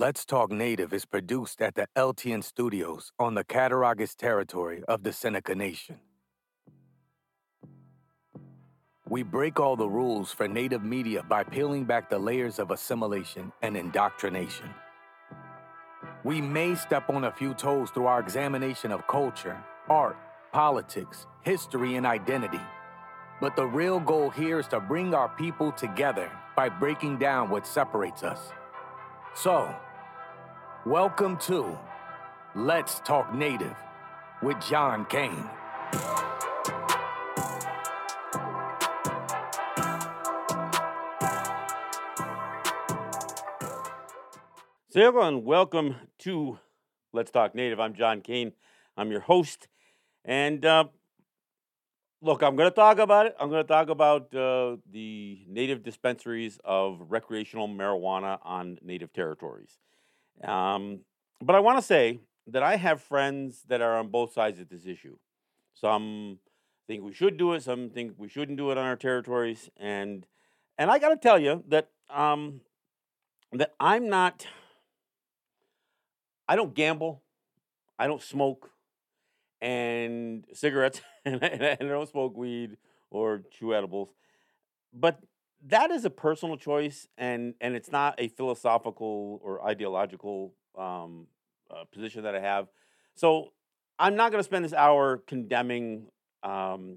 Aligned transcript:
Let's 0.00 0.24
Talk 0.24 0.50
Native 0.50 0.94
is 0.94 1.04
produced 1.04 1.60
at 1.60 1.74
the 1.74 1.86
LTN 1.94 2.42
Studios 2.42 3.12
on 3.18 3.34
the 3.34 3.44
Cattaraugus 3.44 4.14
territory 4.14 4.82
of 4.88 5.02
the 5.02 5.12
Seneca 5.12 5.54
Nation. 5.54 5.96
We 9.06 9.22
break 9.22 9.60
all 9.60 9.76
the 9.76 9.90
rules 9.90 10.32
for 10.32 10.48
Native 10.48 10.82
media 10.82 11.22
by 11.22 11.44
peeling 11.44 11.84
back 11.84 12.08
the 12.08 12.18
layers 12.18 12.58
of 12.58 12.70
assimilation 12.70 13.52
and 13.60 13.76
indoctrination. 13.76 14.70
We 16.24 16.40
may 16.40 16.76
step 16.76 17.10
on 17.10 17.24
a 17.24 17.32
few 17.32 17.52
toes 17.52 17.90
through 17.90 18.06
our 18.06 18.20
examination 18.20 18.92
of 18.92 19.06
culture, 19.06 19.62
art, 19.90 20.16
politics, 20.50 21.26
history, 21.42 21.96
and 21.96 22.06
identity. 22.06 22.62
But 23.38 23.54
the 23.54 23.66
real 23.66 24.00
goal 24.00 24.30
here 24.30 24.60
is 24.60 24.68
to 24.68 24.80
bring 24.80 25.12
our 25.12 25.28
people 25.28 25.72
together 25.72 26.32
by 26.56 26.70
breaking 26.70 27.18
down 27.18 27.50
what 27.50 27.66
separates 27.66 28.22
us. 28.22 28.40
So, 29.34 29.72
welcome 30.86 31.36
to 31.36 31.78
Let's 32.54 33.00
Talk 33.00 33.34
Native 33.34 33.76
with 34.42 34.58
John 34.66 35.04
Kane. 35.04 35.44
So, 44.88 45.00
everyone, 45.02 45.44
welcome 45.44 45.96
to 46.20 46.58
Let's 47.12 47.30
Talk 47.30 47.54
Native. 47.54 47.78
I'm 47.78 47.92
John 47.92 48.22
Kane. 48.22 48.52
I'm 48.96 49.10
your 49.10 49.20
host. 49.20 49.68
And 50.24 50.64
uh, 50.64 50.84
look, 52.22 52.42
I'm 52.42 52.56
going 52.56 52.70
to 52.70 52.74
talk 52.74 52.98
about 52.98 53.26
it. 53.26 53.36
I'm 53.38 53.50
going 53.50 53.62
to 53.62 53.68
talk 53.68 53.90
about 53.90 54.34
uh, 54.34 54.78
the 54.90 55.44
native 55.46 55.82
dispensaries 55.82 56.58
of 56.64 57.02
recreational 57.10 57.68
marijuana 57.68 58.38
on 58.42 58.78
native 58.82 59.12
territories. 59.12 59.78
Um, 60.44 61.00
but 61.40 61.54
I 61.54 61.60
want 61.60 61.78
to 61.78 61.82
say 61.82 62.20
that 62.46 62.62
I 62.62 62.76
have 62.76 63.00
friends 63.00 63.64
that 63.68 63.80
are 63.80 63.98
on 63.98 64.08
both 64.08 64.32
sides 64.32 64.58
of 64.58 64.68
this 64.68 64.86
issue. 64.86 65.16
Some 65.74 66.38
think 66.86 67.02
we 67.02 67.12
should 67.12 67.36
do 67.36 67.52
it, 67.52 67.62
some 67.62 67.90
think 67.90 68.14
we 68.16 68.28
shouldn't 68.28 68.58
do 68.58 68.70
it 68.70 68.78
on 68.78 68.84
our 68.84 68.96
territories. 68.96 69.70
And, 69.76 70.26
and 70.76 70.90
I 70.90 70.98
got 70.98 71.10
to 71.10 71.16
tell 71.16 71.38
you 71.38 71.62
that, 71.68 71.88
um, 72.08 72.60
that 73.52 73.74
I'm 73.78 74.08
not 74.08 74.46
I 76.50 76.56
don't 76.56 76.74
gamble, 76.74 77.22
I 77.96 78.08
don't 78.08 78.20
smoke, 78.20 78.72
and 79.60 80.44
cigarettes, 80.52 81.00
and, 81.24 81.38
I, 81.40 81.46
and 81.46 81.88
I 81.88 81.92
don't 81.92 82.08
smoke 82.08 82.36
weed 82.36 82.76
or 83.08 83.42
chew 83.52 83.72
edibles. 83.72 84.08
But 84.92 85.20
that 85.66 85.90
is 85.90 86.04
a 86.04 86.10
personal 86.10 86.56
choice, 86.56 87.08
and 87.18 87.54
and 87.60 87.74
it's 87.74 87.92
not 87.92 88.14
a 88.18 88.28
philosophical 88.28 89.40
or 89.42 89.66
ideological 89.66 90.54
um, 90.76 91.26
uh, 91.70 91.84
position 91.92 92.22
that 92.24 92.34
I 92.34 92.40
have. 92.40 92.68
So 93.14 93.52
I'm 93.98 94.16
not 94.16 94.30
going 94.30 94.40
to 94.40 94.44
spend 94.44 94.64
this 94.64 94.72
hour 94.72 95.18
condemning 95.18 96.06
um, 96.42 96.96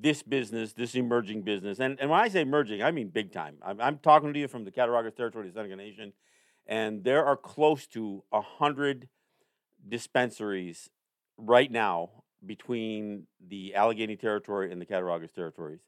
this 0.00 0.22
business, 0.22 0.74
this 0.74 0.94
emerging 0.94 1.42
business. 1.42 1.80
And, 1.80 1.98
and 1.98 2.10
when 2.10 2.20
I 2.20 2.28
say 2.28 2.42
emerging, 2.42 2.82
I 2.82 2.90
mean 2.90 3.08
big 3.08 3.32
time. 3.32 3.56
I'm, 3.64 3.80
I'm 3.80 3.98
talking 3.98 4.34
to 4.34 4.38
you 4.38 4.48
from 4.48 4.64
the 4.64 4.70
Cattaraugus 4.70 5.14
territory, 5.14 5.48
the 5.48 5.54
Seneca 5.54 5.76
Nation 5.76 6.12
and 6.68 7.02
there 7.02 7.24
are 7.24 7.36
close 7.36 7.86
to 7.88 8.22
a 8.30 8.42
hundred 8.42 9.08
dispensaries 9.88 10.90
right 11.38 11.72
now 11.72 12.10
between 12.44 13.26
the 13.48 13.72
Allegany 13.74 14.20
Territory 14.20 14.70
and 14.70 14.80
the 14.80 14.86
Cattaraugus 14.86 15.32
territories 15.32 15.80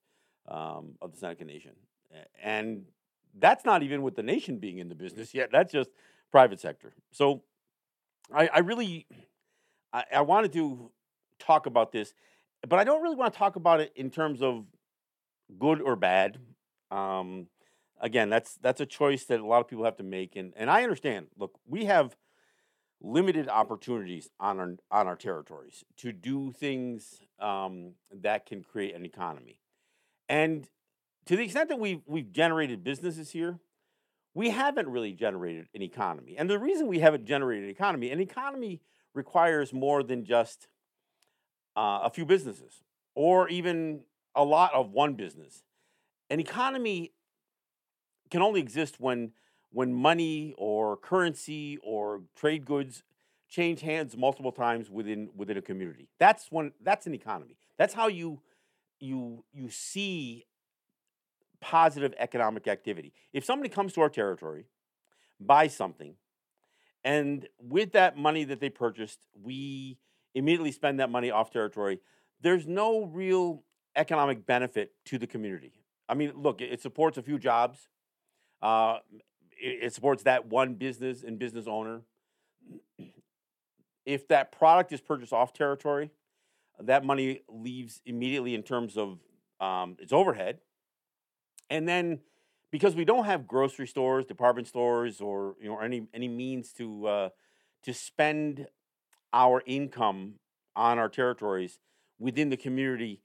um, 0.50 0.94
of 1.00 1.12
the 1.12 1.18
Seneca 1.18 1.44
Nation, 1.44 1.72
and 2.42 2.84
that's 3.38 3.64
not 3.64 3.82
even 3.82 4.02
with 4.02 4.16
the 4.16 4.22
nation 4.22 4.58
being 4.58 4.78
in 4.78 4.88
the 4.88 4.94
business 4.94 5.34
yet. 5.34 5.50
That's 5.52 5.72
just 5.72 5.90
private 6.30 6.60
sector. 6.60 6.92
So, 7.12 7.42
I, 8.32 8.48
I 8.52 8.58
really, 8.60 9.06
I, 9.92 10.04
I 10.16 10.20
wanted 10.22 10.52
to 10.54 10.90
talk 11.38 11.66
about 11.66 11.92
this, 11.92 12.14
but 12.68 12.78
I 12.78 12.84
don't 12.84 13.02
really 13.02 13.16
want 13.16 13.32
to 13.32 13.38
talk 13.38 13.56
about 13.56 13.80
it 13.80 13.92
in 13.94 14.10
terms 14.10 14.42
of 14.42 14.64
good 15.58 15.80
or 15.80 15.96
bad. 15.96 16.38
Um, 16.90 17.46
again, 18.00 18.30
that's 18.30 18.54
that's 18.56 18.80
a 18.80 18.86
choice 18.86 19.24
that 19.26 19.40
a 19.40 19.46
lot 19.46 19.60
of 19.60 19.68
people 19.68 19.84
have 19.84 19.96
to 19.98 20.02
make, 20.02 20.36
and 20.36 20.52
and 20.56 20.70
I 20.70 20.82
understand. 20.82 21.26
Look, 21.38 21.58
we 21.66 21.84
have 21.84 22.16
limited 23.00 23.48
opportunities 23.48 24.28
on 24.38 24.58
our 24.58 24.76
on 24.90 25.06
our 25.06 25.16
territories 25.16 25.84
to 25.98 26.12
do 26.12 26.52
things 26.52 27.20
um, 27.40 27.92
that 28.12 28.46
can 28.46 28.62
create 28.62 28.94
an 28.94 29.04
economy, 29.04 29.59
and 30.30 30.68
to 31.26 31.36
the 31.36 31.42
extent 31.42 31.68
that 31.68 31.78
we've 31.80 32.02
we've 32.06 32.32
generated 32.32 32.82
businesses 32.84 33.32
here, 33.32 33.58
we 34.32 34.50
haven't 34.50 34.88
really 34.88 35.12
generated 35.12 35.66
an 35.74 35.82
economy. 35.82 36.36
And 36.38 36.48
the 36.48 36.58
reason 36.58 36.86
we 36.86 37.00
haven't 37.00 37.26
generated 37.26 37.64
an 37.64 37.70
economy, 37.70 38.10
an 38.12 38.20
economy 38.20 38.80
requires 39.12 39.72
more 39.72 40.04
than 40.04 40.24
just 40.24 40.68
uh, 41.76 42.00
a 42.04 42.10
few 42.10 42.24
businesses 42.24 42.84
or 43.16 43.48
even 43.48 44.02
a 44.36 44.44
lot 44.44 44.72
of 44.72 44.92
one 44.92 45.14
business. 45.14 45.64
An 46.30 46.38
economy 46.38 47.12
can 48.30 48.40
only 48.40 48.60
exist 48.60 49.00
when 49.00 49.32
when 49.72 49.92
money 49.92 50.54
or 50.56 50.96
currency 50.96 51.78
or 51.82 52.22
trade 52.36 52.64
goods 52.64 53.02
change 53.48 53.80
hands 53.80 54.16
multiple 54.16 54.52
times 54.52 54.88
within 54.88 55.30
within 55.34 55.56
a 55.56 55.62
community. 55.62 56.08
That's 56.20 56.46
when 56.50 56.70
that's 56.80 57.08
an 57.08 57.14
economy. 57.14 57.56
That's 57.78 57.94
how 57.94 58.06
you 58.06 58.40
you 59.00 59.44
you 59.52 59.70
see 59.70 60.46
positive 61.60 62.14
economic 62.18 62.68
activity. 62.68 63.12
If 63.32 63.44
somebody 63.44 63.68
comes 63.68 63.92
to 63.94 64.00
our 64.00 64.08
territory, 64.08 64.66
buys 65.38 65.74
something, 65.74 66.14
and 67.04 67.48
with 67.58 67.92
that 67.92 68.16
money 68.16 68.44
that 68.44 68.60
they 68.60 68.70
purchased, 68.70 69.26
we 69.42 69.98
immediately 70.34 70.72
spend 70.72 71.00
that 71.00 71.10
money 71.10 71.30
off 71.30 71.50
territory, 71.50 72.00
there's 72.40 72.66
no 72.66 73.04
real 73.04 73.62
economic 73.96 74.46
benefit 74.46 74.92
to 75.06 75.18
the 75.18 75.26
community. 75.26 75.72
I 76.08 76.14
mean, 76.14 76.32
look, 76.36 76.60
it 76.60 76.80
supports 76.80 77.18
a 77.18 77.22
few 77.22 77.38
jobs, 77.38 77.88
uh, 78.62 78.98
it, 79.52 79.84
it 79.84 79.94
supports 79.94 80.24
that 80.24 80.46
one 80.46 80.74
business 80.74 81.22
and 81.22 81.38
business 81.38 81.66
owner. 81.66 82.02
If 84.06 84.26
that 84.28 84.50
product 84.50 84.92
is 84.92 85.00
purchased 85.00 85.32
off 85.32 85.52
territory, 85.52 86.10
that 86.82 87.04
money 87.04 87.42
leaves 87.48 88.00
immediately 88.06 88.54
in 88.54 88.62
terms 88.62 88.96
of 88.96 89.18
um, 89.60 89.96
its 89.98 90.12
overhead. 90.12 90.58
And 91.68 91.88
then 91.88 92.20
because 92.70 92.94
we 92.94 93.04
don't 93.04 93.24
have 93.24 93.46
grocery 93.46 93.86
stores, 93.86 94.24
department 94.24 94.68
stores, 94.68 95.20
or 95.20 95.56
you 95.60 95.68
know 95.68 95.78
any 95.78 96.06
any 96.14 96.28
means 96.28 96.72
to 96.74 97.06
uh, 97.06 97.28
to 97.84 97.94
spend 97.94 98.66
our 99.32 99.62
income 99.66 100.34
on 100.76 100.98
our 100.98 101.08
territories 101.08 101.78
within 102.18 102.48
the 102.48 102.56
community 102.56 103.22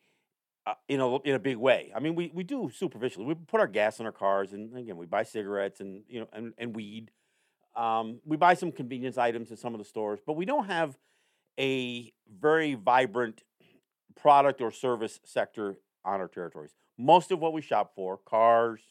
uh, 0.65 0.73
in 0.87 0.99
a 0.99 1.17
in 1.21 1.35
a 1.35 1.39
big 1.39 1.57
way. 1.57 1.91
I 1.95 1.99
mean, 1.99 2.15
we, 2.15 2.31
we 2.33 2.43
do 2.43 2.71
superficially. 2.73 3.25
We 3.25 3.35
put 3.35 3.59
our 3.59 3.67
gas 3.67 3.99
in 3.99 4.05
our 4.05 4.11
cars, 4.11 4.53
and 4.53 4.75
again, 4.75 4.97
we 4.97 5.05
buy 5.05 5.23
cigarettes 5.23 5.79
and 5.79 6.03
you 6.07 6.21
know 6.21 6.27
and, 6.33 6.53
and 6.57 6.75
weed. 6.75 7.11
Um, 7.75 8.19
we 8.25 8.37
buy 8.37 8.53
some 8.53 8.71
convenience 8.71 9.17
items 9.17 9.51
in 9.51 9.57
some 9.57 9.73
of 9.73 9.79
the 9.79 9.85
stores, 9.85 10.19
but 10.25 10.33
we 10.33 10.45
don't 10.45 10.65
have 10.65 10.97
a 11.59 12.11
very 12.39 12.75
vibrant 12.75 13.43
product 14.15 14.61
or 14.61 14.71
service 14.71 15.19
sector 15.23 15.77
on 16.03 16.19
our 16.19 16.27
territories. 16.27 16.71
Most 16.97 17.31
of 17.31 17.39
what 17.39 17.53
we 17.53 17.61
shop 17.61 17.93
for, 17.95 18.17
cars, 18.17 18.81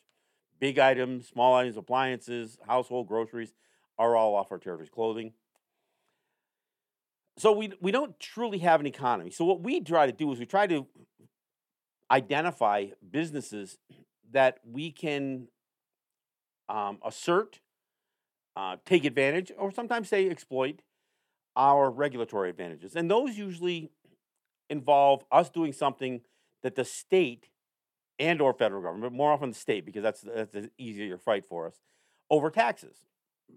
big 0.60 0.78
items, 0.78 1.28
small 1.28 1.54
items, 1.54 1.76
appliances, 1.76 2.58
household 2.66 3.08
groceries, 3.08 3.52
are 3.98 4.16
all 4.16 4.34
off 4.34 4.50
our 4.50 4.58
territories. 4.58 4.90
Clothing. 4.90 5.32
So 7.36 7.52
we 7.52 7.72
we 7.80 7.90
don't 7.90 8.18
truly 8.20 8.58
have 8.58 8.80
an 8.80 8.86
economy. 8.86 9.30
So 9.30 9.44
what 9.44 9.60
we 9.60 9.80
try 9.80 10.06
to 10.06 10.12
do 10.12 10.32
is 10.32 10.38
we 10.38 10.46
try 10.46 10.66
to 10.66 10.86
identify 12.10 12.86
businesses 13.10 13.78
that 14.32 14.58
we 14.64 14.90
can 14.90 15.48
um, 16.68 16.98
assert, 17.04 17.60
uh, 18.56 18.76
take 18.84 19.04
advantage, 19.04 19.52
or 19.58 19.72
sometimes 19.72 20.08
say 20.08 20.28
exploit 20.28 20.82
our 21.56 21.90
regulatory 21.90 22.50
advantages. 22.50 22.96
And 22.96 23.10
those 23.10 23.36
usually 23.36 23.90
involve 24.70 25.24
us 25.30 25.50
doing 25.50 25.72
something 25.72 26.20
that 26.62 26.74
the 26.74 26.84
state 26.84 27.48
and 28.18 28.40
or 28.40 28.52
federal 28.52 28.82
government, 28.82 29.12
more 29.12 29.32
often 29.32 29.50
the 29.50 29.56
state, 29.56 29.84
because 29.84 30.02
that's 30.02 30.22
that's 30.22 30.54
an 30.54 30.70
easier 30.78 31.18
fight 31.18 31.44
for 31.44 31.66
us, 31.66 31.80
over 32.30 32.50
taxes. 32.50 32.96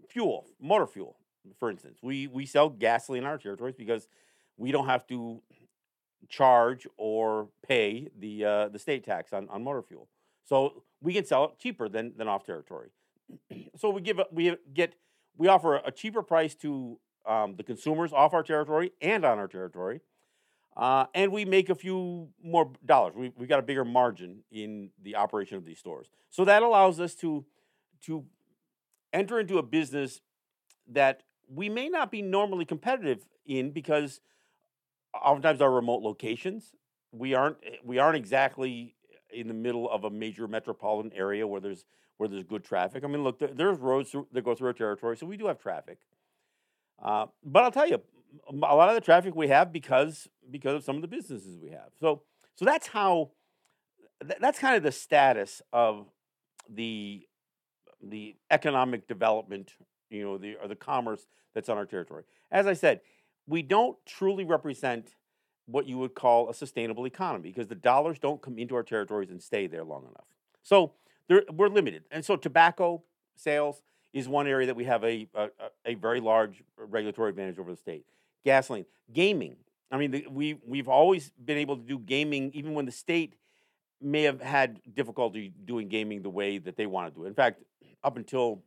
Fuel, 0.09 0.47
motor 0.59 0.88
fuel, 0.88 1.17
for 1.59 1.69
instance. 1.69 1.99
We 2.01 2.27
we 2.27 2.45
sell 2.45 2.69
gasoline 2.69 3.23
in 3.23 3.27
our 3.27 3.38
territories 3.38 3.75
because 3.77 4.07
we 4.57 4.71
don't 4.71 4.88
have 4.88 5.05
to 5.07 5.41
charge 6.27 6.88
or 6.97 7.50
pay 7.65 8.09
the 8.17 8.45
uh, 8.45 8.67
the 8.69 8.79
state 8.79 9.03
tax 9.03 9.31
on, 9.33 9.47
on 9.50 9.63
motor 9.63 9.81
fuel. 9.81 10.07
So 10.43 10.83
we 11.01 11.13
can 11.13 11.25
sell 11.25 11.45
it 11.45 11.59
cheaper 11.59 11.89
than, 11.89 12.13
than 12.17 12.27
off 12.27 12.45
territory. 12.45 12.89
so 13.77 13.89
we 13.89 14.01
give 14.01 14.19
we 14.31 14.55
get 14.73 14.95
we 15.38 15.47
offer 15.47 15.75
a 15.77 15.91
cheaper 15.91 16.23
price 16.23 16.55
to 16.55 17.00
um, 17.27 17.56
the 17.56 17.63
consumers 17.63 18.13
off 18.13 18.33
our 18.33 18.44
territory 18.44 18.91
and 19.01 19.25
on 19.25 19.38
our 19.38 19.47
territory, 19.47 20.01
uh, 20.75 21.06
and 21.13 21.31
we 21.31 21.45
make 21.45 21.69
a 21.69 21.75
few 21.75 22.29
more 22.44 22.71
dollars. 22.85 23.13
We 23.15 23.31
we 23.35 23.47
got 23.47 23.59
a 23.59 23.63
bigger 23.63 23.85
margin 23.85 24.44
in 24.51 24.91
the 25.01 25.15
operation 25.15 25.57
of 25.57 25.65
these 25.65 25.79
stores. 25.79 26.09
So 26.29 26.45
that 26.45 26.63
allows 26.63 27.00
us 27.00 27.15
to 27.15 27.45
to 28.03 28.25
enter 29.13 29.39
into 29.39 29.57
a 29.57 29.63
business 29.63 30.21
that 30.88 31.24
we 31.50 31.69
may 31.69 31.89
not 31.89 32.12
be 32.12 32.21
normally 32.21 32.65
competitive 32.65 33.25
in 33.45 33.71
because 33.71 34.21
oftentimes 35.13 35.62
our 35.62 35.71
remote 35.71 36.03
locations 36.03 36.74
we 37.12 37.33
aren't 37.33 37.57
eh, 37.63 37.77
we 37.83 38.00
aren't 38.00 38.18
exactly 38.18 38.95
in 39.31 39.47
the 39.47 39.53
middle 39.53 39.89
of 39.89 40.03
a 40.03 40.09
major 40.09 40.47
metropolitan 40.47 41.12
area 41.13 41.45
where 41.47 41.62
there's 41.62 41.85
where 42.18 42.27
there's 42.27 42.44
good 42.44 42.63
traffic. 42.63 43.03
I 43.03 43.07
mean, 43.07 43.24
look, 43.24 43.38
there, 43.39 43.50
there's 43.53 43.77
roads 43.77 44.15
that 44.31 44.44
go 44.44 44.56
through 44.56 44.68
our 44.68 44.74
territory, 44.74 45.18
so 45.18 45.25
we 45.27 45.38
do 45.38 45.47
have 45.47 45.59
traffic. 45.59 46.00
Uh, 47.01 47.27
but 47.44 47.63
I'll 47.63 47.71
tell 47.71 47.88
you, 47.88 48.01
a 48.49 48.53
lot 48.53 48.89
of 48.89 48.95
the 48.95 49.01
traffic 49.01 49.35
we 49.35 49.47
have 49.47 49.71
because 49.71 50.27
because 50.49 50.75
of 50.75 50.83
some 50.83 50.95
of 50.95 51.01
the 51.01 51.07
businesses 51.07 51.57
we 51.61 51.69
have. 51.71 51.89
So 51.99 52.23
so 52.55 52.65
that's 52.65 52.88
how 52.88 53.31
th- 54.21 54.39
that's 54.39 54.59
kind 54.59 54.75
of 54.75 54.83
the 54.83 54.91
status 54.91 55.61
of 55.73 56.07
the 56.69 57.27
the 58.01 58.35
economic 58.51 59.07
development, 59.07 59.73
you 60.09 60.23
know, 60.23 60.38
the 60.38 60.55
or 60.55 60.67
the 60.67 60.75
commerce 60.75 61.27
that's 61.53 61.69
on 61.69 61.77
our 61.77 61.85
territory. 61.85 62.23
As 62.51 62.67
I 62.67 62.73
said, 62.73 63.01
we 63.47 63.61
don't 63.61 63.97
truly 64.05 64.43
represent 64.43 65.15
what 65.65 65.85
you 65.85 65.97
would 65.97 66.15
call 66.15 66.50
a 66.50 66.53
sustainable 66.53 67.05
economy 67.05 67.50
because 67.50 67.67
the 67.67 67.75
dollars 67.75 68.19
don't 68.19 68.41
come 68.41 68.57
into 68.57 68.75
our 68.75 68.83
territories 68.83 69.29
and 69.29 69.41
stay 69.41 69.67
there 69.67 69.83
long 69.83 70.03
enough. 70.03 70.27
So 70.63 70.93
we're 71.29 71.67
limited. 71.67 72.03
And 72.09 72.23
so 72.23 72.38
tobacco 72.38 73.03
sales 73.35 73.81
is 74.17 74.27
one 74.27 74.47
area 74.47 74.65
that 74.67 74.75
we 74.75 74.85
have 74.85 75.03
a, 75.03 75.27
a, 75.35 75.49
a 75.85 75.93
very 75.93 76.19
large 76.19 76.63
regulatory 76.75 77.29
advantage 77.29 77.59
over 77.59 77.71
the 77.71 77.77
state. 77.77 78.03
Gasoline, 78.43 78.85
gaming. 79.13 79.55
I 79.91 79.97
mean, 79.97 80.11
the, 80.11 80.25
we, 80.29 80.57
we've 80.65 80.87
always 80.87 81.31
been 81.43 81.57
able 81.57 81.77
to 81.77 81.83
do 81.83 81.99
gaming 81.99 82.51
even 82.53 82.73
when 82.73 82.85
the 82.85 82.91
state 82.91 83.35
may 84.01 84.23
have 84.23 84.41
had 84.41 84.81
difficulty 84.95 85.53
doing 85.65 85.87
gaming 85.87 86.23
the 86.23 86.29
way 86.29 86.57
that 86.57 86.75
they 86.77 86.87
want 86.87 87.13
to 87.13 87.19
do 87.19 87.25
it. 87.25 87.27
In 87.27 87.33
fact, 87.35 87.61
up 88.03 88.17
until 88.17 88.63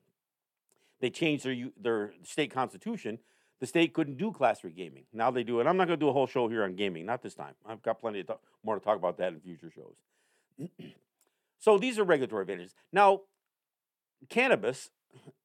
they 1.00 1.11
changed 1.11 1.44
their, 1.44 1.56
their 1.81 2.12
state 2.23 2.52
constitution, 2.52 3.19
the 3.58 3.67
state 3.67 3.93
couldn't 3.93 4.19
do 4.19 4.32
class 4.32 4.61
three 4.61 4.70
gaming. 4.70 5.05
Now 5.12 5.31
they 5.31 5.43
do 5.43 5.61
it. 5.61 5.67
I'm 5.67 5.76
not 5.76 5.87
going 5.88 5.99
to 5.99 6.05
do 6.05 6.08
a 6.08 6.12
whole 6.12 6.26
show 6.26 6.49
here 6.49 6.62
on 6.62 6.76
gaming, 6.76 7.06
not 7.06 7.23
this 7.23 7.35
time. 7.35 7.55
I've 7.67 7.82
got 7.82 8.00
plenty 8.00 8.25
more 8.64 8.79
to 8.79 8.85
talk 8.85 8.97
about 8.97 9.19
that 9.19 9.32
in 9.32 9.41
future 9.41 9.70
shows. 9.75 10.69
so 11.58 11.76
these 11.76 11.99
are 11.99 12.05
regulatory 12.05 12.43
advantages. 12.43 12.75
Now, 12.93 13.23
cannabis, 14.29 14.91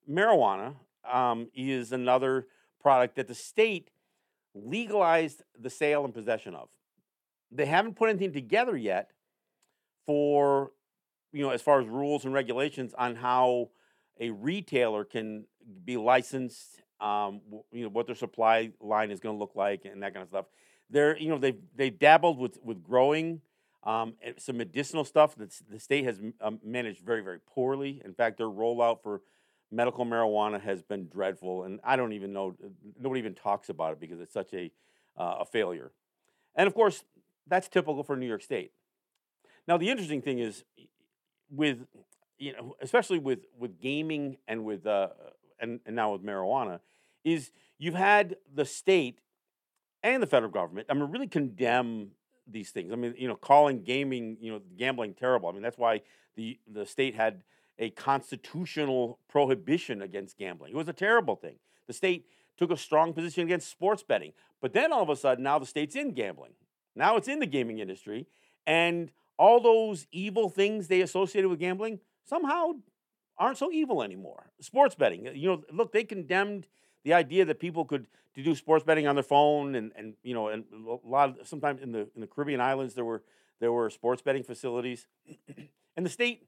marijuana, 0.09 0.75
um, 1.09 1.49
is 1.55 1.91
another 1.91 2.47
product 2.81 3.15
that 3.15 3.27
the 3.27 3.35
state 3.35 3.89
legalized 4.53 5.43
the 5.59 5.69
sale 5.69 6.05
and 6.05 6.13
possession 6.13 6.55
of. 6.55 6.69
They 7.51 7.65
haven't 7.65 7.95
put 7.95 8.09
anything 8.09 8.33
together 8.33 8.75
yet 8.75 9.11
for, 10.05 10.71
you 11.31 11.43
know, 11.43 11.51
as 11.51 11.61
far 11.61 11.81
as 11.81 11.87
rules 11.87 12.25
and 12.25 12.33
regulations 12.33 12.93
on 12.97 13.15
how 13.15 13.69
a 14.19 14.31
retailer 14.31 15.03
can 15.03 15.45
be 15.83 15.97
licensed 15.97 16.81
um, 16.99 17.41
you 17.71 17.83
know 17.83 17.89
what 17.89 18.05
their 18.05 18.15
supply 18.15 18.71
line 18.79 19.11
is 19.11 19.19
going 19.19 19.35
to 19.35 19.39
look 19.39 19.55
like 19.55 19.85
and 19.85 20.01
that 20.03 20.13
kind 20.13 20.23
of 20.23 20.29
stuff. 20.29 20.45
They're 20.89 21.17
you 21.17 21.29
know 21.29 21.37
they've, 21.37 21.59
they 21.75 21.89
dabbled 21.89 22.37
with 22.39 22.59
with 22.63 22.83
growing 22.83 23.41
um, 23.83 24.13
some 24.37 24.57
medicinal 24.57 25.03
stuff 25.03 25.35
that 25.35 25.53
the 25.69 25.79
state 25.79 26.05
has 26.05 26.19
um, 26.41 26.59
managed 26.63 27.01
very 27.01 27.21
very 27.21 27.39
poorly. 27.39 28.01
In 28.05 28.13
fact, 28.13 28.37
their 28.37 28.47
rollout 28.47 29.03
for 29.03 29.21
medical 29.71 30.05
marijuana 30.05 30.61
has 30.61 30.81
been 30.81 31.07
dreadful, 31.07 31.63
and 31.63 31.79
I 31.83 31.95
don't 31.95 32.13
even 32.13 32.33
know 32.33 32.55
nobody 32.99 33.19
even 33.19 33.35
talks 33.35 33.69
about 33.69 33.93
it 33.93 33.99
because 33.99 34.19
it's 34.19 34.33
such 34.33 34.53
a 34.53 34.71
uh, 35.17 35.37
a 35.41 35.45
failure. 35.45 35.91
And 36.55 36.67
of 36.67 36.73
course, 36.73 37.03
that's 37.47 37.67
typical 37.67 38.03
for 38.03 38.15
New 38.15 38.27
York 38.27 38.43
State. 38.43 38.71
Now, 39.67 39.77
the 39.77 39.89
interesting 39.89 40.21
thing 40.21 40.39
is 40.39 40.63
with 41.49 41.85
you 42.37 42.53
know, 42.53 42.75
especially 42.81 43.19
with 43.19 43.45
with 43.57 43.79
gaming 43.79 44.37
and 44.47 44.65
with 44.65 44.85
uh, 44.85 45.09
and, 45.59 45.79
and 45.85 45.95
now 45.95 46.13
with 46.13 46.23
marijuana, 46.23 46.79
is 47.23 47.51
you've 47.77 47.95
had 47.95 48.37
the 48.53 48.65
state 48.65 49.19
and 50.03 50.21
the 50.21 50.27
federal 50.27 50.51
government, 50.51 50.87
I 50.89 50.93
mean, 50.93 51.09
really 51.11 51.27
condemn 51.27 52.11
these 52.47 52.69
things. 52.69 52.93
I 52.93 52.95
mean, 52.95 53.15
you 53.17 53.27
know, 53.27 53.35
calling 53.35 53.83
gaming, 53.83 54.37
you 54.39 54.51
know, 54.51 54.61
gambling 54.77 55.15
terrible. 55.15 55.49
I 55.49 55.51
mean, 55.53 55.63
that's 55.63 55.77
why 55.77 56.01
the 56.35 56.59
the 56.71 56.85
state 56.85 57.15
had 57.15 57.43
a 57.79 57.89
constitutional 57.91 59.19
prohibition 59.27 60.01
against 60.01 60.37
gambling. 60.37 60.71
It 60.71 60.77
was 60.77 60.87
a 60.87 60.93
terrible 60.93 61.35
thing. 61.35 61.55
The 61.87 61.93
state 61.93 62.25
took 62.57 62.71
a 62.71 62.77
strong 62.77 63.13
position 63.13 63.43
against 63.43 63.69
sports 63.69 64.03
betting. 64.03 64.33
But 64.61 64.73
then 64.73 64.93
all 64.93 65.03
of 65.03 65.09
a 65.09 65.15
sudden, 65.15 65.43
now 65.43 65.59
the 65.59 65.65
state's 65.65 65.95
in 65.95 66.13
gambling. 66.13 66.53
Now 66.95 67.17
it's 67.17 67.27
in 67.27 67.39
the 67.39 67.45
gaming 67.45 67.79
industry. 67.79 68.27
And 68.65 69.11
all 69.37 69.59
those 69.59 70.07
evil 70.11 70.49
things 70.49 70.87
they 70.87 71.01
associated 71.01 71.49
with 71.49 71.59
gambling 71.59 71.99
somehow 72.23 72.71
aren't 73.37 73.57
so 73.57 73.71
evil 73.71 74.01
anymore. 74.01 74.51
Sports 74.61 74.95
betting, 74.95 75.27
you 75.35 75.49
know, 75.49 75.63
look, 75.71 75.91
they 75.91 76.05
condemned 76.05 76.67
the 77.03 77.13
idea 77.13 77.45
that 77.45 77.59
people 77.59 77.85
could 77.85 78.07
to 78.35 78.43
do 78.43 78.53
sports 78.53 78.83
betting 78.83 79.07
on 79.07 79.15
their 79.15 79.23
phone 79.23 79.75
and 79.75 79.91
and 79.95 80.15
you 80.23 80.33
know 80.33 80.49
and 80.49 80.65
a 80.73 81.07
lot 81.07 81.39
of 81.39 81.47
sometimes 81.47 81.81
in 81.81 81.91
the 81.91 82.07
in 82.15 82.21
the 82.21 82.27
Caribbean 82.27 82.59
islands 82.59 82.93
there 82.93 83.05
were 83.05 83.23
there 83.59 83.71
were 83.71 83.89
sports 83.89 84.21
betting 84.21 84.43
facilities 84.43 85.07
and 85.97 86.05
the 86.05 86.09
state 86.09 86.47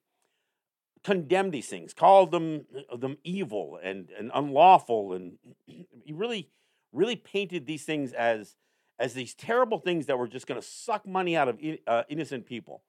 condemned 1.04 1.54
these 1.54 1.68
things 1.68 1.94
called 1.94 2.32
them 2.32 2.66
them 2.98 3.18
evil 3.24 3.80
and 3.82 4.10
and 4.18 4.32
unlawful 4.34 5.14
and 5.14 5.38
he 5.68 6.14
really 6.14 6.50
really 6.92 7.16
painted 7.16 7.66
these 7.66 7.84
things 7.84 8.14
as 8.14 8.56
as 9.00 9.14
these 9.14 9.36
terrible 9.36 9.78
things 9.78 10.08
that 10.08 10.18
were 10.18 10.28
just 10.28 10.48
going 10.48 10.60
to 10.60 10.68
suck 10.68 11.08
money 11.08 11.38
out 11.38 11.48
of 11.48 11.60
uh, 11.86 12.04
innocent 12.10 12.46
people 12.46 12.82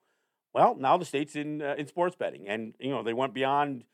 well, 0.55 0.77
now 0.79 0.97
the 0.97 1.05
state's 1.05 1.37
in 1.37 1.63
uh, 1.63 1.75
in 1.77 1.87
sports 1.87 2.17
betting, 2.17 2.49
and 2.49 2.75
you 2.79 2.91
know 2.91 3.03
they 3.03 3.13
went 3.13 3.35
beyond 3.35 3.85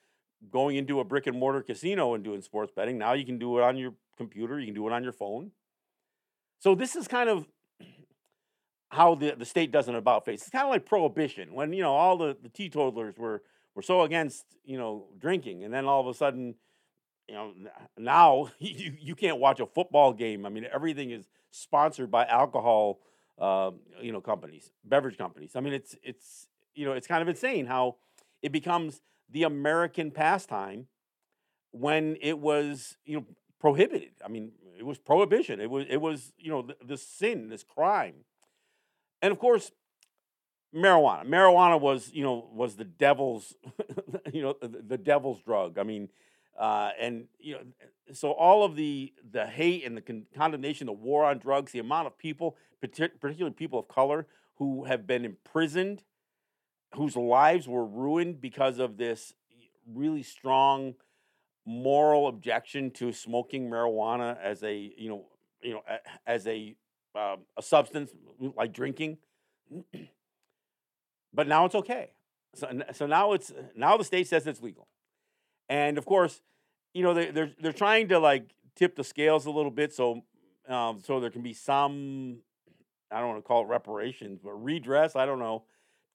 going 0.51 0.77
into 0.77 1.01
a 1.01 1.05
brick 1.05 1.27
and 1.27 1.39
mortar 1.39 1.63
casino 1.63 2.15
and 2.15 2.23
doing 2.23 2.43
sports 2.43 2.73
betting. 2.75 2.99
Now 2.99 3.15
you 3.15 3.25
can 3.25 3.39
do 3.39 3.59
it 3.59 3.63
on 3.63 3.77
your 3.77 3.95
computer, 4.17 4.59
you 4.59 4.67
can 4.67 4.75
do 4.75 4.87
it 4.87 4.93
on 4.93 5.03
your 5.03 5.13
phone. 5.13 5.51
So 6.61 6.75
this 6.75 6.97
is 6.97 7.09
kind 7.09 7.29
of 7.29 7.47
how 8.91 9.15
the, 9.15 9.35
the 9.37 9.45
state 9.45 9.73
does 9.73 9.89
an 9.89 9.95
about 9.95 10.25
face. 10.25 10.43
It's 10.43 10.51
kind 10.51 10.65
of 10.65 10.71
like 10.71 10.87
prohibition 10.87 11.55
when 11.55 11.73
you 11.73 11.83
know 11.83 11.95
all 11.95 12.17
the, 12.17 12.37
the 12.41 12.49
teetotalers 12.49 13.19
were 13.19 13.43
were 13.75 13.83
so 13.83 14.03
against 14.03 14.45
you 14.65 14.79
know 14.79 15.07
drinking, 15.19 15.65
and 15.65 15.73
then 15.73 15.87
all 15.87 16.01
of 16.01 16.07
a 16.07 16.15
sudden, 16.15 16.55
you 17.29 17.35
know 17.35 17.53
now 17.99 18.51
you, 18.59 18.95
you 18.99 19.15
can't 19.15 19.39
watch 19.39 19.61
a 19.61 19.67
football 19.67 20.13
game. 20.13 20.47
I 20.47 20.49
mean 20.49 20.67
everything 20.73 21.11
is 21.11 21.27
sponsored 21.51 22.11
by 22.11 22.25
alcohol 22.27 23.01
uh, 23.39 23.71
you 24.01 24.13
know, 24.13 24.21
companies, 24.21 24.71
beverage 24.85 25.19
companies. 25.19 25.53
I 25.57 25.61
mean, 25.61 25.73
it's 25.73 25.97
it's 26.03 26.47
you 26.75 26.85
know, 26.85 26.93
it's 26.93 27.07
kind 27.07 27.23
of 27.23 27.29
insane 27.29 27.67
how 27.67 27.97
it 28.43 28.53
becomes 28.53 29.01
the 29.31 29.45
American 29.45 30.11
pastime 30.11 30.87
when 31.71 32.17
it 32.21 32.39
was 32.39 32.97
you 33.05 33.17
know 33.17 33.25
prohibited. 33.61 34.13
I 34.25 34.29
mean, 34.29 34.53
it 34.79 34.85
was 34.85 34.99
prohibition. 34.99 35.61
It 35.61 35.71
was 35.71 35.87
it 35.89 35.97
was 35.97 36.33
you 36.39 36.51
know 36.51 36.69
this 36.85 37.07
sin, 37.07 37.49
this 37.49 37.65
crime, 37.65 38.25
and 39.21 39.33
of 39.33 39.39
course, 39.39 39.73
marijuana. 40.75 41.27
Marijuana 41.27 41.81
was 41.81 42.11
you 42.13 42.23
know 42.23 42.49
was 42.53 42.77
the 42.77 42.85
devil's 42.85 43.55
you 44.33 44.43
know 44.43 44.55
the, 44.61 44.69
the 44.69 44.99
devil's 44.99 45.41
drug. 45.43 45.79
I 45.79 45.83
mean, 45.83 46.09
uh, 46.59 46.91
and 47.01 47.27
you 47.39 47.55
know, 47.55 47.61
so 48.13 48.33
all 48.33 48.65
of 48.65 48.77
the 48.77 49.13
the 49.31 49.47
hate 49.47 49.85
and 49.85 49.97
the 49.97 50.01
con- 50.01 50.27
condemnation, 50.37 50.87
the 50.87 50.93
war 50.93 51.25
on 51.25 51.39
drugs, 51.39 51.73
the 51.73 51.79
amount 51.79 52.07
of 52.07 52.19
people, 52.19 52.57
particularly 52.81 53.55
people 53.55 53.79
of 53.79 53.89
color, 53.89 54.27
who 54.57 54.85
have 54.85 55.07
been 55.07 55.25
imprisoned, 55.25 56.03
whose 56.95 57.17
lives 57.17 57.69
were 57.69 57.87
ruined 57.87 58.41
because 58.41 58.79
of 58.79 58.97
this 58.97 59.35
really 59.93 60.23
strong 60.23 60.95
moral 61.67 62.29
objection 62.29 62.91
to 62.91 63.13
smoking 63.13 63.71
marijuana 63.71 64.37
as 64.43 64.63
a 64.63 64.93
you 64.97 65.09
know 65.09 65.25
you 65.63 65.73
know 65.75 65.83
as 66.27 66.47
a 66.47 66.75
um, 67.15 67.39
a 67.57 67.63
substance 67.63 68.11
like 68.57 68.73
drinking. 68.73 69.19
but 71.35 71.49
now 71.49 71.65
it's 71.65 71.75
okay. 71.75 72.11
So 72.55 72.71
so 72.93 73.07
now 73.07 73.33
it's 73.33 73.53
now 73.77 73.97
the 73.97 74.05
state 74.05 74.29
says 74.29 74.47
it's 74.47 74.63
legal. 74.63 74.89
And 75.69 75.99
of 75.99 76.05
course, 76.05 76.41
you 76.93 77.03
know 77.03 77.15
they, 77.15 77.31
they're 77.31 77.51
they're 77.61 77.73
trying 77.73 78.09
to 78.09 78.19
like 78.19 78.55
tip 78.77 78.97
the 78.97 79.05
scales 79.05 79.47
a 79.47 79.51
little 79.51 79.71
bit, 79.71 79.93
so 79.93 80.23
um, 80.69 81.01
so 81.05 81.21
there 81.21 81.31
can 81.31 81.43
be 81.43 81.53
some 81.53 82.39
I 83.11 83.21
don't 83.21 83.29
want 83.29 83.45
to 83.45 83.47
call 83.47 83.65
it 83.65 83.69
reparations, 83.69 84.41
but 84.43 84.53
redress. 84.53 85.17
I 85.17 85.27
don't 85.27 85.39
know 85.39 85.65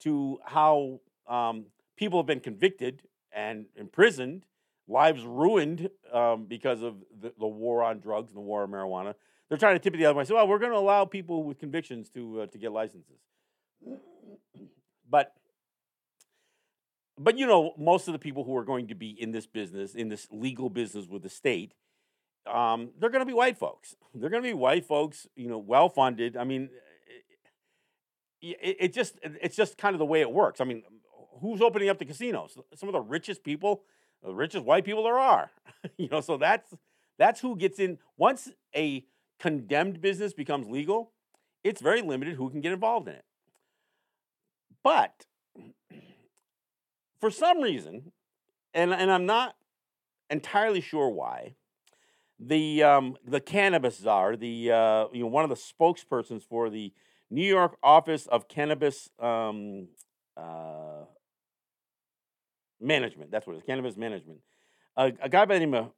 to 0.00 0.38
how 0.44 1.00
um, 1.28 1.66
people 1.96 2.18
have 2.18 2.26
been 2.26 2.40
convicted 2.40 3.02
and 3.32 3.66
imprisoned, 3.76 4.44
lives 4.88 5.24
ruined 5.24 5.90
um, 6.12 6.46
because 6.46 6.82
of 6.82 6.96
the, 7.20 7.32
the, 7.38 7.46
war 7.46 7.82
on 7.82 8.00
drugs 8.00 8.30
and 8.30 8.36
the 8.36 8.40
war 8.40 8.62
on 8.62 8.70
marijuana. 8.70 9.14
They're 9.48 9.58
trying 9.58 9.76
to 9.76 9.78
tip 9.78 9.94
it 9.94 9.98
the 9.98 10.06
other 10.06 10.18
way. 10.18 10.24
So, 10.24 10.34
well, 10.34 10.48
we're 10.48 10.58
going 10.58 10.72
to 10.72 10.78
allow 10.78 11.04
people 11.04 11.44
with 11.44 11.58
convictions 11.58 12.08
to 12.10 12.42
uh, 12.42 12.46
to 12.46 12.58
get 12.58 12.72
licenses, 12.72 13.20
but 15.10 15.34
but 17.18 17.36
you 17.36 17.46
know, 17.46 17.74
most 17.76 18.08
of 18.08 18.12
the 18.12 18.18
people 18.18 18.44
who 18.44 18.56
are 18.56 18.64
going 18.64 18.88
to 18.88 18.94
be 18.94 19.10
in 19.10 19.32
this 19.32 19.46
business, 19.46 19.94
in 19.94 20.08
this 20.08 20.26
legal 20.30 20.70
business 20.70 21.06
with 21.06 21.22
the 21.22 21.28
state, 21.28 21.74
um, 22.50 22.90
they're 22.98 23.10
going 23.10 23.20
to 23.20 23.26
be 23.26 23.34
white 23.34 23.58
folks. 23.58 23.94
They're 24.14 24.30
going 24.30 24.42
to 24.42 24.48
be 24.48 24.54
white 24.54 24.86
folks, 24.86 25.26
you 25.36 25.48
know, 25.48 25.58
well 25.58 25.90
funded. 25.90 26.36
I 26.36 26.44
mean, 26.44 26.70
it, 28.40 28.76
it, 28.80 28.92
just 28.94 29.18
it's 29.22 29.54
just 29.54 29.76
kind 29.76 29.94
of 29.94 29.98
the 29.98 30.06
way 30.06 30.22
it 30.22 30.32
works. 30.32 30.62
I 30.62 30.64
mean, 30.64 30.82
who's 31.40 31.60
opening 31.60 31.90
up 31.90 31.98
the 31.98 32.06
casinos? 32.06 32.56
Some 32.74 32.88
of 32.88 32.94
the 32.94 33.00
richest 33.00 33.44
people 33.44 33.82
the 34.22 34.34
richest 34.34 34.64
white 34.64 34.84
people 34.84 35.04
there 35.04 35.18
are. 35.18 35.50
you 35.96 36.08
know, 36.08 36.20
so 36.20 36.36
that's 36.36 36.74
that's 37.18 37.40
who 37.40 37.56
gets 37.56 37.78
in. 37.78 37.98
Once 38.16 38.50
a 38.74 39.04
condemned 39.38 40.00
business 40.00 40.32
becomes 40.32 40.68
legal, 40.68 41.12
it's 41.64 41.80
very 41.80 42.02
limited 42.02 42.36
who 42.36 42.50
can 42.50 42.60
get 42.60 42.72
involved 42.72 43.08
in 43.08 43.14
it. 43.14 43.24
But 44.82 45.26
for 47.20 47.30
some 47.30 47.60
reason, 47.60 48.12
and, 48.74 48.92
and 48.92 49.10
I'm 49.10 49.26
not 49.26 49.56
entirely 50.28 50.80
sure 50.80 51.08
why, 51.08 51.54
the 52.38 52.82
um, 52.82 53.16
the 53.26 53.40
cannabis 53.40 53.98
czar, 53.98 54.34
the 54.36 54.72
uh, 54.72 55.06
you 55.12 55.20
know 55.20 55.26
one 55.26 55.44
of 55.44 55.50
the 55.50 55.56
spokespersons 55.56 56.42
for 56.42 56.70
the 56.70 56.92
New 57.30 57.46
York 57.46 57.76
Office 57.82 58.26
of 58.26 58.48
Cannabis 58.48 59.10
um, 59.18 59.88
uh, 60.36 61.04
Management. 62.80 63.30
That's 63.30 63.46
what 63.46 63.54
it 63.54 63.58
is, 63.58 63.62
cannabis 63.64 63.96
management. 63.96 64.38
a 64.96 65.28
guy 65.28 65.44
by 65.44 65.58
the 65.58 65.66
name 65.66 65.74
of 65.74 65.90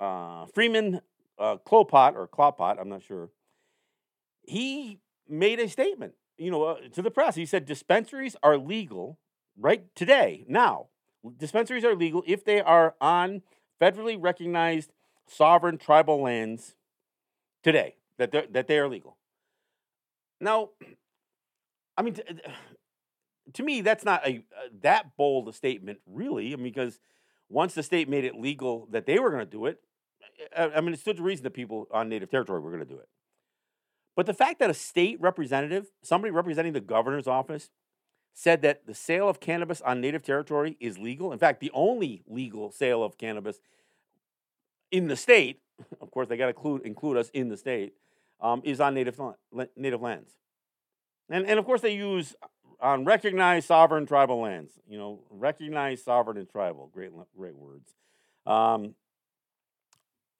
uh, 0.00 0.02
uh 0.02 0.46
Freeman 0.54 1.02
uh, 1.38 1.56
Klopott 1.66 2.14
or 2.14 2.26
Klopott, 2.26 2.80
I'm 2.80 2.88
not 2.88 3.02
sure. 3.02 3.30
He 4.42 5.00
made 5.28 5.60
a 5.60 5.68
statement, 5.68 6.14
you 6.38 6.50
know, 6.50 6.64
uh, 6.64 6.76
to 6.92 7.02
the 7.02 7.10
press. 7.10 7.34
He 7.34 7.46
said 7.46 7.66
dispensaries 7.66 8.36
are 8.42 8.56
legal 8.56 9.18
right 9.58 9.84
today, 9.94 10.44
now. 10.48 10.86
Dispensaries 11.36 11.84
are 11.84 11.94
legal 11.94 12.22
if 12.26 12.44
they 12.44 12.60
are 12.60 12.94
on 13.00 13.42
federally 13.80 14.16
recognized 14.18 14.92
sovereign 15.26 15.76
tribal 15.76 16.22
lands 16.22 16.74
today, 17.62 17.96
that, 18.16 18.32
that 18.52 18.66
they 18.66 18.78
are 18.78 18.88
legal. 18.88 19.16
Now, 20.40 20.70
I 21.96 22.02
mean, 22.02 22.14
to, 22.14 22.24
to 23.54 23.62
me, 23.62 23.80
that's 23.80 24.04
not 24.04 24.26
a, 24.26 24.44
that 24.82 25.16
bold 25.16 25.48
a 25.48 25.52
statement, 25.52 25.98
really. 26.06 26.52
I 26.52 26.56
mean, 26.56 26.64
because 26.64 27.00
once 27.48 27.74
the 27.74 27.82
state 27.82 28.08
made 28.08 28.24
it 28.24 28.36
legal 28.36 28.86
that 28.92 29.06
they 29.06 29.18
were 29.18 29.30
going 29.30 29.44
to 29.44 29.50
do 29.50 29.66
it, 29.66 29.80
I, 30.56 30.70
I 30.76 30.80
mean, 30.80 30.94
it 30.94 31.00
stood 31.00 31.16
to 31.16 31.22
reason 31.22 31.42
that 31.44 31.54
people 31.54 31.88
on 31.90 32.08
native 32.08 32.30
territory 32.30 32.60
were 32.60 32.70
going 32.70 32.86
to 32.86 32.88
do 32.88 33.00
it. 33.00 33.08
But 34.18 34.26
the 34.26 34.34
fact 34.34 34.58
that 34.58 34.68
a 34.68 34.74
state 34.74 35.20
representative, 35.20 35.92
somebody 36.02 36.32
representing 36.32 36.72
the 36.72 36.80
governor's 36.80 37.28
office, 37.28 37.70
said 38.34 38.62
that 38.62 38.84
the 38.84 38.92
sale 38.92 39.28
of 39.28 39.38
cannabis 39.38 39.80
on 39.80 40.00
native 40.00 40.24
territory 40.24 40.76
is 40.80 40.98
legal. 40.98 41.32
In 41.32 41.38
fact, 41.38 41.60
the 41.60 41.70
only 41.72 42.24
legal 42.26 42.72
sale 42.72 43.04
of 43.04 43.16
cannabis 43.16 43.60
in 44.90 45.06
the 45.06 45.14
state, 45.14 45.60
of 46.00 46.10
course, 46.10 46.26
they 46.26 46.36
got 46.36 46.46
to 46.46 46.48
include, 46.48 46.82
include 46.82 47.16
us 47.16 47.30
in 47.32 47.48
the 47.48 47.56
state, 47.56 47.92
um, 48.40 48.60
is 48.64 48.80
on 48.80 48.92
native, 48.92 49.20
native 49.76 50.02
lands. 50.02 50.32
And, 51.30 51.46
and 51.46 51.56
of 51.56 51.64
course, 51.64 51.80
they 51.80 51.94
use 51.94 52.34
on 52.80 53.04
recognized 53.04 53.68
sovereign 53.68 54.04
tribal 54.04 54.40
lands. 54.40 54.72
You 54.88 54.98
know, 54.98 55.20
recognized 55.30 56.04
sovereign 56.04 56.38
and 56.38 56.50
tribal. 56.50 56.90
Great, 56.92 57.12
great 57.36 57.54
words. 57.54 57.94
Um, 58.46 58.96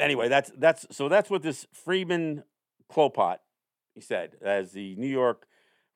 anyway, 0.01 0.29
that's 0.29 0.51
that's 0.59 0.85
so 0.91 1.09
that's 1.09 1.31
what 1.31 1.43
this 1.43 1.65
Freeman 1.73 2.43
Klopott 2.93 3.37
he 3.48 3.48
said 4.00 4.37
as 4.43 4.73
the 4.73 4.95
New 4.97 5.09
York 5.09 5.47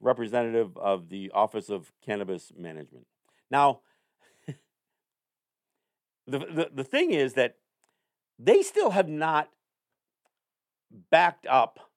representative 0.01 0.77
of 0.77 1.09
the 1.09 1.31
Office 1.33 1.69
of 1.69 1.93
Cannabis 2.05 2.53
Management. 2.57 3.07
Now, 3.51 3.81
the, 6.27 6.39
the 6.39 6.71
the 6.75 6.85
thing 6.85 7.13
is 7.13 7.35
that 7.35 7.57
they 8.39 8.63
still 8.63 8.91
have 8.91 9.09
not 9.09 9.49
backed 11.11 11.47
up 11.47 11.91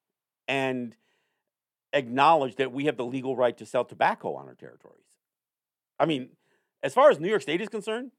and 0.48 0.96
acknowledged 1.94 2.58
that 2.58 2.72
we 2.72 2.86
have 2.86 2.98
the 2.98 3.06
legal 3.06 3.36
right 3.36 3.58
to 3.58 3.66
sell 3.66 3.86
tobacco 3.86 4.36
on 4.36 4.48
our 4.48 4.54
territories. 4.54 5.06
I 6.00 6.06
mean, 6.06 6.30
as 6.84 6.94
far 6.94 7.10
as 7.10 7.20
New 7.20 7.30
York 7.30 7.42
State 7.42 7.62
is 7.62 7.70
concerned, 7.70 8.12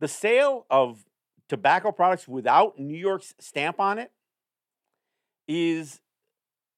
the 0.00 0.08
sale 0.08 0.66
of 0.68 1.04
tobacco 1.48 1.92
products 1.92 2.26
without 2.26 2.78
New 2.78 2.96
York's 2.96 3.34
stamp 3.38 3.78
on 3.80 3.98
it 3.98 4.10
is 5.46 6.00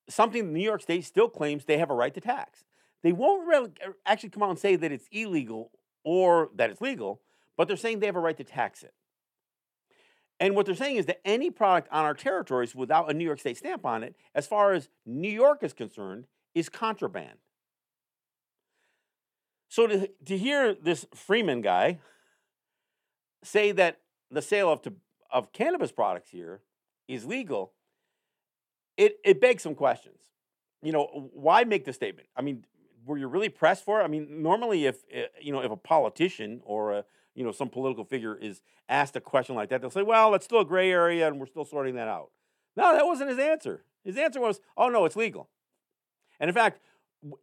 something 0.09 0.53
New 0.53 0.63
York 0.63 0.83
State 0.83 1.05
still 1.05 1.29
claims 1.29 1.65
they 1.65 1.79
have 1.79 1.91
a 1.91 1.95
right 1.95 2.15
to 2.15 2.21
tax. 2.21 2.65
They 3.03 3.13
won't 3.13 3.47
really 3.47 3.71
er, 3.87 3.97
actually 4.07 4.31
come 4.31 4.43
out 4.43 4.51
and 4.51 4.59
say 4.59 4.77
that 4.77 4.93
it's 4.93 5.09
illegal 5.13 5.71
or 6.05 6.51
that 6.57 6.71
it's 6.71 6.81
legal, 6.81 7.21
but 7.57 7.69
they're 7.69 7.77
saying 7.77 8.01
they 8.01 8.07
have 8.07 8.17
a 8.17 8.21
right 8.21 8.37
to 8.37 8.45
tax 8.45 8.83
it. 8.83 8.95
And 10.41 10.57
what 10.57 10.67
they're 10.67 10.75
saying 10.75 10.97
is 10.97 11.07
that 11.07 11.21
any 11.25 11.51
product 11.51 11.89
on 11.93 12.05
our 12.05 12.15
territories 12.15 12.75
without 12.75 13.11
a 13.11 13.15
New 13.15 13.25
York 13.25 13.39
State 13.41 13.57
stamp 13.57 13.87
on 13.87 14.03
it, 14.03 14.17
as 14.35 14.47
far 14.47 14.73
as 14.73 14.89
New 15.07 15.31
York 15.31 15.63
is 15.63 15.73
concerned, 15.73 16.27
is 16.55 16.69
contraband. 16.69 17.39
So 19.69 19.87
to, 19.87 20.11
to 20.27 20.39
hear 20.39 20.75
this 20.75 21.07
Freeman 21.15 21.61
guy 21.61 21.99
say 23.43 23.73
that 23.73 24.01
the 24.31 24.43
sale 24.43 24.71
of, 24.71 24.83
to, 24.83 24.93
of 25.31 25.53
cannabis 25.53 25.93
products 25.93 26.31
here 26.31 26.61
is 27.09 27.25
legal, 27.25 27.73
it, 28.97 29.19
it 29.25 29.41
begs 29.41 29.63
some 29.63 29.75
questions. 29.75 30.19
You 30.83 30.93
know, 30.93 31.31
why 31.33 31.65
make 31.65 31.85
the 31.85 31.93
statement? 31.93 32.29
I 32.37 32.43
mean, 32.43 32.65
were 33.07 33.19
you 33.19 33.27
really 33.27 33.49
pressed 33.49 33.85
for 33.85 34.01
it? 34.01 34.05
I 34.05 34.09
mean, 34.09 34.43
normally 34.43 34.87
if 34.87 35.05
eh, 35.13 35.27
you 35.41 35.53
know 35.53 35.61
if 35.61 35.71
a 35.71 35.77
politician 35.77 36.61
or 36.65 36.93
a 36.93 37.05
you 37.35 37.45
know 37.45 37.53
some 37.53 37.69
political 37.69 38.05
figure 38.05 38.37
is 38.37 38.63
asked 38.89 39.17
a 39.17 39.21
question 39.21 39.55
like 39.55 39.71
that, 39.71 39.81
they'll 39.81 39.91
say, 39.91 40.03
"Well, 40.03 40.35
it's 40.35 40.45
still 40.45 40.61
a 40.61 40.65
gray 40.65 40.91
area, 40.91 41.27
and 41.27 41.39
we're 41.39 41.47
still 41.47 41.65
sorting 41.65 41.95
that 41.97 42.09
out." 42.09 42.31
No, 42.77 42.95
that 42.95 43.07
wasn't 43.07 43.31
his 43.31 43.39
answer. 43.39 43.85
His 44.05 44.17
answer 44.17 44.41
was, 44.41 44.61
"Oh 44.77 44.89
no, 44.89 45.05
it's 45.05 45.17
legal." 45.17 45.49
And 46.41 46.49
in 46.49 46.55
fact, 46.55 46.81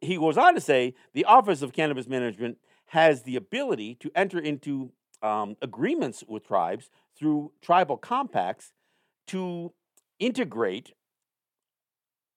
he 0.01 0.17
goes 0.17 0.37
on 0.37 0.53
to 0.55 0.61
say 0.61 0.93
the 1.13 1.25
Office 1.25 1.61
of 1.61 1.73
Cannabis 1.73 2.07
Management 2.07 2.57
has 2.87 3.23
the 3.23 3.35
ability 3.35 3.95
to 3.95 4.11
enter 4.15 4.39
into 4.39 4.91
um, 5.21 5.55
agreements 5.61 6.23
with 6.27 6.45
tribes 6.45 6.89
through 7.15 7.51
tribal 7.61 7.97
compacts 7.97 8.73
to 9.27 9.71
integrate 10.19 10.93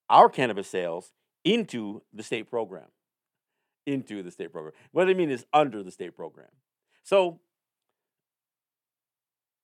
our 0.08 0.28
cannabis 0.28 0.68
sales 0.68 1.12
into 1.44 2.02
the 2.12 2.22
state 2.22 2.48
program. 2.48 2.86
Into 3.86 4.22
the 4.22 4.30
state 4.30 4.52
program. 4.52 4.74
What 4.92 5.08
I 5.08 5.14
mean 5.14 5.30
is 5.30 5.44
under 5.52 5.82
the 5.82 5.90
state 5.90 6.16
program. 6.16 6.48
So, 7.02 7.40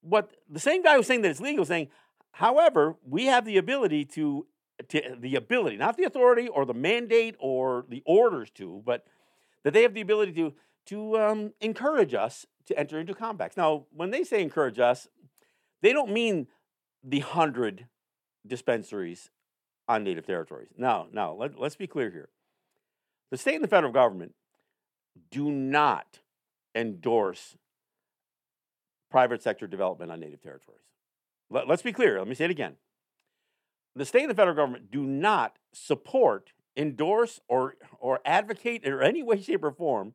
what 0.02 0.30
the 0.48 0.60
same 0.60 0.82
guy 0.82 0.96
was 0.96 1.06
saying 1.06 1.22
that 1.22 1.30
it's 1.30 1.40
legal, 1.40 1.64
saying, 1.64 1.88
however, 2.32 2.96
we 3.06 3.26
have 3.26 3.44
the 3.44 3.58
ability 3.58 4.04
to, 4.06 4.46
to 4.88 5.16
the 5.18 5.36
ability, 5.36 5.76
not 5.76 5.96
the 5.96 6.04
authority 6.04 6.48
or 6.48 6.64
the 6.64 6.74
mandate 6.74 7.36
or 7.38 7.84
the 7.88 8.02
orders 8.06 8.50
to, 8.52 8.82
but 8.84 9.06
that 9.62 9.72
they 9.72 9.82
have 9.82 9.94
the 9.94 10.00
ability 10.00 10.32
to 10.32 10.54
to 10.86 11.18
um, 11.18 11.52
encourage 11.60 12.14
us 12.14 12.46
to 12.66 12.78
enter 12.78 12.98
into 12.98 13.14
compacts. 13.14 13.56
Now, 13.56 13.86
when 13.92 14.10
they 14.10 14.24
say 14.24 14.42
encourage 14.42 14.78
us, 14.78 15.06
they 15.82 15.92
don't 15.92 16.10
mean 16.10 16.46
the 17.04 17.20
hundred 17.20 17.86
dispensaries 18.46 19.30
on 19.90 20.04
native 20.04 20.24
territories. 20.24 20.68
Now, 20.78 21.08
now 21.12 21.32
let, 21.32 21.58
let's 21.58 21.74
be 21.74 21.88
clear 21.88 22.10
here. 22.10 22.28
The 23.32 23.36
state 23.36 23.56
and 23.56 23.64
the 23.64 23.68
federal 23.68 23.92
government 23.92 24.34
do 25.32 25.50
not 25.50 26.20
endorse 26.76 27.56
private 29.10 29.42
sector 29.42 29.66
development 29.66 30.12
on 30.12 30.20
native 30.20 30.40
territories. 30.40 30.84
Let, 31.50 31.66
let's 31.66 31.82
be 31.82 31.92
clear. 31.92 32.20
Let 32.20 32.28
me 32.28 32.36
say 32.36 32.44
it 32.44 32.52
again. 32.52 32.74
The 33.96 34.04
state 34.04 34.22
and 34.22 34.30
the 34.30 34.36
federal 34.36 34.54
government 34.54 34.92
do 34.92 35.02
not 35.02 35.56
support, 35.72 36.52
endorse, 36.76 37.40
or, 37.48 37.74
or 37.98 38.20
advocate 38.24 38.84
in 38.84 39.02
any 39.02 39.24
way, 39.24 39.42
shape, 39.42 39.64
or 39.64 39.72
form 39.72 40.14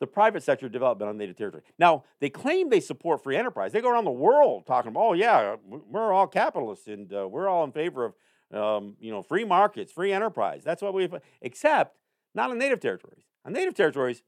the 0.00 0.06
private 0.06 0.42
sector 0.42 0.70
development 0.70 1.10
on 1.10 1.18
native 1.18 1.36
territory. 1.36 1.64
Now, 1.78 2.04
they 2.20 2.30
claim 2.30 2.70
they 2.70 2.80
support 2.80 3.22
free 3.22 3.36
enterprise. 3.36 3.72
They 3.72 3.82
go 3.82 3.90
around 3.90 4.06
the 4.06 4.10
world 4.12 4.64
talking 4.64 4.88
about, 4.88 5.00
oh, 5.00 5.12
yeah, 5.12 5.56
we're 5.66 6.10
all 6.10 6.26
capitalists 6.26 6.86
and 6.86 7.12
uh, 7.12 7.28
we're 7.28 7.48
all 7.48 7.64
in 7.64 7.72
favor 7.72 8.06
of 8.06 8.14
um, 8.52 8.96
you 9.00 9.10
know, 9.10 9.22
free 9.22 9.44
markets, 9.44 9.92
free 9.92 10.12
enterprise. 10.12 10.62
That's 10.64 10.82
what 10.82 10.94
we, 10.94 11.08
except 11.42 11.96
not 12.34 12.50
on 12.50 12.58
native 12.58 12.80
territories. 12.80 13.24
On 13.44 13.52
native 13.52 13.74
territories, 13.74 14.22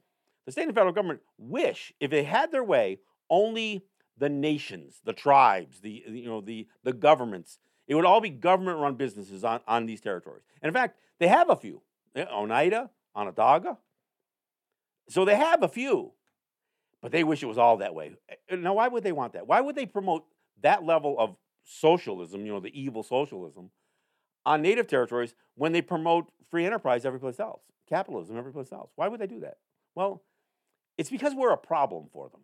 the 0.46 0.52
state 0.52 0.66
and 0.66 0.74
federal 0.74 0.92
government 0.92 1.20
wish, 1.38 1.92
if 2.00 2.10
they 2.10 2.24
had 2.24 2.52
their 2.52 2.64
way, 2.64 2.98
only 3.28 3.84
the 4.16 4.28
nations, 4.28 5.00
the 5.04 5.12
tribes, 5.12 5.80
the 5.80 6.04
you 6.06 6.26
know 6.26 6.40
the 6.40 6.66
the 6.82 6.92
governments, 6.92 7.58
it 7.86 7.94
would 7.94 8.04
all 8.04 8.20
be 8.20 8.30
government-run 8.30 8.94
businesses 8.94 9.44
on, 9.44 9.60
on 9.66 9.86
these 9.86 10.00
territories. 10.00 10.42
And 10.62 10.68
in 10.68 10.74
fact, 10.74 10.98
they 11.18 11.28
have 11.28 11.50
a 11.50 11.56
few. 11.56 11.82
Oneida, 12.16 12.90
Onondaga, 13.14 13.78
so 15.08 15.24
they 15.24 15.36
have 15.36 15.62
a 15.62 15.68
few, 15.68 16.12
but 17.02 17.12
they 17.12 17.24
wish 17.24 17.42
it 17.42 17.46
was 17.46 17.58
all 17.58 17.78
that 17.78 17.94
way. 17.94 18.12
Eh, 18.48 18.56
now, 18.56 18.74
why 18.74 18.88
would 18.88 19.02
they 19.02 19.12
want 19.12 19.32
that? 19.32 19.46
Why 19.46 19.60
would 19.60 19.74
they 19.74 19.86
promote 19.86 20.24
that 20.62 20.84
level 20.84 21.16
of 21.18 21.36
socialism, 21.64 22.46
you 22.46 22.52
know, 22.52 22.60
the 22.60 22.80
evil 22.80 23.02
socialism, 23.02 23.70
on 24.47 24.62
native 24.62 24.87
territories 24.87 25.35
when 25.54 25.73
they 25.73 25.82
promote 25.82 26.30
free 26.50 26.66
enterprise 26.66 27.04
everyplace 27.04 27.40
else, 27.40 27.62
capitalism 27.88 28.37
everyplace 28.37 28.73
else? 28.73 28.90
Why 28.97 29.09
would 29.09 29.20
they 29.20 29.26
do 29.26 29.40
that? 29.40 29.59
Well, 29.94 30.23
it's 30.99 31.11
because 31.11 31.35
we're 31.35 31.52
a 31.52 31.59
problem 31.59 32.06
for 32.12 32.28
them. 32.28 32.40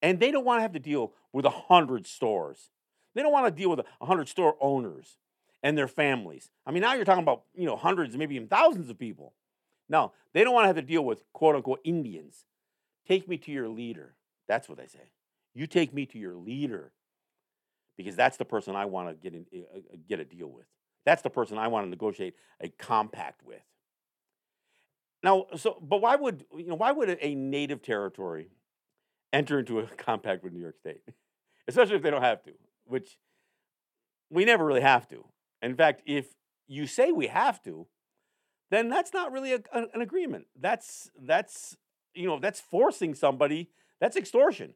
And 0.00 0.18
they 0.18 0.30
don't 0.30 0.44
want 0.44 0.58
to 0.58 0.62
have 0.62 0.72
to 0.72 0.80
deal 0.80 1.12
with 1.32 1.44
a 1.44 1.50
hundred 1.50 2.06
stores. 2.06 2.70
They 3.14 3.22
don't 3.22 3.32
want 3.32 3.46
to 3.46 3.50
deal 3.50 3.70
with 3.70 3.80
a 4.00 4.06
hundred 4.06 4.28
store 4.28 4.56
owners 4.60 5.18
and 5.62 5.78
their 5.78 5.88
families. 5.88 6.50
I 6.66 6.72
mean, 6.72 6.82
now 6.82 6.94
you're 6.94 7.04
talking 7.04 7.22
about, 7.22 7.44
you 7.54 7.66
know, 7.66 7.76
hundreds, 7.76 8.16
maybe 8.16 8.34
even 8.34 8.48
thousands 8.48 8.90
of 8.90 8.98
people. 8.98 9.34
No, 9.88 10.12
they 10.32 10.42
don't 10.42 10.54
want 10.54 10.64
to 10.64 10.68
have 10.68 10.76
to 10.76 10.82
deal 10.82 11.04
with 11.04 11.22
quote 11.32 11.54
unquote 11.54 11.80
Indians. 11.84 12.46
Take 13.06 13.28
me 13.28 13.36
to 13.38 13.52
your 13.52 13.68
leader. 13.68 14.14
That's 14.48 14.68
what 14.68 14.78
they 14.78 14.86
say. 14.86 15.12
You 15.54 15.66
take 15.66 15.92
me 15.92 16.06
to 16.06 16.18
your 16.18 16.34
leader 16.34 16.92
because 17.96 18.16
that's 18.16 18.36
the 18.36 18.44
person 18.44 18.74
I 18.74 18.86
want 18.86 19.08
to 19.08 19.14
get 19.14 19.34
in, 19.34 19.46
uh, 19.54 19.78
uh, 19.78 19.96
get 20.08 20.18
a 20.18 20.24
deal 20.24 20.48
with. 20.48 20.66
That's 21.04 21.22
the 21.22 21.30
person 21.30 21.58
I 21.58 21.68
want 21.68 21.86
to 21.86 21.90
negotiate 21.90 22.34
a 22.60 22.68
compact 22.68 23.44
with. 23.44 23.62
Now, 25.22 25.46
so 25.56 25.78
but 25.80 26.00
why 26.00 26.16
would 26.16 26.44
you 26.56 26.66
know 26.66 26.74
why 26.74 26.92
would 26.92 27.16
a 27.20 27.34
native 27.34 27.82
territory 27.82 28.48
enter 29.32 29.60
into 29.60 29.78
a 29.78 29.86
compact 29.96 30.42
with 30.42 30.52
New 30.52 30.60
York 30.60 30.78
State, 30.78 31.02
especially 31.68 31.96
if 31.96 32.02
they 32.02 32.10
don't 32.10 32.22
have 32.22 32.42
to, 32.44 32.52
which 32.84 33.18
we 34.30 34.44
never 34.44 34.64
really 34.64 34.80
have 34.80 35.06
to. 35.08 35.24
In 35.60 35.76
fact, 35.76 36.02
if 36.06 36.34
you 36.66 36.86
say 36.86 37.12
we 37.12 37.28
have 37.28 37.62
to, 37.62 37.86
then 38.70 38.88
that's 38.88 39.12
not 39.12 39.30
really 39.30 39.52
a, 39.52 39.60
an 39.72 40.00
agreement. 40.00 40.46
That's 40.58 41.10
that's 41.20 41.76
you 42.14 42.26
know 42.26 42.38
that's 42.40 42.60
forcing 42.60 43.14
somebody. 43.14 43.70
That's 44.00 44.16
extortion. 44.16 44.74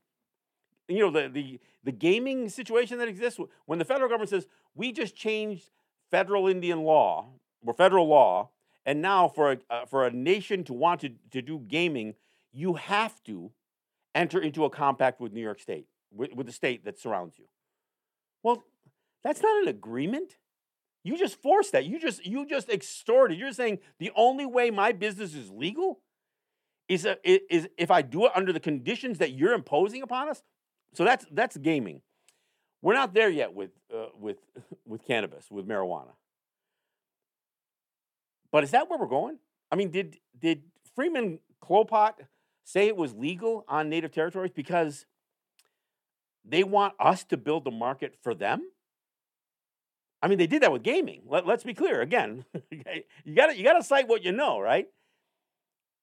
You 0.88 1.00
know 1.00 1.10
the 1.10 1.28
the 1.28 1.60
the 1.82 1.92
gaming 1.92 2.48
situation 2.48 2.98
that 2.98 3.08
exists 3.08 3.40
when 3.64 3.78
the 3.78 3.84
federal 3.84 4.08
government 4.08 4.30
says 4.30 4.46
we 4.74 4.92
just 4.92 5.16
changed 5.16 5.70
federal 6.10 6.46
Indian 6.46 6.82
law 6.82 7.30
or 7.64 7.74
federal 7.74 8.06
law, 8.06 8.50
and 8.84 9.02
now 9.02 9.28
for 9.28 9.52
a 9.52 9.58
uh, 9.70 9.86
for 9.86 10.06
a 10.06 10.10
nation 10.10 10.64
to 10.64 10.72
want 10.72 11.00
to 11.00 11.10
to 11.30 11.42
do 11.42 11.58
gaming, 11.58 12.14
you 12.52 12.74
have 12.74 13.22
to 13.24 13.50
enter 14.14 14.40
into 14.40 14.64
a 14.64 14.70
compact 14.70 15.20
with 15.20 15.32
New 15.32 15.42
York 15.42 15.60
State 15.60 15.86
with, 16.12 16.32
with 16.32 16.46
the 16.46 16.52
state 16.52 16.84
that 16.84 16.98
surrounds 16.98 17.38
you. 17.38 17.44
Well, 18.42 18.64
that's 19.22 19.42
not 19.42 19.62
an 19.62 19.68
agreement. 19.68 20.36
You 21.04 21.16
just 21.16 21.40
forced 21.40 21.72
that. 21.72 21.84
You 21.84 22.00
just 22.00 22.24
you 22.26 22.46
just 22.46 22.68
extorted. 22.68 23.38
You're 23.38 23.52
saying 23.52 23.78
the 23.98 24.10
only 24.16 24.46
way 24.46 24.70
my 24.70 24.92
business 24.92 25.34
is 25.34 25.50
legal 25.50 26.00
is 26.88 27.04
a, 27.04 27.16
is 27.24 27.68
if 27.76 27.90
I 27.90 28.02
do 28.02 28.26
it 28.26 28.32
under 28.34 28.52
the 28.52 28.60
conditions 28.60 29.18
that 29.18 29.32
you're 29.32 29.52
imposing 29.52 30.02
upon 30.02 30.28
us. 30.28 30.42
So 30.94 31.04
that's 31.04 31.26
that's 31.30 31.56
gaming. 31.56 32.02
We're 32.86 32.94
not 32.94 33.14
there 33.14 33.28
yet 33.28 33.52
with 33.52 33.70
uh, 33.92 34.10
with 34.16 34.36
with 34.86 35.04
cannabis, 35.04 35.50
with 35.50 35.66
marijuana. 35.66 36.12
But 38.52 38.62
is 38.62 38.70
that 38.70 38.88
where 38.88 38.96
we're 38.96 39.08
going? 39.08 39.40
I 39.72 39.74
mean, 39.74 39.90
did 39.90 40.18
did 40.40 40.62
Freeman 40.94 41.40
Klopott 41.60 42.12
say 42.62 42.86
it 42.86 42.96
was 42.96 43.12
legal 43.12 43.64
on 43.66 43.88
native 43.88 44.12
territories 44.12 44.52
because 44.54 45.04
they 46.44 46.62
want 46.62 46.94
us 47.00 47.24
to 47.24 47.36
build 47.36 47.64
the 47.64 47.72
market 47.72 48.14
for 48.22 48.34
them? 48.36 48.62
I 50.22 50.28
mean, 50.28 50.38
they 50.38 50.46
did 50.46 50.62
that 50.62 50.70
with 50.70 50.84
gaming. 50.84 51.22
Let, 51.26 51.44
us 51.48 51.64
be 51.64 51.74
clear. 51.74 52.00
Again, 52.00 52.44
you 52.70 53.34
got 53.34 53.58
you 53.58 53.64
got 53.64 53.72
to 53.72 53.82
cite 53.82 54.06
what 54.06 54.22
you 54.22 54.30
know, 54.30 54.60
right? 54.60 54.86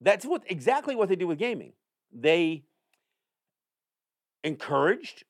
That's 0.02 0.26
what 0.26 0.44
exactly 0.48 0.98
what 0.98 1.08
they 1.08 1.16
did 1.16 1.30
with 1.30 1.40
gaming. 1.40 1.72
They 2.12 2.66
encouraged, 4.44 5.24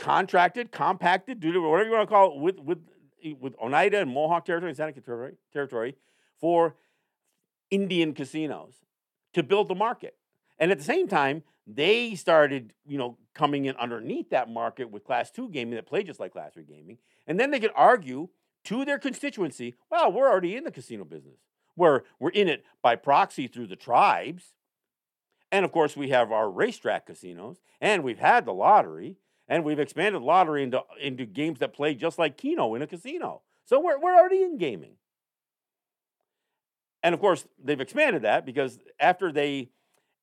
contracted, 0.00 0.72
compacted, 0.72 1.44
whatever 1.44 1.84
you 1.84 1.92
want 1.92 2.08
to 2.08 2.12
call 2.12 2.32
it, 2.32 2.40
with 2.40 2.58
with 2.58 2.78
with 3.38 3.54
Oneida 3.62 4.00
and 4.00 4.10
Mohawk 4.10 4.44
territory 4.46 4.70
and 4.70 4.76
Seneca 4.76 5.00
territory, 5.00 5.34
territory 5.52 5.96
for 6.40 6.74
Indian 7.70 8.14
casinos 8.14 8.74
to 9.34 9.42
build 9.42 9.68
the 9.68 9.74
market. 9.74 10.16
And 10.58 10.72
at 10.72 10.78
the 10.78 10.84
same 10.84 11.06
time, 11.06 11.42
they 11.66 12.14
started, 12.14 12.72
you 12.86 12.98
know, 12.98 13.18
coming 13.34 13.66
in 13.66 13.76
underneath 13.76 14.30
that 14.30 14.48
market 14.48 14.90
with 14.90 15.04
class 15.04 15.30
two 15.30 15.48
gaming 15.50 15.74
that 15.74 15.86
played 15.86 16.06
just 16.06 16.18
like 16.18 16.32
class 16.32 16.54
three 16.54 16.64
gaming. 16.64 16.98
And 17.26 17.38
then 17.38 17.50
they 17.50 17.60
could 17.60 17.72
argue 17.76 18.28
to 18.64 18.84
their 18.84 18.98
constituency, 18.98 19.74
well, 19.90 20.10
we're 20.10 20.28
already 20.28 20.56
in 20.56 20.64
the 20.64 20.72
casino 20.72 21.04
business. 21.04 21.38
We're, 21.76 22.02
we're 22.18 22.30
in 22.30 22.48
it 22.48 22.64
by 22.82 22.96
proxy 22.96 23.46
through 23.46 23.68
the 23.68 23.76
tribes. 23.76 24.54
And 25.52 25.64
of 25.64 25.72
course, 25.72 25.96
we 25.96 26.10
have 26.10 26.32
our 26.32 26.50
racetrack 26.50 27.06
casinos, 27.06 27.60
and 27.80 28.02
we've 28.02 28.18
had 28.18 28.44
the 28.44 28.52
lottery, 28.52 29.16
and 29.50 29.64
we've 29.64 29.80
expanded 29.80 30.22
lottery 30.22 30.62
into, 30.62 30.80
into 31.00 31.26
games 31.26 31.58
that 31.58 31.74
play 31.74 31.94
just 31.94 32.18
like 32.18 32.38
Keno 32.38 32.76
in 32.76 32.82
a 32.82 32.86
casino. 32.86 33.42
So 33.66 33.80
we're, 33.80 33.98
we're 33.98 34.16
already 34.16 34.42
in 34.42 34.56
gaming. 34.56 34.92
And 37.02 37.14
of 37.14 37.20
course, 37.20 37.44
they've 37.62 37.80
expanded 37.80 38.22
that 38.22 38.46
because 38.46 38.78
after 38.98 39.32
they 39.32 39.70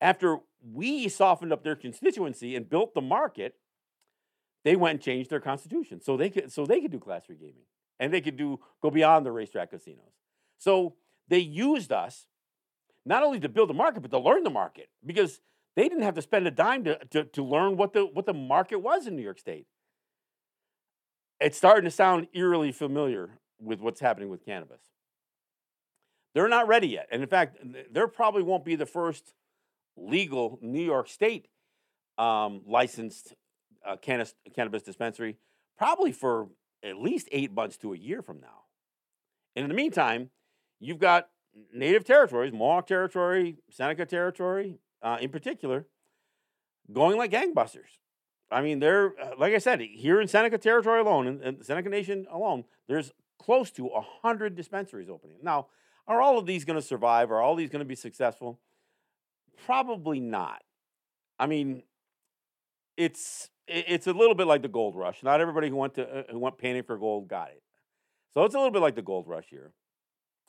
after 0.00 0.38
we 0.72 1.08
softened 1.08 1.52
up 1.52 1.64
their 1.64 1.74
constituency 1.74 2.54
and 2.54 2.70
built 2.70 2.94
the 2.94 3.00
market, 3.00 3.56
they 4.64 4.76
went 4.76 4.94
and 4.94 5.02
changed 5.02 5.28
their 5.28 5.40
constitution 5.40 6.00
so 6.00 6.16
they 6.16 6.30
could 6.30 6.52
so 6.52 6.64
they 6.64 6.80
could 6.80 6.92
do 6.92 7.00
class 7.00 7.24
three 7.26 7.36
gaming 7.36 7.66
and 7.98 8.14
they 8.14 8.20
could 8.20 8.36
do 8.36 8.60
go 8.80 8.90
beyond 8.90 9.26
the 9.26 9.32
racetrack 9.32 9.70
casinos. 9.70 10.14
So 10.56 10.94
they 11.26 11.40
used 11.40 11.90
us 11.90 12.26
not 13.04 13.24
only 13.24 13.40
to 13.40 13.48
build 13.48 13.68
the 13.68 13.74
market 13.74 14.00
but 14.00 14.12
to 14.12 14.18
learn 14.18 14.44
the 14.44 14.50
market 14.50 14.88
because 15.04 15.40
they 15.78 15.88
didn't 15.88 16.02
have 16.02 16.16
to 16.16 16.22
spend 16.22 16.44
a 16.44 16.50
dime 16.50 16.82
to, 16.82 16.98
to, 17.10 17.22
to 17.22 17.44
learn 17.44 17.76
what 17.76 17.92
the 17.92 18.04
what 18.04 18.26
the 18.26 18.34
market 18.34 18.80
was 18.80 19.06
in 19.06 19.14
New 19.14 19.22
York 19.22 19.38
State. 19.38 19.66
It's 21.38 21.56
starting 21.56 21.84
to 21.84 21.90
sound 21.92 22.26
eerily 22.34 22.72
familiar 22.72 23.38
with 23.60 23.78
what's 23.78 24.00
happening 24.00 24.28
with 24.28 24.44
cannabis. 24.44 24.80
They're 26.34 26.48
not 26.48 26.66
ready 26.66 26.88
yet. 26.88 27.06
And 27.12 27.22
in 27.22 27.28
fact, 27.28 27.58
there 27.92 28.08
probably 28.08 28.42
won't 28.42 28.64
be 28.64 28.74
the 28.74 28.86
first 28.86 29.34
legal 29.96 30.58
New 30.60 30.82
York 30.82 31.08
State 31.08 31.46
um, 32.18 32.62
licensed 32.66 33.36
uh, 33.86 33.98
cannabis, 33.98 34.34
cannabis 34.56 34.82
dispensary, 34.82 35.36
probably 35.76 36.10
for 36.10 36.48
at 36.82 36.96
least 36.96 37.28
eight 37.30 37.52
months 37.52 37.76
to 37.78 37.92
a 37.92 37.96
year 37.96 38.20
from 38.20 38.40
now. 38.40 38.64
And 39.54 39.62
in 39.62 39.68
the 39.68 39.76
meantime, 39.76 40.30
you've 40.80 40.98
got 40.98 41.28
native 41.72 42.04
territories, 42.04 42.52
Mohawk 42.52 42.88
territory, 42.88 43.58
Seneca 43.70 44.06
territory, 44.06 44.80
uh, 45.02 45.18
in 45.20 45.30
particular, 45.30 45.86
going 46.92 47.16
like 47.16 47.30
gangbusters. 47.30 47.98
I 48.50 48.62
mean, 48.62 48.80
they're 48.80 49.12
uh, 49.20 49.30
like 49.38 49.54
I 49.54 49.58
said 49.58 49.80
here 49.80 50.20
in 50.20 50.28
Seneca 50.28 50.58
territory 50.58 51.00
alone, 51.00 51.26
in, 51.26 51.42
in 51.42 51.62
Seneca 51.62 51.88
Nation 51.88 52.26
alone, 52.30 52.64
there's 52.86 53.12
close 53.38 53.70
to 53.72 53.90
hundred 54.22 54.54
dispensaries 54.56 55.08
opening. 55.08 55.38
Now, 55.42 55.66
are 56.06 56.20
all 56.20 56.38
of 56.38 56.46
these 56.46 56.64
going 56.64 56.78
to 56.78 56.86
survive? 56.86 57.30
Are 57.30 57.40
all 57.40 57.54
these 57.54 57.70
going 57.70 57.80
to 57.80 57.86
be 57.86 57.94
successful? 57.94 58.58
Probably 59.66 60.20
not. 60.20 60.62
I 61.38 61.46
mean, 61.46 61.82
it's 62.96 63.50
it's 63.66 64.06
a 64.06 64.12
little 64.12 64.34
bit 64.34 64.46
like 64.46 64.62
the 64.62 64.68
gold 64.68 64.96
rush. 64.96 65.22
Not 65.22 65.40
everybody 65.40 65.68
who 65.68 65.76
went 65.76 65.94
to 65.94 66.20
uh, 66.20 66.22
who 66.30 66.38
went 66.38 66.58
panning 66.58 66.82
for 66.82 66.96
gold 66.96 67.28
got 67.28 67.48
it. 67.48 67.62
So 68.32 68.44
it's 68.44 68.54
a 68.54 68.58
little 68.58 68.72
bit 68.72 68.82
like 68.82 68.94
the 68.94 69.02
gold 69.02 69.26
rush 69.28 69.46
here. 69.50 69.72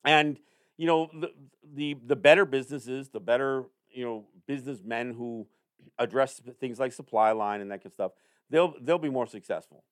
And 0.06 0.40
you 0.78 0.88
know, 0.88 1.10
the 1.14 1.32
the 1.74 1.98
the 2.06 2.16
better 2.16 2.46
businesses, 2.46 3.10
the 3.10 3.20
better, 3.20 3.66
you 3.92 4.04
know, 4.04 4.26
businessmen 4.48 5.14
who 5.14 5.48
address 5.98 6.42
things 6.60 6.80
like 6.80 6.92
supply 6.92 7.32
line 7.32 7.62
and 7.62 7.72
that 7.72 7.78
kind 7.78 7.88
of 7.88 7.94
stuff, 7.94 8.12
they'll 8.50 8.76
they'll 8.82 8.98
be 8.98 9.10
more 9.10 9.28
successful. 9.28 9.84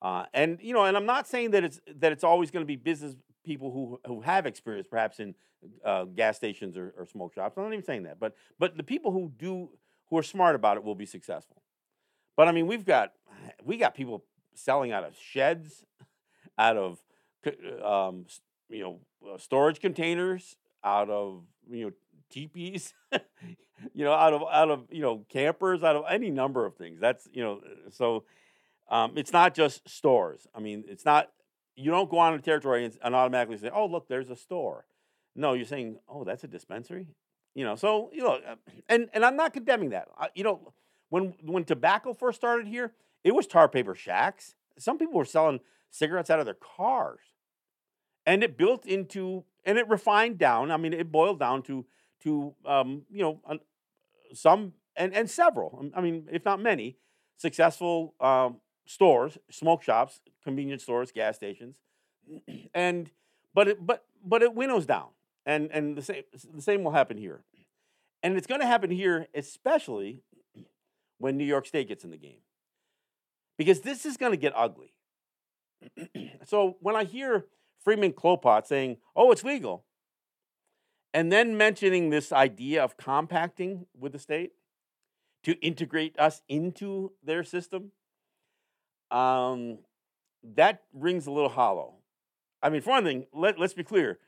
Uh, 0.00 0.24
and 0.32 0.58
you 0.62 0.72
know, 0.72 0.84
and 0.84 0.96
I'm 0.96 1.06
not 1.06 1.26
saying 1.26 1.50
that 1.52 1.64
it's 1.64 1.80
that 1.96 2.12
it's 2.12 2.24
always 2.24 2.50
going 2.50 2.62
to 2.62 2.66
be 2.66 2.76
business 2.76 3.16
people 3.44 3.72
who 3.72 4.00
who 4.06 4.20
have 4.20 4.46
experience, 4.46 4.86
perhaps 4.88 5.20
in 5.20 5.34
uh, 5.84 6.04
gas 6.04 6.36
stations 6.36 6.76
or, 6.76 6.94
or 6.96 7.06
smoke 7.06 7.34
shops. 7.34 7.56
I'm 7.56 7.64
not 7.64 7.72
even 7.72 7.84
saying 7.84 8.04
that, 8.04 8.20
but 8.20 8.34
but 8.58 8.76
the 8.76 8.82
people 8.82 9.10
who 9.10 9.32
do 9.36 9.70
who 10.10 10.18
are 10.18 10.22
smart 10.22 10.54
about 10.54 10.76
it 10.76 10.84
will 10.84 10.94
be 10.94 11.06
successful. 11.06 11.62
But 12.36 12.48
I 12.48 12.52
mean, 12.52 12.66
we've 12.66 12.84
got 12.84 13.12
we 13.64 13.76
got 13.76 13.94
people 13.94 14.24
selling 14.54 14.92
out 14.92 15.04
of 15.04 15.16
sheds, 15.16 15.84
out 16.56 16.76
of 16.76 17.02
um, 17.84 18.26
you 18.68 18.82
know 18.82 19.00
uh, 19.32 19.38
storage 19.38 19.80
containers, 19.80 20.56
out 20.84 21.10
of 21.10 21.42
you 21.68 21.86
know 21.86 21.90
teepees, 22.30 22.94
you 23.94 24.04
know 24.04 24.12
out 24.12 24.32
of 24.32 24.42
out 24.50 24.70
of 24.70 24.86
you 24.90 25.02
know 25.02 25.24
campers, 25.28 25.82
out 25.82 25.96
of 25.96 26.04
any 26.08 26.30
number 26.30 26.64
of 26.66 26.76
things. 26.76 27.00
That's 27.00 27.28
you 27.32 27.42
know 27.42 27.60
so. 27.90 28.24
Um, 28.90 29.12
it's 29.16 29.34
not 29.34 29.54
just 29.54 29.86
stores. 29.86 30.46
I 30.54 30.60
mean, 30.60 30.84
it's 30.88 31.04
not 31.04 31.28
you 31.76 31.90
don't 31.90 32.10
go 32.10 32.18
on 32.18 32.34
a 32.34 32.38
territory 32.40 32.84
and, 32.84 32.96
and 33.02 33.14
automatically 33.14 33.56
say, 33.58 33.70
"Oh, 33.72 33.86
look, 33.86 34.08
there's 34.08 34.30
a 34.30 34.36
store." 34.36 34.86
No, 35.36 35.52
you're 35.52 35.64
saying, 35.64 35.98
"Oh, 36.08 36.24
that's 36.24 36.42
a 36.42 36.48
dispensary." 36.48 37.06
You 37.54 37.64
know, 37.64 37.76
so 37.76 38.10
you 38.12 38.22
know, 38.22 38.40
uh, 38.46 38.56
and 38.88 39.08
and 39.12 39.24
I'm 39.24 39.36
not 39.36 39.52
condemning 39.52 39.90
that. 39.90 40.08
I, 40.18 40.28
you 40.34 40.42
know, 40.42 40.72
when 41.08 41.34
when 41.42 41.64
tobacco 41.64 42.12
first 42.12 42.38
started 42.38 42.66
here, 42.66 42.92
it 43.24 43.34
was 43.34 43.46
tar 43.46 43.68
paper 43.68 43.94
shacks. 43.94 44.54
Some 44.78 44.98
people 44.98 45.14
were 45.14 45.24
selling 45.24 45.60
cigarettes 45.90 46.30
out 46.30 46.40
of 46.40 46.46
their 46.46 46.54
cars, 46.54 47.20
and 48.26 48.42
it 48.42 48.56
built 48.56 48.84
into 48.86 49.44
and 49.64 49.78
it 49.78 49.88
refined 49.88 50.38
down. 50.38 50.70
I 50.70 50.76
mean, 50.76 50.92
it 50.92 51.12
boiled 51.12 51.38
down 51.38 51.62
to 51.62 51.86
to 52.22 52.54
um, 52.64 53.02
you 53.10 53.22
know 53.22 53.40
some 54.34 54.72
and 54.96 55.14
and 55.14 55.30
several. 55.30 55.84
I 55.94 56.00
mean, 56.00 56.28
if 56.30 56.44
not 56.44 56.60
many, 56.60 56.96
successful 57.36 58.14
um, 58.20 58.56
stores, 58.86 59.38
smoke 59.50 59.82
shops, 59.82 60.20
convenience 60.42 60.82
stores, 60.82 61.12
gas 61.12 61.36
stations, 61.36 61.76
and 62.74 63.10
but 63.54 63.68
it 63.68 63.86
but 63.86 64.04
but 64.24 64.42
it 64.42 64.54
winnows 64.54 64.86
down, 64.86 65.08
and 65.46 65.70
and 65.72 65.96
the 65.96 66.02
same 66.02 66.22
the 66.54 66.62
same 66.62 66.84
will 66.84 66.92
happen 66.92 67.16
here, 67.16 67.44
and 68.22 68.36
it's 68.36 68.46
going 68.46 68.60
to 68.60 68.66
happen 68.66 68.90
here, 68.90 69.28
especially 69.34 70.22
when 71.18 71.36
New 71.36 71.44
York 71.44 71.66
State 71.66 71.88
gets 71.88 72.04
in 72.04 72.10
the 72.10 72.16
game, 72.16 72.40
because 73.56 73.80
this 73.80 74.04
is 74.04 74.16
going 74.16 74.32
to 74.32 74.38
get 74.38 74.52
ugly. 74.56 74.92
so 76.46 76.76
when 76.80 76.96
I 76.96 77.04
hear 77.04 77.46
Freeman 77.82 78.12
Klopott 78.12 78.66
saying, 78.66 78.98
"Oh, 79.14 79.30
it's 79.30 79.44
legal," 79.44 79.84
and 81.14 81.32
then 81.32 81.56
mentioning 81.56 82.10
this 82.10 82.32
idea 82.32 82.82
of 82.82 82.96
compacting 82.96 83.86
with 83.98 84.12
the 84.12 84.18
state, 84.18 84.52
to 85.44 85.52
integrate 85.60 86.18
us 86.18 86.42
into 86.48 87.12
their 87.22 87.44
system, 87.44 87.92
um, 89.10 89.78
that 90.42 90.82
rings 90.92 91.26
a 91.26 91.30
little 91.30 91.48
hollow. 91.48 91.94
I 92.62 92.70
mean, 92.70 92.80
for 92.80 92.90
one 92.90 93.04
thing, 93.04 93.26
let, 93.32 93.58
let's 93.58 93.74
be 93.74 93.84
clear. 93.84 94.18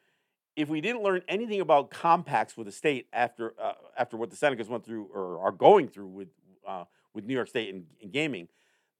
If 0.56 0.68
we 0.68 0.80
didn't 0.80 1.02
learn 1.02 1.22
anything 1.28 1.60
about 1.60 1.90
compacts 1.90 2.56
with 2.56 2.66
the 2.66 2.72
state 2.72 3.06
after 3.12 3.54
uh, 3.60 3.72
after 3.96 4.16
what 4.16 4.30
the 4.30 4.36
Senecas 4.36 4.68
went 4.68 4.84
through 4.84 5.08
or 5.12 5.38
are 5.40 5.52
going 5.52 5.88
through 5.88 6.08
with 6.08 6.28
uh, 6.66 6.84
with 7.14 7.24
New 7.24 7.34
York 7.34 7.48
State 7.48 7.72
and, 7.72 7.86
and 8.02 8.12
gaming, 8.12 8.48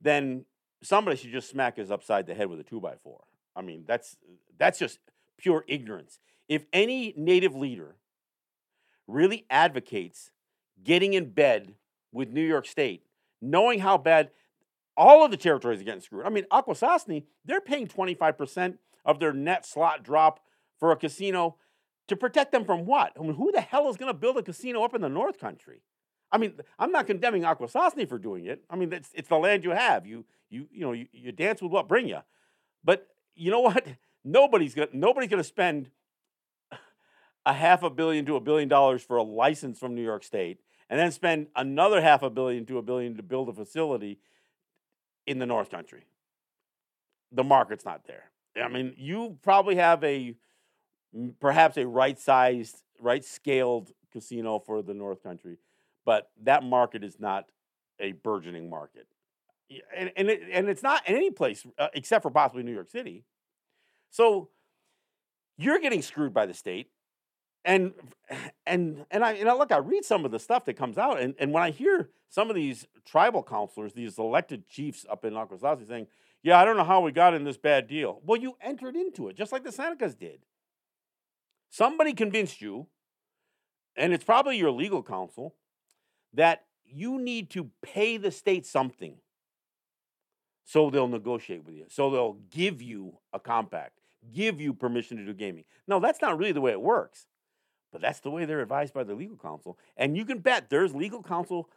then 0.00 0.44
somebody 0.82 1.16
should 1.16 1.32
just 1.32 1.50
smack 1.50 1.78
us 1.78 1.90
upside 1.90 2.26
the 2.26 2.34
head 2.34 2.48
with 2.48 2.60
a 2.60 2.62
two 2.62 2.80
by 2.80 2.94
four. 3.02 3.24
I 3.54 3.62
mean, 3.62 3.84
that's 3.86 4.16
that's 4.58 4.78
just 4.78 4.98
pure 5.38 5.64
ignorance. 5.66 6.18
If 6.50 6.66
any 6.72 7.14
native 7.16 7.54
leader 7.54 7.96
really 9.06 9.46
advocates 9.48 10.30
getting 10.82 11.14
in 11.14 11.30
bed 11.30 11.76
with 12.12 12.28
New 12.28 12.44
York 12.44 12.66
State, 12.66 13.04
knowing 13.40 13.78
how 13.78 13.96
bad 13.96 14.30
all 14.96 15.24
of 15.24 15.30
the 15.30 15.36
territories 15.36 15.80
are 15.80 15.84
getting 15.84 16.00
screwed. 16.00 16.26
I 16.26 16.28
mean, 16.28 16.44
Akwesasne, 16.52 17.22
they're 17.44 17.60
paying 17.60 17.86
25% 17.86 18.78
of 19.04 19.20
their 19.20 19.32
net 19.32 19.64
slot 19.64 20.02
drop 20.02 20.40
for 20.78 20.92
a 20.92 20.96
casino 20.96 21.56
to 22.08 22.16
protect 22.16 22.50
them 22.50 22.64
from 22.64 22.84
what? 22.84 23.12
I 23.18 23.22
mean, 23.22 23.34
who 23.34 23.52
the 23.52 23.60
hell 23.60 23.88
is 23.88 23.96
going 23.96 24.12
to 24.12 24.18
build 24.18 24.36
a 24.36 24.42
casino 24.42 24.82
up 24.82 24.94
in 24.94 25.00
the 25.00 25.08
North 25.08 25.38
Country? 25.38 25.82
I 26.32 26.38
mean, 26.38 26.54
I'm 26.78 26.90
not 26.90 27.06
condemning 27.06 27.42
Akwesasne 27.42 28.08
for 28.08 28.18
doing 28.18 28.46
it. 28.46 28.64
I 28.68 28.76
mean, 28.76 28.92
it's, 28.92 29.10
it's 29.14 29.28
the 29.28 29.36
land 29.36 29.64
you 29.64 29.70
have. 29.70 30.06
You 30.06 30.24
you 30.48 30.66
you 30.72 30.80
know 30.80 30.92
you, 30.92 31.06
you 31.12 31.32
dance 31.32 31.62
with 31.62 31.72
what 31.72 31.88
bring 31.88 32.08
you. 32.08 32.18
But 32.84 33.06
you 33.34 33.50
know 33.50 33.60
what? 33.60 33.86
Nobody's 34.24 34.74
gonna 34.74 34.88
nobody's 34.92 35.30
gonna 35.30 35.42
spend 35.42 35.90
a 37.46 37.52
half 37.52 37.82
a 37.82 37.90
billion 37.90 38.26
to 38.26 38.36
a 38.36 38.40
billion 38.40 38.68
dollars 38.68 39.02
for 39.02 39.16
a 39.16 39.22
license 39.22 39.78
from 39.78 39.94
New 39.94 40.04
York 40.04 40.24
State, 40.24 40.60
and 40.88 40.98
then 40.98 41.10
spend 41.10 41.48
another 41.56 42.00
half 42.00 42.22
a 42.22 42.30
billion 42.30 42.66
to 42.66 42.78
a 42.78 42.82
billion 42.82 43.16
to 43.16 43.22
build 43.22 43.48
a 43.48 43.52
facility 43.52 44.18
in 45.26 45.38
the 45.38 45.46
North 45.46 45.70
Country. 45.70 46.04
The 47.32 47.44
market's 47.44 47.84
not 47.84 48.06
there. 48.06 48.30
I 48.62 48.68
mean, 48.68 48.94
you 48.96 49.38
probably 49.42 49.76
have 49.76 50.02
a 50.04 50.34
perhaps 51.40 51.76
a 51.76 51.86
right 51.86 52.18
sized, 52.18 52.82
right 53.00 53.24
scaled 53.24 53.92
casino 54.12 54.58
for 54.58 54.82
the 54.82 54.94
North 54.94 55.22
Country, 55.22 55.58
but 56.04 56.30
that 56.42 56.62
market 56.62 57.04
is 57.04 57.18
not 57.20 57.50
a 58.00 58.12
burgeoning 58.12 58.68
market. 58.68 59.06
And, 59.96 60.10
and, 60.16 60.28
it, 60.28 60.42
and 60.52 60.68
it's 60.68 60.82
not 60.82 61.08
in 61.08 61.14
any 61.14 61.30
place 61.30 61.64
uh, 61.78 61.88
except 61.94 62.22
for 62.22 62.30
possibly 62.30 62.64
New 62.64 62.72
York 62.72 62.90
City. 62.90 63.24
So 64.10 64.48
you're 65.56 65.78
getting 65.78 66.02
screwed 66.02 66.34
by 66.34 66.46
the 66.46 66.54
state. 66.54 66.90
And 67.64 67.92
and 68.64 69.04
and 69.10 69.24
I 69.24 69.32
and 69.32 69.48
I 69.48 69.54
look, 69.54 69.70
I 69.70 69.78
read 69.78 70.04
some 70.04 70.24
of 70.24 70.30
the 70.30 70.38
stuff 70.38 70.64
that 70.64 70.74
comes 70.74 70.96
out, 70.96 71.20
and, 71.20 71.34
and 71.38 71.52
when 71.52 71.62
I 71.62 71.70
hear 71.70 72.08
some 72.30 72.48
of 72.48 72.56
these 72.56 72.86
tribal 73.04 73.42
councilors, 73.42 73.92
these 73.92 74.18
elected 74.18 74.68
chiefs 74.68 75.04
up 75.10 75.24
in 75.24 75.34
Akwesasne 75.34 75.86
saying, 75.86 76.06
Yeah, 76.42 76.58
I 76.58 76.64
don't 76.64 76.76
know 76.76 76.84
how 76.84 77.00
we 77.00 77.12
got 77.12 77.34
in 77.34 77.44
this 77.44 77.58
bad 77.58 77.86
deal. 77.86 78.20
Well, 78.24 78.40
you 78.40 78.56
entered 78.62 78.96
into 78.96 79.28
it, 79.28 79.36
just 79.36 79.52
like 79.52 79.64
the 79.64 79.70
Senecas 79.70 80.18
did. 80.18 80.40
Somebody 81.68 82.14
convinced 82.14 82.60
you, 82.60 82.86
and 83.96 84.12
it's 84.12 84.24
probably 84.24 84.56
your 84.56 84.70
legal 84.70 85.02
counsel, 85.02 85.54
that 86.32 86.64
you 86.84 87.20
need 87.20 87.50
to 87.50 87.70
pay 87.82 88.16
the 88.16 88.30
state 88.30 88.66
something 88.66 89.16
so 90.64 90.88
they'll 90.88 91.08
negotiate 91.08 91.64
with 91.64 91.74
you. 91.74 91.86
So 91.88 92.10
they'll 92.10 92.38
give 92.50 92.80
you 92.80 93.18
a 93.32 93.40
compact, 93.40 93.98
give 94.32 94.60
you 94.60 94.72
permission 94.72 95.16
to 95.16 95.24
do 95.24 95.34
gaming. 95.34 95.64
No, 95.88 95.98
that's 95.98 96.22
not 96.22 96.38
really 96.38 96.52
the 96.52 96.60
way 96.60 96.70
it 96.70 96.80
works. 96.80 97.26
But 97.92 98.00
that's 98.00 98.20
the 98.20 98.30
way 98.30 98.44
they're 98.44 98.60
advised 98.60 98.94
by 98.94 99.04
the 99.04 99.14
legal 99.14 99.36
counsel. 99.36 99.78
And 99.96 100.16
you 100.16 100.24
can 100.24 100.38
bet 100.38 100.70
there's 100.70 100.94
legal 100.94 101.22
counsel 101.22 101.68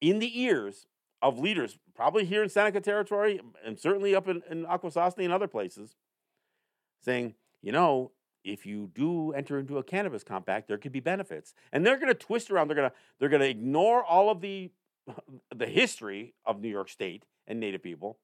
in 0.00 0.18
the 0.18 0.40
ears 0.40 0.86
of 1.22 1.38
leaders, 1.38 1.78
probably 1.94 2.26
here 2.26 2.42
in 2.42 2.48
Seneca 2.50 2.80
territory 2.80 3.40
and 3.64 3.78
certainly 3.78 4.14
up 4.14 4.28
in, 4.28 4.42
in 4.50 4.66
Akwesasne 4.66 5.24
and 5.24 5.32
other 5.32 5.48
places, 5.48 5.96
saying, 7.00 7.34
you 7.62 7.72
know, 7.72 8.10
if 8.44 8.66
you 8.66 8.90
do 8.94 9.32
enter 9.32 9.58
into 9.58 9.78
a 9.78 9.82
cannabis 9.82 10.22
compact, 10.22 10.68
there 10.68 10.76
could 10.76 10.92
be 10.92 11.00
benefits. 11.00 11.54
And 11.72 11.84
they're 11.84 11.96
going 11.96 12.08
to 12.08 12.14
twist 12.14 12.50
around. 12.50 12.68
They're 12.68 12.76
going 12.76 12.90
to 12.90 12.96
they're 13.18 13.30
going 13.30 13.40
to 13.40 13.48
ignore 13.48 14.04
all 14.04 14.30
of 14.30 14.40
the 14.40 14.70
the 15.54 15.66
history 15.66 16.34
of 16.44 16.60
New 16.60 16.68
York 16.68 16.90
State 16.90 17.24
and 17.46 17.58
Native 17.58 17.82
people, 17.82 18.18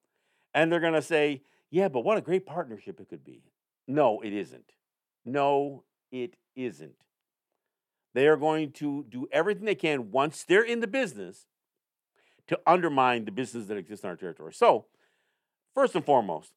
and 0.55 0.71
they're 0.71 0.81
going 0.81 0.93
to 0.93 1.03
say, 1.03 1.43
"Yeah, 1.71 1.89
but 1.89 2.05
what 2.05 2.19
a 2.19 2.21
great 2.21 2.47
partnership 2.47 3.01
it 3.01 3.09
could 3.09 3.25
be." 3.25 3.43
No, 3.89 4.21
it 4.21 4.33
isn't. 4.33 4.73
No, 5.25 5.85
it 6.13 6.37
isn't. 6.55 6.97
They 8.15 8.27
are 8.27 8.37
going 8.37 8.73
to 8.73 9.05
do 9.09 9.29
everything 9.31 9.65
they 9.65 9.75
can 9.75 10.11
once 10.11 10.45
they're 10.45 10.63
in 10.63 10.81
the 10.81 10.87
business 10.87 11.47
to 12.49 12.59
undermine 12.67 13.25
the 13.25 13.31
business 13.31 13.67
that 13.67 13.77
exists 13.77 14.05
on 14.05 14.11
our 14.11 14.17
territory. 14.17 14.53
So, 14.53 14.87
first 15.75 15.95
and 15.95 16.05
foremost, 16.05 16.53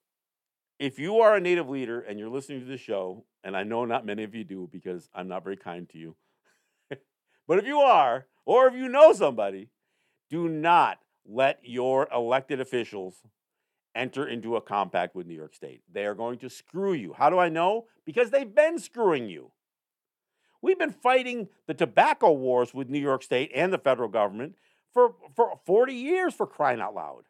if 0.80 0.98
you 0.98 1.20
are 1.20 1.36
a 1.36 1.40
native 1.40 1.70
leader 1.70 2.02
and 2.02 2.18
you're 2.18 2.30
listening 2.30 2.62
to 2.62 2.66
the 2.66 2.78
show, 2.78 3.26
and 3.44 3.56
I 3.56 3.64
know 3.64 3.86
not 3.86 4.06
many 4.06 4.24
of 4.24 4.34
you 4.34 4.44
do 4.44 4.68
because 4.72 5.10
I'm 5.14 5.28
not 5.28 5.44
very 5.44 5.58
kind 5.58 5.88
to 5.90 5.98
you, 5.98 6.16
but 7.48 7.60
if 7.60 7.66
you 7.66 7.80
are, 7.80 8.26
or 8.46 8.68
if 8.68 8.74
you 8.74 8.90
know 8.90 9.14
somebody, 9.14 9.70
do 10.30 10.50
not 10.50 11.00
let 11.26 11.60
your 11.64 12.10
elected 12.12 12.60
officials 12.60 13.22
enter 13.96 14.28
into 14.28 14.56
a 14.56 14.62
compact 14.62 15.16
with 15.16 15.28
New 15.28 15.36
York 15.36 15.54
State. 15.54 15.84
They 15.92 16.06
are 16.06 16.16
going 16.16 16.40
to 16.40 16.50
screw 16.50 16.94
you. 16.94 17.14
How 17.14 17.30
do 17.30 17.38
I 17.38 17.50
know? 17.50 17.86
Because 18.06 18.32
they've 18.32 18.54
been 18.54 18.80
screwing 18.80 19.30
you. 19.30 19.52
We've 20.64 20.80
been 20.80 20.92
fighting 20.92 21.50
the 21.68 21.74
tobacco 21.74 22.32
wars 22.32 22.74
with 22.74 22.90
New 22.90 22.98
York 22.98 23.22
State 23.22 23.52
and 23.54 23.74
the 23.74 23.78
federal 23.78 24.08
government 24.08 24.56
for, 24.94 25.14
for 25.36 25.60
40 25.66 25.94
years 25.94 26.34
for 26.34 26.48
crying 26.48 26.80
out 26.80 26.96
loud. 26.96 27.26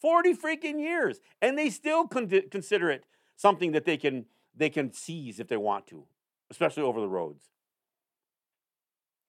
40 0.00 0.34
freaking 0.34 0.80
years. 0.80 1.20
And 1.40 1.56
they 1.56 1.70
still 1.70 2.08
con- 2.08 2.28
consider 2.50 2.90
it 2.90 3.04
something 3.36 3.70
that 3.70 3.84
they 3.84 3.96
can, 3.96 4.26
they 4.56 4.68
can 4.68 4.92
seize 4.92 5.38
if 5.38 5.46
they 5.46 5.56
want 5.56 5.86
to, 5.86 6.02
especially 6.50 6.82
over 6.82 7.00
the 7.00 7.08
roads. 7.08 7.44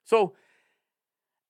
So, 0.03 0.33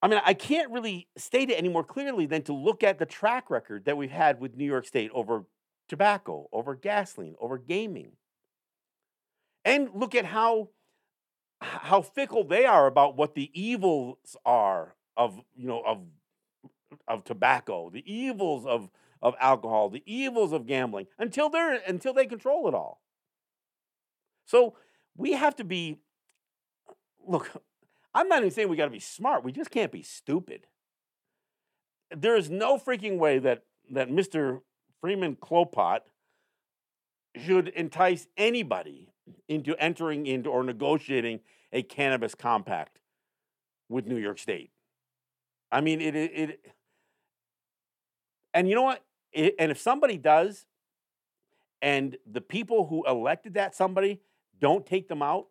I 0.01 0.09
mean, 0.09 0.19
I 0.25 0.33
can't 0.33 0.71
really 0.71 1.07
state 1.15 1.49
it 1.49 1.53
any 1.53 1.69
more 1.69 1.85
clearly 1.85 2.25
than 2.25 2.41
to 2.43 2.53
look 2.53 2.83
at 2.83 2.99
the 2.99 3.05
track 3.05 3.49
record 3.49 3.85
that 3.85 3.95
we've 3.95 4.11
had 4.11 4.41
with 4.41 4.57
New 4.57 4.65
York 4.65 4.85
State 4.85 5.09
over 5.13 5.45
tobacco, 5.87 6.49
over 6.51 6.75
gasoline, 6.75 7.35
over 7.39 7.57
gaming. 7.57 8.11
And 9.63 9.89
look 9.93 10.15
at 10.15 10.25
how 10.25 10.69
how 11.61 12.01
fickle 12.01 12.43
they 12.43 12.65
are 12.65 12.87
about 12.87 13.15
what 13.15 13.35
the 13.35 13.51
evils 13.53 14.35
are 14.45 14.95
of 15.15 15.39
you 15.55 15.67
know 15.67 15.81
of 15.85 15.99
of 17.07 17.23
tobacco, 17.23 17.89
the 17.89 18.03
evils 18.11 18.65
of 18.65 18.89
of 19.21 19.35
alcohol, 19.39 19.89
the 19.89 20.03
evils 20.05 20.51
of 20.51 20.65
gambling 20.65 21.07
until 21.19 21.49
they're 21.49 21.79
until 21.87 22.13
they 22.13 22.25
control 22.25 22.67
it 22.67 22.73
all. 22.73 23.01
So 24.45 24.75
we 25.15 25.33
have 25.33 25.55
to 25.57 25.63
be 25.63 25.99
look, 27.27 27.51
I'm 28.13 28.27
not 28.27 28.39
even 28.39 28.51
saying 28.51 28.69
we 28.69 28.75
got 28.75 28.85
to 28.85 28.91
be 28.91 28.99
smart. 28.99 29.43
We 29.43 29.51
just 29.51 29.71
can't 29.71 29.91
be 29.91 30.03
stupid. 30.03 30.67
There 32.15 32.35
is 32.35 32.49
no 32.49 32.77
freaking 32.77 33.17
way 33.17 33.37
that 33.39 33.63
that 33.91 34.09
Mr. 34.09 34.61
Freeman 34.99 35.35
Klopott 35.35 36.01
should 37.35 37.69
entice 37.69 38.27
anybody 38.35 39.10
into 39.47 39.75
entering 39.77 40.25
into 40.25 40.49
or 40.49 40.63
negotiating 40.63 41.39
a 41.71 41.83
cannabis 41.83 42.35
compact 42.35 42.99
with 43.89 44.05
New 44.05 44.17
York 44.17 44.39
State. 44.39 44.71
I 45.71 45.81
mean, 45.81 46.01
it, 46.01 46.15
it, 46.15 46.31
it 46.33 46.65
and 48.53 48.67
you 48.67 48.75
know 48.75 48.81
what? 48.81 49.03
It, 49.31 49.55
and 49.59 49.71
if 49.71 49.79
somebody 49.79 50.17
does, 50.17 50.65
and 51.81 52.17
the 52.29 52.41
people 52.41 52.87
who 52.87 53.03
elected 53.07 53.55
that 53.55 53.75
somebody 53.75 54.19
don't 54.59 54.85
take 54.85 55.07
them 55.07 55.21
out, 55.21 55.47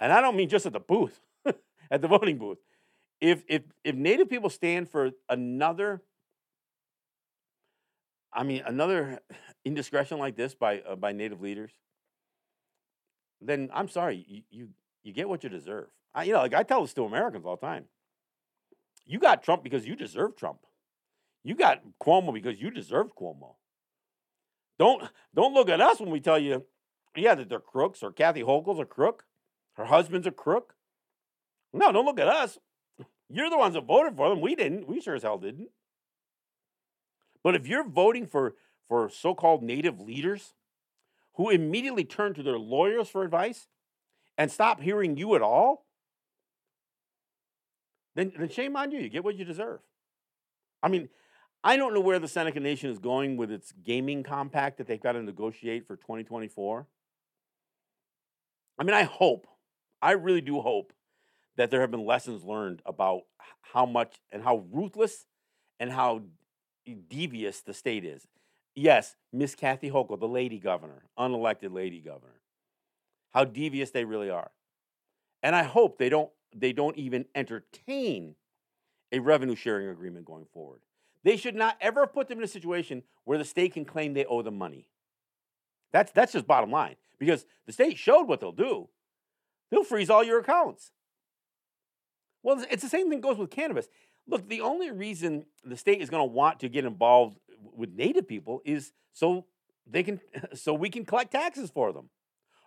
and 0.00 0.12
I 0.12 0.20
don't 0.20 0.36
mean 0.36 0.48
just 0.48 0.66
at 0.66 0.72
the 0.72 0.80
booth, 0.80 1.20
at 1.90 2.02
the 2.02 2.08
voting 2.08 2.38
booth. 2.38 2.58
If 3.20 3.44
if 3.48 3.62
if 3.84 3.94
Native 3.94 4.28
people 4.28 4.50
stand 4.50 4.88
for 4.88 5.10
another, 5.28 6.02
I 8.32 8.42
mean 8.42 8.62
another 8.66 9.20
indiscretion 9.64 10.18
like 10.18 10.36
this 10.36 10.54
by 10.54 10.80
uh, 10.80 10.96
by 10.96 11.12
Native 11.12 11.40
leaders, 11.40 11.72
then 13.40 13.70
I'm 13.72 13.88
sorry, 13.88 14.24
you, 14.28 14.42
you 14.50 14.68
you 15.02 15.12
get 15.12 15.28
what 15.28 15.44
you 15.44 15.50
deserve. 15.50 15.88
I, 16.14 16.24
you 16.24 16.32
know, 16.32 16.40
like 16.40 16.54
I 16.54 16.62
tell 16.62 16.82
this 16.82 16.94
to 16.94 17.04
Americans 17.04 17.44
all 17.44 17.56
the 17.56 17.66
time. 17.66 17.84
You 19.04 19.18
got 19.18 19.42
Trump 19.42 19.62
because 19.62 19.86
you 19.86 19.94
deserve 19.94 20.36
Trump. 20.36 20.60
You 21.44 21.54
got 21.54 21.82
Cuomo 22.02 22.34
because 22.34 22.60
you 22.60 22.70
deserve 22.70 23.14
Cuomo. 23.14 23.54
Don't 24.78 25.04
don't 25.34 25.54
look 25.54 25.68
at 25.68 25.80
us 25.80 26.00
when 26.00 26.10
we 26.10 26.20
tell 26.20 26.38
you, 26.38 26.64
yeah, 27.14 27.34
that 27.34 27.48
they're 27.48 27.60
crooks 27.60 28.02
or 28.02 28.10
Kathy 28.10 28.42
Hochul's 28.42 28.80
a 28.80 28.84
crook, 28.84 29.24
her 29.74 29.84
husband's 29.84 30.26
a 30.26 30.32
crook. 30.32 30.74
No, 31.72 31.92
don't 31.92 32.04
look 32.04 32.20
at 32.20 32.28
us. 32.28 32.58
You're 33.28 33.50
the 33.50 33.58
ones 33.58 33.74
that 33.74 33.84
voted 33.84 34.16
for 34.16 34.28
them. 34.28 34.40
We 34.40 34.54
didn't. 34.54 34.88
We 34.88 35.00
sure 35.00 35.14
as 35.14 35.22
hell 35.22 35.38
didn't. 35.38 35.68
But 37.42 37.54
if 37.54 37.66
you're 37.66 37.88
voting 37.88 38.26
for 38.26 38.54
for 38.88 39.08
so-called 39.08 39.62
native 39.62 40.00
leaders 40.00 40.54
who 41.36 41.50
immediately 41.50 42.04
turn 42.04 42.34
to 42.34 42.42
their 42.42 42.58
lawyers 42.58 43.08
for 43.08 43.22
advice 43.22 43.68
and 44.38 44.50
stop 44.50 44.80
hearing 44.80 45.16
you 45.16 45.34
at 45.34 45.42
all, 45.42 45.86
then, 48.14 48.32
then 48.38 48.48
shame 48.48 48.76
on 48.76 48.90
you. 48.90 49.00
You 49.00 49.08
get 49.08 49.24
what 49.24 49.36
you 49.36 49.44
deserve. 49.44 49.80
I 50.82 50.88
mean, 50.88 51.08
I 51.62 51.76
don't 51.76 51.92
know 51.92 52.00
where 52.00 52.18
the 52.18 52.28
Seneca 52.28 52.60
Nation 52.60 52.90
is 52.90 52.98
going 52.98 53.36
with 53.36 53.50
its 53.50 53.72
gaming 53.84 54.22
compact 54.22 54.78
that 54.78 54.86
they've 54.86 55.02
got 55.02 55.12
to 55.12 55.22
negotiate 55.22 55.86
for 55.86 55.96
2024. 55.96 56.86
I 58.78 58.84
mean, 58.84 58.94
I 58.94 59.02
hope, 59.02 59.46
I 60.00 60.12
really 60.12 60.40
do 60.40 60.60
hope 60.60 60.92
that 61.56 61.70
there 61.70 61.80
have 61.80 61.90
been 61.90 62.04
lessons 62.04 62.44
learned 62.44 62.82
about 62.86 63.22
how 63.60 63.84
much 63.84 64.16
and 64.30 64.42
how 64.42 64.64
ruthless 64.70 65.26
and 65.80 65.90
how 65.90 66.22
devious 67.08 67.60
the 67.60 67.74
state 67.74 68.04
is. 68.04 68.26
Yes, 68.76 69.16
Miss 69.32 69.54
Kathy 69.54 69.90
Hochul, 69.90 70.20
the 70.20 70.28
lady 70.28 70.58
governor, 70.58 71.04
unelected 71.18 71.72
lady 71.72 72.00
governor, 72.00 72.42
how 73.32 73.44
devious 73.44 73.90
they 73.90 74.04
really 74.04 74.28
are. 74.28 74.50
And 75.42 75.56
I 75.56 75.62
hope 75.62 75.98
they 75.98 76.10
don't 76.10 76.30
they 76.54 76.72
don't 76.72 76.96
even 76.96 77.24
entertain 77.34 78.34
a 79.12 79.18
revenue 79.18 79.54
sharing 79.56 79.88
agreement 79.88 80.26
going 80.26 80.46
forward. 80.52 80.80
They 81.24 81.36
should 81.36 81.54
not 81.54 81.76
ever 81.80 82.06
put 82.06 82.28
them 82.28 82.38
in 82.38 82.44
a 82.44 82.48
situation 82.48 83.02
where 83.24 83.38
the 83.38 83.44
state 83.44 83.72
can 83.72 83.84
claim 83.84 84.14
they 84.14 84.26
owe 84.26 84.42
them 84.42 84.58
money. 84.58 84.88
That's 85.92 86.12
that's 86.12 86.32
just 86.32 86.46
bottom 86.46 86.70
line. 86.70 86.96
Because 87.18 87.46
the 87.64 87.72
state 87.72 87.96
showed 87.96 88.28
what 88.28 88.40
they'll 88.40 88.52
do. 88.52 88.88
They'll 89.70 89.84
freeze 89.84 90.10
all 90.10 90.22
your 90.22 90.40
accounts. 90.40 90.92
Well, 92.42 92.62
it's 92.70 92.82
the 92.82 92.90
same 92.90 93.08
thing 93.08 93.22
goes 93.22 93.38
with 93.38 93.50
cannabis. 93.50 93.88
Look, 94.28 94.48
the 94.48 94.60
only 94.60 94.90
reason 94.90 95.46
the 95.64 95.76
state 95.76 96.02
is 96.02 96.10
going 96.10 96.28
to 96.28 96.32
want 96.32 96.60
to 96.60 96.68
get 96.68 96.84
involved 96.84 97.38
with 97.74 97.94
native 97.94 98.28
people 98.28 98.60
is 98.64 98.92
so 99.12 99.46
they 99.86 100.02
can 100.02 100.20
so 100.54 100.74
we 100.74 100.90
can 100.90 101.04
collect 101.04 101.32
taxes 101.32 101.70
for 101.70 101.92
them 101.92 102.10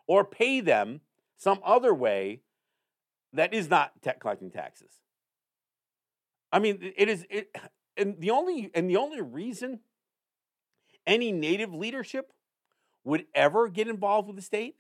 or 0.08 0.24
pay 0.24 0.62
them 0.62 1.02
some 1.38 1.60
other 1.64 1.94
way 1.94 2.42
that 3.34 3.54
is 3.54 3.70
not 3.70 3.94
collecting 4.20 4.52
taxes. 4.52 4.92
I 6.52 6.60
mean, 6.60 6.94
it 6.98 7.10
is 7.10 7.26
it, 7.30 7.56
and 7.98 8.20
the 8.20 8.32
only 8.32 8.72
and 8.74 8.90
the 8.90 8.98
only 8.98 9.22
reason 9.22 9.80
any 11.06 11.32
native 11.32 11.74
leadership 11.74 12.32
would 13.04 13.26
ever 13.34 13.68
get 13.68 13.88
involved 13.88 14.28
with 14.28 14.36
the 14.36 14.42
state 14.42 14.76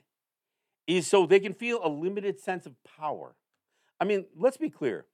is 0.88 1.08
so 1.08 1.25
they 1.25 1.39
can 1.39 1.53
feel 1.53 1.79
a 1.84 1.89
limited 1.89 2.39
sense 2.39 2.65
of 2.65 2.73
power. 2.84 3.36
I 3.99 4.05
mean, 4.05 4.25
let's 4.36 4.58
be 4.58 4.69
clear. 4.69 5.05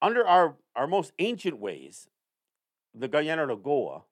Under 0.00 0.26
our, 0.26 0.56
our 0.74 0.86
most 0.86 1.12
ancient 1.18 1.58
ways, 1.58 2.08
the 2.98 3.08
Guyana 3.08 3.46
de 3.46 3.56
Goa, 3.56 4.02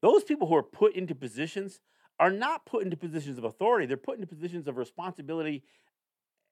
those 0.00 0.24
people 0.24 0.48
who 0.48 0.56
are 0.56 0.62
put 0.62 0.94
into 0.94 1.14
positions 1.14 1.80
are 2.18 2.30
not 2.30 2.66
put 2.66 2.84
into 2.84 2.96
positions 2.96 3.38
of 3.38 3.44
authority. 3.44 3.86
They're 3.86 3.96
put 3.96 4.16
into 4.16 4.26
positions 4.26 4.68
of 4.68 4.76
responsibility, 4.76 5.64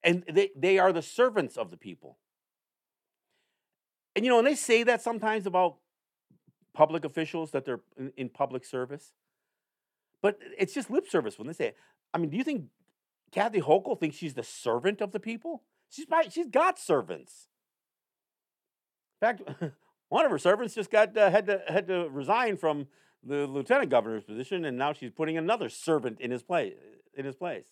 and 0.02 0.24
they, 0.30 0.50
they 0.56 0.78
are 0.78 0.92
the 0.92 1.02
servants 1.02 1.56
of 1.56 1.70
the 1.70 1.76
people. 1.76 2.18
And 4.14 4.24
you 4.24 4.30
know, 4.30 4.38
and 4.38 4.46
they 4.46 4.54
say 4.54 4.82
that 4.82 5.02
sometimes 5.02 5.46
about 5.46 5.76
public 6.74 7.04
officials 7.04 7.50
that 7.52 7.64
they're 7.64 7.80
in, 7.96 8.12
in 8.16 8.28
public 8.28 8.64
service. 8.64 9.12
But 10.20 10.38
it's 10.58 10.74
just 10.74 10.90
lip 10.90 11.08
service 11.08 11.38
when 11.38 11.46
they 11.46 11.52
say 11.52 11.68
it. 11.68 11.76
I 12.14 12.18
mean, 12.18 12.30
do 12.30 12.36
you 12.36 12.44
think 12.44 12.66
Kathy 13.32 13.60
Hochul 13.60 13.98
thinks 13.98 14.16
she's 14.16 14.34
the 14.34 14.42
servant 14.42 15.00
of 15.00 15.12
the 15.12 15.20
people? 15.20 15.62
She's 15.88 16.06
she's 16.30 16.48
got 16.48 16.78
servants. 16.78 17.48
In 19.20 19.28
fact, 19.28 19.42
one 20.12 20.26
of 20.26 20.30
her 20.30 20.38
servants 20.38 20.74
just 20.74 20.90
got 20.90 21.16
uh, 21.16 21.30
had 21.30 21.46
to 21.46 21.62
had 21.66 21.86
to 21.86 22.06
resign 22.10 22.58
from 22.58 22.86
the 23.24 23.46
lieutenant 23.46 23.88
governor's 23.88 24.24
position, 24.24 24.66
and 24.66 24.76
now 24.76 24.92
she's 24.92 25.10
putting 25.10 25.38
another 25.38 25.70
servant 25.70 26.20
in 26.20 26.30
his 26.30 26.42
place. 26.42 26.74
In 27.16 27.24
his 27.24 27.34
place. 27.34 27.64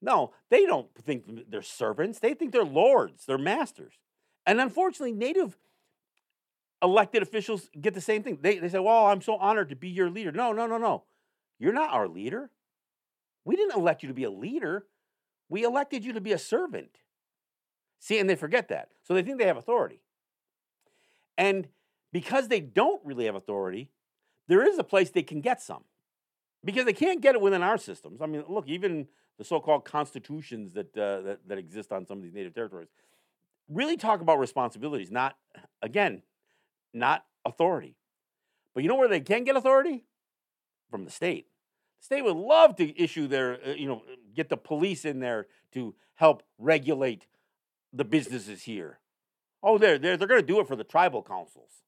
No, 0.00 0.32
they 0.48 0.64
don't 0.64 0.88
think 0.94 1.50
they're 1.50 1.60
servants. 1.60 2.18
They 2.18 2.32
think 2.32 2.52
they're 2.52 2.64
lords. 2.64 3.26
They're 3.26 3.36
masters. 3.36 3.92
And 4.46 4.58
unfortunately, 4.58 5.12
native 5.12 5.58
elected 6.82 7.22
officials 7.22 7.68
get 7.78 7.92
the 7.92 8.00
same 8.00 8.22
thing. 8.22 8.38
They, 8.40 8.58
they 8.58 8.70
say, 8.70 8.78
Well, 8.78 9.06
I'm 9.06 9.20
so 9.20 9.36
honored 9.36 9.68
to 9.68 9.76
be 9.76 9.90
your 9.90 10.08
leader. 10.08 10.32
No, 10.32 10.52
no, 10.52 10.66
no, 10.66 10.78
no. 10.78 11.04
You're 11.58 11.74
not 11.74 11.90
our 11.90 12.08
leader. 12.08 12.50
We 13.44 13.54
didn't 13.54 13.76
elect 13.76 14.02
you 14.02 14.08
to 14.08 14.14
be 14.14 14.24
a 14.24 14.30
leader. 14.30 14.86
We 15.50 15.62
elected 15.64 16.06
you 16.06 16.14
to 16.14 16.22
be 16.22 16.32
a 16.32 16.38
servant. 16.38 17.00
See, 17.98 18.18
and 18.18 18.30
they 18.30 18.36
forget 18.36 18.68
that. 18.68 18.88
So 19.02 19.12
they 19.12 19.22
think 19.22 19.38
they 19.38 19.46
have 19.46 19.58
authority. 19.58 20.00
And 21.38 21.68
because 22.12 22.48
they 22.48 22.60
don't 22.60 23.00
really 23.06 23.24
have 23.24 23.34
authority, 23.34 23.90
there 24.48 24.62
is 24.68 24.78
a 24.78 24.84
place 24.84 25.08
they 25.08 25.22
can 25.22 25.40
get 25.40 25.62
some. 25.62 25.84
Because 26.62 26.84
they 26.84 26.92
can't 26.92 27.22
get 27.22 27.34
it 27.34 27.40
within 27.40 27.62
our 27.62 27.78
systems. 27.78 28.20
I 28.20 28.26
mean, 28.26 28.44
look, 28.48 28.66
even 28.66 29.06
the 29.38 29.44
so 29.44 29.60
called 29.60 29.84
constitutions 29.84 30.74
that, 30.74 30.96
uh, 30.98 31.22
that, 31.22 31.38
that 31.46 31.58
exist 31.58 31.92
on 31.92 32.04
some 32.04 32.18
of 32.18 32.24
these 32.24 32.34
native 32.34 32.54
territories 32.54 32.88
really 33.68 33.96
talk 33.96 34.20
about 34.20 34.38
responsibilities, 34.38 35.10
not, 35.10 35.36
again, 35.82 36.22
not 36.94 37.24
authority. 37.44 37.96
But 38.74 38.82
you 38.82 38.88
know 38.88 38.96
where 38.96 39.08
they 39.08 39.20
can 39.20 39.44
get 39.44 39.56
authority? 39.56 40.04
From 40.90 41.04
the 41.04 41.10
state. 41.10 41.46
The 42.00 42.04
state 42.06 42.22
would 42.22 42.36
love 42.36 42.76
to 42.76 43.00
issue 43.00 43.26
their, 43.26 43.58
uh, 43.64 43.72
you 43.72 43.86
know, 43.86 44.02
get 44.34 44.48
the 44.48 44.56
police 44.56 45.04
in 45.04 45.20
there 45.20 45.46
to 45.72 45.94
help 46.14 46.42
regulate 46.58 47.26
the 47.92 48.04
businesses 48.04 48.62
here. 48.62 48.98
Oh, 49.62 49.78
they're, 49.78 49.98
they're, 49.98 50.16
they're 50.16 50.28
going 50.28 50.40
to 50.40 50.46
do 50.46 50.60
it 50.60 50.68
for 50.68 50.76
the 50.76 50.84
tribal 50.84 51.22
councils. 51.22 51.82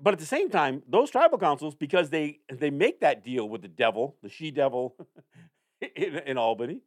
But 0.00 0.12
at 0.12 0.20
the 0.20 0.26
same 0.26 0.48
time, 0.48 0.82
those 0.88 1.10
tribal 1.10 1.38
councils, 1.38 1.74
because 1.74 2.10
they, 2.10 2.38
they 2.52 2.70
make 2.70 3.00
that 3.00 3.24
deal 3.24 3.48
with 3.48 3.62
the 3.62 3.68
devil, 3.68 4.16
the 4.22 4.28
she 4.28 4.50
devil 4.50 4.94
in, 5.80 6.18
in 6.18 6.38
Albany, 6.38 6.82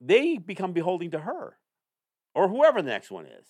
they 0.00 0.36
become 0.38 0.72
beholding 0.72 1.12
to 1.12 1.20
her 1.20 1.56
or 2.34 2.48
whoever 2.48 2.82
the 2.82 2.90
next 2.90 3.10
one 3.10 3.26
is. 3.26 3.46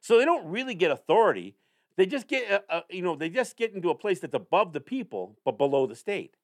So 0.00 0.18
they 0.18 0.24
don't 0.24 0.46
really 0.46 0.74
get 0.74 0.92
authority. 0.92 1.56
They 1.96 2.06
just 2.06 2.28
get, 2.28 2.50
uh, 2.50 2.60
uh, 2.70 2.80
you 2.90 3.02
know, 3.02 3.16
they 3.16 3.28
just 3.28 3.56
get 3.56 3.74
into 3.74 3.90
a 3.90 3.94
place 3.94 4.20
that's 4.20 4.34
above 4.34 4.72
the 4.72 4.80
people 4.80 5.36
but 5.44 5.58
below 5.58 5.86
the 5.86 5.96
state. 5.96 6.36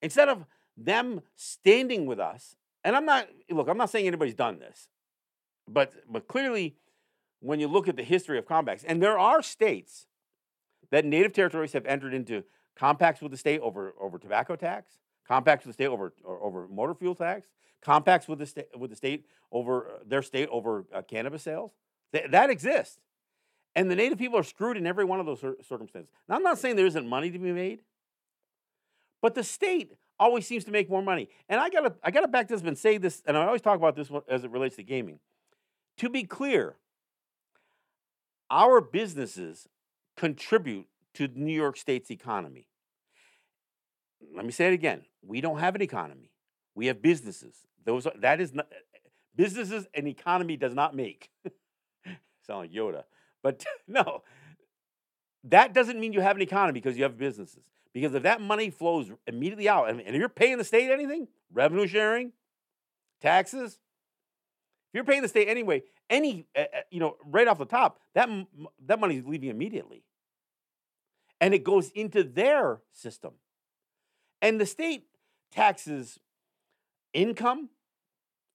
Instead 0.00 0.28
of 0.28 0.44
them 0.76 1.22
standing 1.34 2.06
with 2.06 2.20
us, 2.20 2.56
and 2.84 2.94
I'm 2.94 3.04
not 3.04 3.28
look, 3.50 3.68
I'm 3.68 3.78
not 3.78 3.90
saying 3.90 4.06
anybody's 4.06 4.34
done 4.34 4.58
this, 4.58 4.88
but 5.68 5.92
but 6.10 6.28
clearly, 6.28 6.76
when 7.40 7.60
you 7.60 7.68
look 7.68 7.88
at 7.88 7.96
the 7.96 8.02
history 8.02 8.38
of 8.38 8.46
compacts, 8.46 8.84
and 8.84 9.02
there 9.02 9.18
are 9.18 9.42
states 9.42 10.06
that 10.90 11.04
native 11.04 11.32
territories 11.32 11.72
have 11.72 11.86
entered 11.86 12.14
into 12.14 12.44
compacts 12.76 13.20
with 13.20 13.32
the 13.32 13.38
state 13.38 13.60
over 13.60 13.94
over 14.00 14.18
tobacco 14.18 14.56
tax, 14.56 14.98
compacts 15.26 15.66
with 15.66 15.76
the 15.76 15.82
state 15.82 15.90
over 15.90 16.12
over 16.26 16.68
motor 16.68 16.94
fuel 16.94 17.14
tax, 17.14 17.48
compacts 17.82 18.28
with 18.28 18.38
the 18.38 18.46
state 18.46 18.66
with 18.76 18.90
the 18.90 18.96
state 18.96 19.26
over 19.52 19.88
uh, 19.88 19.98
their 20.06 20.22
state 20.22 20.48
over 20.50 20.84
uh, 20.94 21.02
cannabis 21.02 21.42
sales. 21.42 21.72
Th- 22.12 22.30
that 22.30 22.50
exists, 22.50 22.98
and 23.74 23.90
the 23.90 23.96
native 23.96 24.18
people 24.18 24.38
are 24.38 24.44
screwed 24.44 24.76
in 24.76 24.86
every 24.86 25.04
one 25.04 25.20
of 25.20 25.26
those 25.26 25.40
cir- 25.40 25.56
circumstances. 25.66 26.10
Now, 26.28 26.36
I'm 26.36 26.42
not 26.42 26.58
saying 26.58 26.76
there 26.76 26.86
isn't 26.86 27.08
money 27.08 27.30
to 27.30 27.38
be 27.38 27.52
made, 27.52 27.80
but 29.22 29.34
the 29.34 29.44
state 29.44 29.92
always 30.18 30.46
seems 30.46 30.64
to 30.64 30.70
make 30.70 30.88
more 30.88 31.02
money. 31.02 31.28
And 31.48 31.60
I 31.60 31.68
gotta 31.70 31.94
I 32.02 32.10
gotta 32.10 32.28
back 32.28 32.48
this 32.48 32.60
up 32.60 32.66
and 32.66 32.78
say 32.78 32.98
this, 32.98 33.22
and 33.26 33.36
I 33.36 33.46
always 33.46 33.62
talk 33.62 33.76
about 33.76 33.96
this 33.96 34.10
as 34.28 34.44
it 34.44 34.50
relates 34.50 34.76
to 34.76 34.82
gaming. 34.82 35.18
To 35.98 36.08
be 36.08 36.24
clear, 36.24 36.76
our 38.50 38.80
businesses 38.80 39.68
contribute 40.16 40.86
to 41.14 41.28
New 41.28 41.54
York 41.54 41.76
State's 41.76 42.10
economy. 42.10 42.66
Let 44.34 44.44
me 44.44 44.52
say 44.52 44.68
it 44.68 44.74
again. 44.74 45.02
We 45.22 45.40
don't 45.40 45.58
have 45.58 45.74
an 45.74 45.82
economy. 45.82 46.30
We 46.74 46.86
have 46.86 47.00
businesses. 47.00 47.56
Those 47.84 48.06
are, 48.06 48.12
that 48.20 48.40
is 48.40 48.54
not 48.54 48.66
businesses 49.36 49.86
and 49.94 50.06
economy 50.06 50.56
does 50.56 50.74
not 50.74 50.94
make. 50.94 51.30
Sound 52.46 52.60
like 52.60 52.72
Yoda. 52.72 53.04
But 53.42 53.64
no. 53.88 54.22
That 55.44 55.74
doesn't 55.74 56.00
mean 56.00 56.12
you 56.12 56.20
have 56.20 56.36
an 56.36 56.42
economy 56.42 56.80
because 56.80 56.96
you 56.96 57.02
have 57.02 57.18
businesses. 57.18 57.64
Because 57.92 58.14
if 58.14 58.24
that 58.24 58.40
money 58.40 58.70
flows 58.70 59.10
immediately 59.26 59.68
out, 59.68 59.88
and 59.88 60.00
if 60.00 60.14
you're 60.14 60.28
paying 60.28 60.58
the 60.58 60.64
state 60.64 60.90
anything, 60.90 61.28
revenue 61.52 61.86
sharing, 61.86 62.32
taxes, 63.20 63.78
you're 64.94 65.04
paying 65.04 65.22
the 65.22 65.28
state 65.28 65.48
anyway, 65.48 65.82
any 66.08 66.46
uh, 66.56 66.64
you 66.90 67.00
know 67.00 67.16
right 67.26 67.48
off 67.48 67.58
the 67.58 67.64
top, 67.64 68.00
that 68.14 68.28
that 68.86 69.00
money 69.00 69.16
is 69.16 69.26
leaving 69.26 69.50
immediately, 69.50 70.04
and 71.40 71.52
it 71.52 71.64
goes 71.64 71.90
into 71.90 72.22
their 72.22 72.80
system, 72.92 73.32
and 74.40 74.60
the 74.60 74.66
state 74.66 75.06
taxes 75.52 76.18
income. 77.12 77.70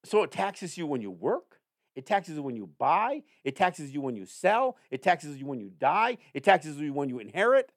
So 0.06 0.24
it 0.24 0.32
taxes 0.32 0.78
you 0.78 0.88
when 0.88 1.02
you 1.02 1.12
work. 1.12 1.60
It 1.96 2.06
taxes 2.06 2.36
you 2.38 2.44
when 2.44 2.56
you 2.56 2.70
buy. 2.78 3.24
It 3.44 3.58
taxes 3.58 3.94
you 3.94 4.00
when 4.00 4.16
you 4.16 4.26
sell. 4.26 4.78
It 4.90 5.04
taxes 5.04 5.38
you 5.38 5.46
when 5.46 5.60
you 5.60 5.70
die. 5.78 6.18
It 6.34 6.46
taxes 6.46 6.78
you 6.78 6.94
when 6.94 7.10
you 7.10 7.20
inherit. 7.20 7.74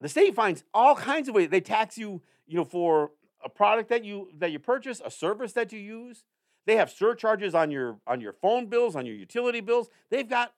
The 0.00 0.08
state 0.08 0.34
finds 0.34 0.64
all 0.72 0.94
kinds 0.94 1.28
of 1.28 1.34
ways. 1.34 1.50
They 1.50 1.60
tax 1.60 1.98
you, 1.98 2.22
you 2.46 2.56
know, 2.56 2.64
for 2.64 3.10
a 3.44 3.50
product 3.50 3.90
that 3.90 4.04
you 4.04 4.30
that 4.38 4.50
you 4.50 4.58
purchase, 4.58 5.02
a 5.04 5.10
service 5.10 5.52
that 5.52 5.72
you 5.72 5.78
use. 5.78 6.24
They 6.70 6.76
have 6.76 6.92
surcharges 6.92 7.52
on 7.52 7.72
your 7.72 7.96
on 8.06 8.20
your 8.20 8.32
phone 8.32 8.66
bills, 8.66 8.94
on 8.94 9.04
your 9.04 9.16
utility 9.16 9.58
bills. 9.58 9.88
They've 10.08 10.28
got 10.28 10.52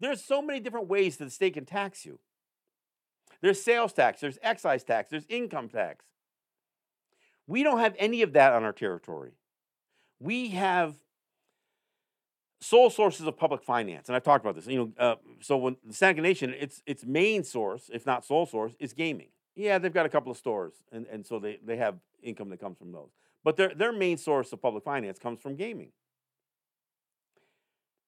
there's 0.00 0.22
so 0.22 0.42
many 0.42 0.60
different 0.60 0.86
ways 0.86 1.16
that 1.16 1.24
the 1.24 1.30
state 1.30 1.54
can 1.54 1.64
tax 1.64 2.04
you. 2.04 2.18
There's 3.40 3.62
sales 3.62 3.94
tax, 3.94 4.20
there's 4.20 4.38
excise 4.42 4.84
tax, 4.84 5.08
there's 5.08 5.24
income 5.30 5.70
tax. 5.70 6.04
We 7.46 7.62
don't 7.62 7.78
have 7.78 7.94
any 7.98 8.20
of 8.20 8.34
that 8.34 8.52
on 8.52 8.64
our 8.64 8.72
territory. 8.74 9.30
we 10.20 10.50
have 10.50 10.96
sole 12.60 12.90
sources 12.90 13.26
of 13.26 13.38
public 13.38 13.62
finance, 13.62 14.10
and 14.10 14.16
I've 14.16 14.24
talked 14.24 14.44
about 14.44 14.56
this. 14.56 14.66
You 14.66 14.78
know, 14.78 14.92
uh, 14.98 15.14
so 15.40 15.56
when 15.56 15.78
the 15.86 15.94
Seneca 15.94 16.20
Nation, 16.20 16.52
its 16.52 16.82
its 16.84 17.06
main 17.06 17.44
source, 17.44 17.88
if 17.90 18.04
not 18.04 18.26
sole 18.26 18.44
source, 18.44 18.74
is 18.78 18.92
gaming. 18.92 19.28
Yeah, 19.54 19.78
they've 19.78 19.94
got 19.94 20.04
a 20.04 20.10
couple 20.10 20.30
of 20.30 20.36
stores, 20.36 20.74
and, 20.92 21.06
and 21.06 21.26
so 21.26 21.38
they, 21.38 21.60
they 21.64 21.78
have 21.78 21.94
income 22.22 22.50
that 22.50 22.60
comes 22.60 22.76
from 22.76 22.92
those. 22.92 23.08
But 23.46 23.56
their 23.56 23.72
their 23.72 23.92
main 23.92 24.18
source 24.18 24.52
of 24.52 24.60
public 24.60 24.82
finance 24.82 25.20
comes 25.20 25.40
from 25.40 25.54
gaming. 25.54 25.92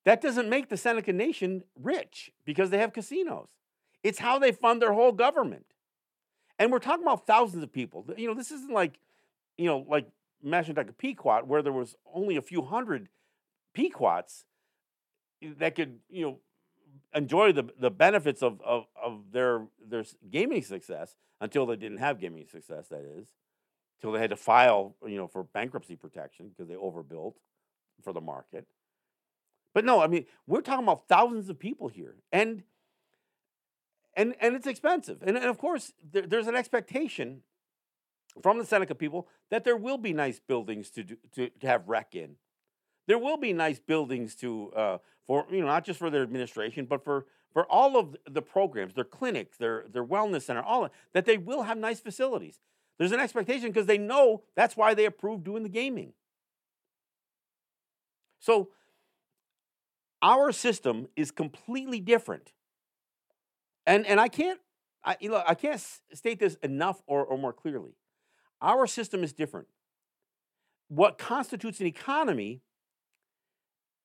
That 0.04 0.20
doesn't 0.20 0.48
make 0.48 0.68
the 0.68 0.76
Seneca 0.76 1.12
Nation 1.12 1.62
rich 1.80 2.32
because 2.44 2.70
they 2.70 2.78
have 2.78 2.92
casinos. 2.92 3.46
It's 4.02 4.18
how 4.18 4.40
they 4.40 4.50
fund 4.50 4.82
their 4.82 4.94
whole 4.94 5.12
government. 5.12 5.66
And 6.58 6.72
we're 6.72 6.80
talking 6.80 7.04
about 7.04 7.24
thousands 7.24 7.62
of 7.62 7.72
people. 7.72 8.04
You 8.16 8.26
know, 8.26 8.34
this 8.34 8.50
isn't 8.50 8.72
like, 8.72 8.98
you 9.56 9.66
know, 9.66 9.86
like 9.88 10.08
Mashantucket 10.44 10.98
Pequot, 10.98 11.44
where 11.44 11.62
there 11.62 11.72
was 11.72 11.94
only 12.12 12.36
a 12.36 12.42
few 12.42 12.62
hundred 12.62 13.08
Pequots 13.74 14.44
that 15.40 15.76
could, 15.76 16.00
you 16.10 16.22
know, 16.22 16.38
enjoy 17.14 17.52
the, 17.52 17.70
the 17.78 17.92
benefits 17.92 18.42
of, 18.42 18.60
of, 18.62 18.86
of 19.00 19.30
their, 19.30 19.68
their 19.88 20.02
gaming 20.32 20.62
success 20.62 21.14
until 21.40 21.64
they 21.64 21.76
didn't 21.76 21.98
have 21.98 22.18
gaming 22.18 22.48
success, 22.48 22.88
that 22.88 23.04
is, 23.04 23.28
until 23.98 24.12
they 24.12 24.20
had 24.20 24.30
to 24.30 24.36
file, 24.36 24.94
you 25.06 25.16
know, 25.16 25.26
for 25.26 25.44
bankruptcy 25.44 25.96
protection 25.96 26.48
because 26.48 26.68
they 26.68 26.76
overbuilt 26.76 27.36
for 28.02 28.12
the 28.12 28.20
market. 28.20 28.66
But 29.74 29.84
no, 29.84 30.00
I 30.00 30.06
mean, 30.06 30.26
we're 30.46 30.60
talking 30.60 30.84
about 30.84 31.08
thousands 31.08 31.48
of 31.48 31.58
people 31.58 31.88
here. 31.88 32.16
And 32.32 32.62
and 34.14 34.34
and 34.40 34.56
it's 34.56 34.66
expensive. 34.66 35.22
And, 35.22 35.36
and 35.36 35.46
of 35.46 35.58
course, 35.58 35.92
there, 36.12 36.26
there's 36.26 36.46
an 36.46 36.56
expectation 36.56 37.42
from 38.42 38.58
the 38.58 38.64
Seneca 38.64 38.94
people 38.94 39.28
that 39.50 39.64
there 39.64 39.76
will 39.76 39.98
be 39.98 40.12
nice 40.12 40.40
buildings 40.40 40.90
to 40.90 41.04
do, 41.04 41.16
to, 41.34 41.48
to 41.48 41.66
have 41.66 41.88
rec 41.88 42.14
in. 42.14 42.36
There 43.06 43.18
will 43.18 43.36
be 43.36 43.52
nice 43.52 43.78
buildings 43.78 44.34
to 44.36 44.72
uh, 44.72 44.98
for 45.26 45.46
you 45.50 45.60
know 45.60 45.66
not 45.66 45.84
just 45.84 45.98
for 45.98 46.10
their 46.10 46.22
administration, 46.22 46.86
but 46.86 47.02
for 47.04 47.26
for 47.52 47.64
all 47.66 47.96
of 47.96 48.16
the 48.28 48.42
programs, 48.42 48.94
their 48.94 49.04
clinics, 49.04 49.56
their 49.56 49.84
their 49.88 50.04
wellness 50.04 50.42
center, 50.42 50.62
all 50.62 50.84
of, 50.84 50.90
that 51.12 51.24
they 51.24 51.38
will 51.38 51.62
have 51.62 51.78
nice 51.78 52.00
facilities. 52.00 52.60
There's 52.98 53.12
an 53.12 53.20
expectation 53.20 53.68
because 53.68 53.86
they 53.86 53.98
know 53.98 54.42
that's 54.56 54.76
why 54.76 54.94
they 54.94 55.04
approve 55.04 55.44
doing 55.44 55.62
the 55.62 55.68
gaming. 55.68 56.12
So 58.40 58.70
our 60.20 60.50
system 60.52 61.08
is 61.16 61.30
completely 61.30 62.00
different 62.00 62.52
and 63.86 64.06
and 64.06 64.20
I 64.20 64.28
can't 64.28 64.60
I 65.04 65.16
you 65.20 65.30
know, 65.30 65.42
I 65.46 65.54
can't 65.54 65.80
state 66.12 66.38
this 66.38 66.56
enough 66.56 67.02
or, 67.06 67.24
or 67.24 67.38
more 67.38 67.52
clearly. 67.52 67.96
Our 68.60 68.86
system 68.86 69.22
is 69.24 69.32
different. 69.32 69.68
What 70.88 71.18
constitutes 71.18 71.80
an 71.80 71.86
economy 71.86 72.62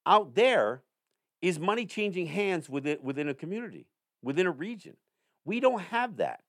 out 0.06 0.36
there 0.36 0.84
is 1.42 1.60
money 1.60 1.86
changing 1.86 2.28
hands 2.28 2.70
within, 2.70 3.00
within 3.02 3.28
a 3.28 3.34
community, 3.34 3.88
within 4.22 4.46
a 4.46 4.52
region. 4.52 4.96
We 5.46 5.60
don't 5.60 5.82
have 5.82 6.18
that. 6.18 6.42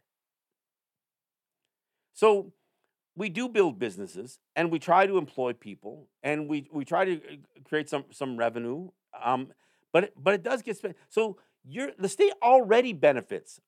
So 2.14 2.52
we 3.16 3.28
do 3.28 3.48
build 3.48 3.78
businesses 3.78 4.38
and 4.56 4.70
we 4.70 4.78
try 4.78 5.06
to 5.06 5.18
employ 5.18 5.52
people 5.52 6.08
and 6.22 6.48
we, 6.48 6.68
we 6.72 6.84
try 6.84 7.04
to 7.04 7.16
uh, 7.16 7.36
create 7.64 7.88
some, 7.88 8.04
some 8.10 8.36
revenue. 8.36 8.88
Um, 9.22 9.48
but, 9.92 10.12
but 10.20 10.34
it 10.34 10.42
does 10.42 10.62
get 10.62 10.76
spent. 10.76 10.96
So 11.08 11.36
you're, 11.64 11.90
the 11.98 12.08
state 12.08 12.32
already 12.42 12.92
benefits 12.92 13.60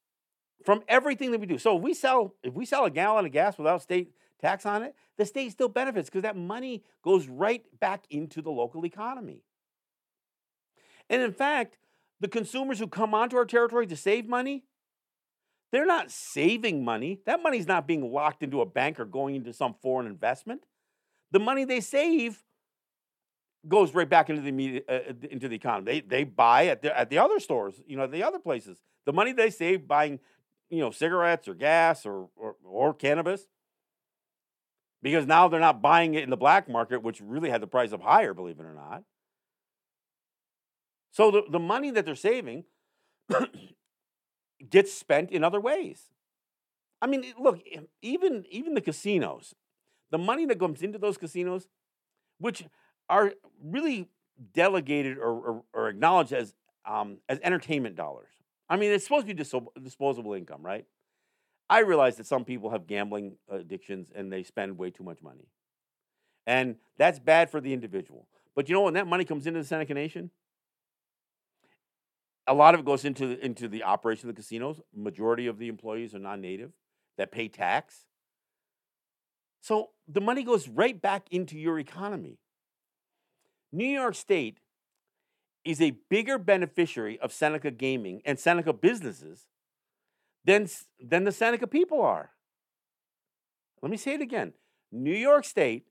from 0.65 0.83
everything 0.89 1.31
that 1.33 1.41
we 1.41 1.47
do. 1.47 1.59
So 1.59 1.77
if 1.77 1.83
we 1.83 1.95
sell 1.95 2.35
if 2.43 2.55
we 2.55 2.65
sell 2.65 2.85
a 2.85 2.91
gallon 2.91 3.27
of 3.27 3.33
gas 3.33 3.59
without 3.59 3.83
state 3.83 4.13
tax 4.41 4.67
on 4.67 4.83
it, 4.83 4.95
the 5.17 5.25
state 5.25 5.53
still 5.53 5.69
benefits 5.69 6.09
because 6.09 6.23
that 6.23 6.37
money 6.37 6.83
goes 7.03 7.29
right 7.29 7.63
back 7.79 8.05
into 8.11 8.43
the 8.43 8.51
local 8.51 8.85
economy. 8.85 9.43
And 11.09 11.23
in 11.23 11.33
fact, 11.33 11.79
the 12.21 12.29
consumers 12.29 12.79
who 12.79 12.89
come 12.89 13.15
onto 13.15 13.37
our 13.37 13.45
territory 13.45 13.87
to 13.87 13.97
save 13.97 14.27
money, 14.27 14.65
they're 15.73 15.87
not 15.87 16.11
saving 16.11 16.85
money. 16.85 17.21
That 17.27 17.43
money's 17.43 17.67
not 17.67 17.87
being 17.87 18.13
locked 18.13 18.43
into 18.43 18.61
a 18.61 18.67
bank 18.67 19.01
or 19.01 19.05
going 19.05 19.35
into 19.35 19.53
some 19.53 19.75
foreign 19.83 20.07
investment. 20.07 20.65
The 21.33 21.41
money 21.41 21.65
they 21.65 21.81
save 21.81 22.43
goes 23.67 23.93
right 23.95 24.09
back 24.09 24.31
into 24.31 24.43
the 24.43 24.53
media, 24.53 24.83
uh, 24.89 24.93
uh 24.93 25.13
into 25.31 25.49
the 25.49 25.57
economy. 25.57 25.93
They 25.93 26.01
they 26.01 26.25
buy 26.25 26.67
at 26.67 26.83
the 26.83 26.97
at 26.97 27.11
the 27.11 27.19
other 27.19 27.41
stores, 27.41 27.81
you 27.87 27.97
know, 27.97 28.07
the 28.07 28.23
other 28.23 28.39
places. 28.39 28.79
The 29.07 29.13
money 29.13 29.33
they 29.33 29.51
save 29.51 29.89
buying, 29.89 30.21
you 30.71 30.81
know, 30.81 30.91
cigarettes 30.91 31.49
or 31.49 31.55
gas 31.55 32.07
or 32.07 32.29
or, 32.37 32.57
or 32.65 32.95
cannabis. 32.95 33.47
Because 35.03 35.27
now 35.27 35.47
they're 35.49 35.61
not 35.61 35.83
buying 35.83 36.15
it 36.15 36.25
in 36.25 36.31
the 36.31 36.37
black 36.37 36.69
market, 36.69 37.03
which 37.03 37.21
really 37.21 37.51
had 37.51 37.61
the 37.61 37.67
price 37.67 37.93
up 37.93 38.03
higher, 38.03 38.35
believe 38.35 38.59
it 38.59 38.65
or 38.65 38.75
not. 38.75 39.03
So 41.13 41.31
the, 41.31 41.43
the 41.51 41.59
money 41.59 41.91
that 41.91 42.05
they're 42.05 42.15
saving 42.15 42.65
gets 44.71 44.93
spent 44.93 45.31
in 45.31 45.45
other 45.45 45.61
ways. 45.61 46.11
I 47.01 47.07
mean, 47.07 47.25
look, 47.39 47.61
even 48.03 48.45
even 48.51 48.75
the 48.75 48.81
casinos, 48.81 49.55
the 50.11 50.19
money 50.19 50.47
that 50.47 50.59
comes 50.59 50.83
into 50.83 50.99
those 50.99 51.19
casinos, 51.19 51.69
which 52.39 52.65
are 53.09 53.33
really 53.63 54.09
delegated 54.55 55.19
or, 55.19 55.31
or, 55.31 55.63
or 55.73 55.89
acknowledged 55.89 56.33
as 56.33 56.55
um, 56.85 57.19
as 57.29 57.39
entertainment 57.43 57.97
dollars. 57.97 58.31
I 58.69 58.77
mean, 58.77 58.91
it's 58.91 59.05
supposed 59.05 59.27
to 59.27 59.35
be 59.35 59.43
dis- 59.43 59.55
disposable 59.83 60.35
income, 60.35 60.63
right? 60.63 60.87
I 61.69 61.81
realize 61.81 62.17
that 62.17 62.27
some 62.27 62.45
people 62.45 62.71
have 62.71 62.87
gambling 62.87 63.37
addictions 63.51 64.11
and 64.15 64.33
they 64.33 64.43
spend 64.43 64.79
way 64.79 64.91
too 64.91 65.05
much 65.05 65.21
money, 65.23 65.49
and 66.47 66.77
that's 66.97 67.19
bad 67.19 67.51
for 67.51 67.61
the 67.61 67.73
individual. 67.73 68.29
But 68.55 68.69
you 68.69 68.75
know, 68.75 68.83
when 68.83 68.95
that 68.95 69.07
money 69.07 69.25
comes 69.25 69.47
into 69.47 69.61
the 69.61 69.67
Seneca 69.67 69.95
Nation, 69.95 70.31
a 72.47 72.55
lot 72.55 72.75
of 72.75 72.81
it 72.81 72.87
goes 72.87 73.05
into 73.05 73.45
into 73.45 73.69
the 73.69 73.83
operation 73.83 74.29
of 74.29 74.35
the 74.35 74.41
casinos. 74.41 74.81
Majority 74.95 75.47
of 75.47 75.59
the 75.59 75.69
employees 75.69 76.15
are 76.15 76.19
non-native 76.19 76.73
that 77.19 77.33
pay 77.33 77.49
tax. 77.49 78.07
So 79.61 79.91
the 80.07 80.21
money 80.21 80.45
goes 80.45 80.69
right 80.69 81.01
back 81.01 81.27
into 81.31 81.59
your 81.59 81.79
economy. 81.79 82.39
New 83.73 83.87
York 83.87 84.15
State 84.15 84.59
is 85.65 85.81
a 85.81 85.99
bigger 86.09 86.39
beneficiary 86.39 87.19
of 87.19 87.33
Seneca 87.33 87.73
gaming 87.73 88.23
and 88.25 88.39
Seneca 88.39 88.73
businesses 88.73 89.47
than, 90.45 90.69
than 91.05 91.25
the 91.25 91.33
Seneca 91.33 91.67
people 91.67 92.01
are. 92.01 92.31
Let 93.83 93.91
me 93.91 93.97
say 93.97 94.15
it 94.15 94.21
again. 94.21 94.53
New 94.93 95.15
York 95.15 95.45
State 95.45 95.87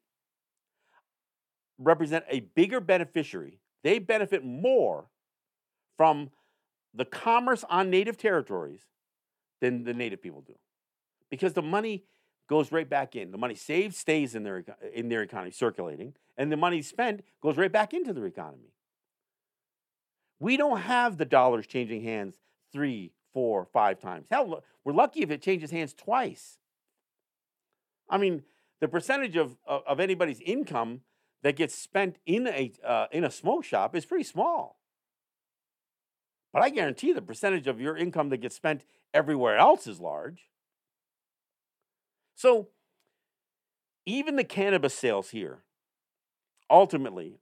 represent 1.77 2.23
a 2.29 2.39
bigger 2.39 2.79
beneficiary. 2.79 3.59
They 3.83 3.99
benefit 3.99 4.43
more 4.43 5.09
from 5.97 6.31
the 6.95 7.05
commerce 7.05 7.63
on 7.69 7.89
native 7.89 8.17
territories 8.17 8.81
than 9.62 9.84
the 9.84 9.93
native 9.93 10.21
people 10.21 10.41
do. 10.41 10.55
Because 11.29 11.53
the 11.53 11.62
money 11.62 12.05
goes 12.47 12.71
right 12.71 12.89
back 12.89 13.15
in. 13.15 13.31
The 13.31 13.38
money 13.38 13.55
saved 13.55 13.95
stays 13.95 14.36
in 14.36 14.43
their 14.43 14.63
in 14.93 15.10
their 15.10 15.21
economy 15.21 15.51
circulating, 15.51 16.13
and 16.38 16.51
the 16.51 16.58
money 16.58 16.81
spent 16.81 17.23
goes 17.41 17.58
right 17.58 17.71
back 17.71 17.93
into 17.93 18.13
their 18.13 18.25
economy. 18.25 18.73
We 20.39 20.58
don't 20.58 20.81
have 20.81 21.17
the 21.17 21.25
dollars 21.25 21.65
changing 21.65 22.03
hands 22.03 22.36
three, 22.71 23.13
four, 23.34 23.65
five 23.65 23.99
times. 23.99 24.27
Hell, 24.29 24.63
we're 24.84 24.93
lucky 24.93 25.21
if 25.21 25.31
it 25.31 25.41
changes 25.41 25.71
hands 25.71 25.93
twice. 25.93 26.58
I 28.10 28.17
mean, 28.17 28.43
the 28.81 28.88
percentage 28.88 29.36
of, 29.36 29.58
of, 29.65 29.99
anybody's 29.99 30.41
income 30.41 31.01
that 31.41 31.55
gets 31.55 31.73
spent 31.73 32.19
in 32.25 32.47
a 32.47 32.71
uh, 32.86 33.08
in 33.12 33.23
a 33.23 33.31
smoke 33.31 33.63
shop 33.63 33.95
is 33.95 34.05
pretty 34.05 34.25
small. 34.25 34.77
But 36.55 36.63
I 36.63 36.69
guarantee 36.69 37.11
the 37.11 37.21
percentage 37.21 37.67
of 37.67 37.81
your 37.81 37.97
income 37.97 38.29
that 38.29 38.37
gets 38.37 38.55
spent 38.55 38.85
everywhere 39.13 39.57
else 39.57 39.87
is 39.87 39.99
large. 39.99 40.47
So, 42.33 42.69
even 44.05 44.37
the 44.37 44.45
cannabis 44.45 44.93
sales 44.93 45.31
here, 45.31 45.63
ultimately, 46.69 47.39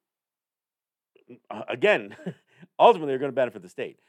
uh, 1.51 1.61
again, 1.69 2.15
ultimately, 2.79 3.11
they're 3.11 3.19
going 3.19 3.31
to 3.31 3.35
benefit 3.35 3.61
the 3.61 3.69
state. 3.69 3.99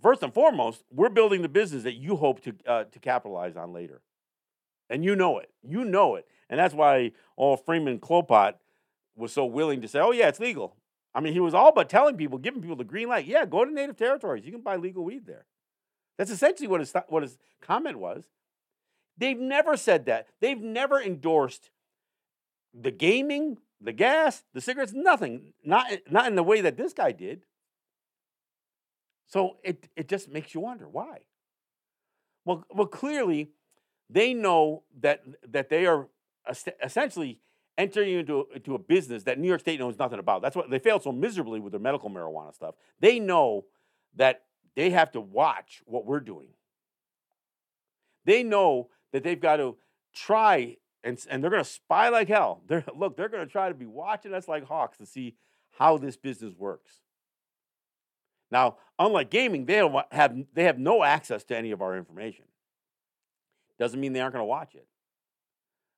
First 0.00 0.22
and 0.22 0.32
foremost, 0.32 0.84
we're 0.90 1.10
building 1.10 1.42
the 1.42 1.48
business 1.50 1.82
that 1.82 1.96
you 1.96 2.16
hope 2.16 2.40
to 2.44 2.54
uh, 2.66 2.84
to 2.84 2.98
capitalize 2.98 3.58
on 3.58 3.74
later, 3.74 4.00
and 4.88 5.04
you 5.04 5.14
know 5.16 5.38
it. 5.38 5.50
You 5.62 5.84
know 5.84 6.14
it, 6.14 6.26
and 6.48 6.58
that's 6.58 6.72
why 6.72 7.12
all 7.36 7.58
Freeman 7.58 7.98
Klopott 7.98 8.54
was 9.16 9.34
so 9.34 9.44
willing 9.44 9.82
to 9.82 9.88
say, 9.88 9.98
"Oh 10.00 10.12
yeah, 10.12 10.28
it's 10.28 10.40
legal." 10.40 10.76
I 11.14 11.20
mean, 11.20 11.32
he 11.32 11.40
was 11.40 11.54
all 11.54 11.72
but 11.72 11.88
telling 11.88 12.16
people, 12.16 12.38
giving 12.38 12.60
people 12.60 12.76
the 12.76 12.84
green 12.84 13.08
light. 13.08 13.26
Yeah, 13.26 13.44
go 13.44 13.64
to 13.64 13.70
native 13.70 13.96
territories. 13.96 14.44
You 14.44 14.52
can 14.52 14.62
buy 14.62 14.76
legal 14.76 15.04
weed 15.04 15.26
there. 15.26 15.46
That's 16.18 16.30
essentially 16.30 16.68
what 16.68 16.80
his 16.80 16.92
what 17.08 17.22
his 17.22 17.38
comment 17.60 17.98
was. 17.98 18.24
They've 19.16 19.38
never 19.38 19.76
said 19.76 20.06
that. 20.06 20.26
They've 20.40 20.60
never 20.60 21.00
endorsed 21.00 21.70
the 22.74 22.90
gaming, 22.90 23.58
the 23.80 23.92
gas, 23.92 24.42
the 24.52 24.60
cigarettes, 24.60 24.92
nothing. 24.92 25.52
Not, 25.64 25.86
not 26.10 26.26
in 26.26 26.34
the 26.34 26.42
way 26.42 26.60
that 26.62 26.76
this 26.76 26.92
guy 26.92 27.12
did. 27.12 27.44
So 29.28 29.58
it, 29.62 29.88
it 29.96 30.08
just 30.08 30.28
makes 30.28 30.54
you 30.54 30.60
wonder 30.60 30.88
why. 30.88 31.20
Well, 32.44 32.64
well, 32.70 32.86
clearly, 32.86 33.50
they 34.10 34.34
know 34.34 34.82
that, 35.00 35.22
that 35.48 35.70
they 35.70 35.86
are 35.86 36.08
essentially 36.82 37.38
entering 37.76 38.14
into, 38.14 38.46
into 38.54 38.74
a 38.74 38.78
business 38.78 39.24
that 39.24 39.38
New 39.38 39.48
York 39.48 39.60
State 39.60 39.80
knows 39.80 39.98
nothing 39.98 40.18
about. 40.18 40.42
That's 40.42 40.56
what 40.56 40.70
they 40.70 40.78
failed 40.78 41.02
so 41.02 41.12
miserably 41.12 41.60
with 41.60 41.72
their 41.72 41.80
medical 41.80 42.10
marijuana 42.10 42.54
stuff. 42.54 42.74
They 43.00 43.18
know 43.18 43.64
that 44.16 44.42
they 44.76 44.90
have 44.90 45.12
to 45.12 45.20
watch 45.20 45.82
what 45.84 46.06
we're 46.06 46.20
doing. 46.20 46.48
They 48.24 48.42
know 48.42 48.88
that 49.12 49.22
they've 49.22 49.40
got 49.40 49.56
to 49.56 49.76
try 50.14 50.76
and, 51.02 51.22
and 51.28 51.42
they're 51.42 51.50
going 51.50 51.62
to 51.62 51.68
spy 51.68 52.08
like 52.08 52.28
hell. 52.28 52.62
They're, 52.66 52.84
look, 52.96 53.16
they're 53.16 53.28
going 53.28 53.46
to 53.46 53.50
try 53.50 53.68
to 53.68 53.74
be 53.74 53.86
watching 53.86 54.34
us 54.34 54.48
like 54.48 54.66
hawks 54.66 54.98
to 54.98 55.06
see 55.06 55.36
how 55.72 55.98
this 55.98 56.16
business 56.16 56.54
works. 56.56 57.00
Now, 58.50 58.76
unlike 58.98 59.30
gaming, 59.30 59.66
they 59.66 59.76
have 60.12 60.36
they 60.52 60.64
have 60.64 60.78
no 60.78 61.02
access 61.02 61.42
to 61.44 61.56
any 61.56 61.72
of 61.72 61.82
our 61.82 61.96
information. 61.96 62.44
Doesn't 63.78 63.98
mean 63.98 64.12
they 64.12 64.20
aren't 64.20 64.34
going 64.34 64.42
to 64.42 64.46
watch 64.46 64.74
it. 64.74 64.86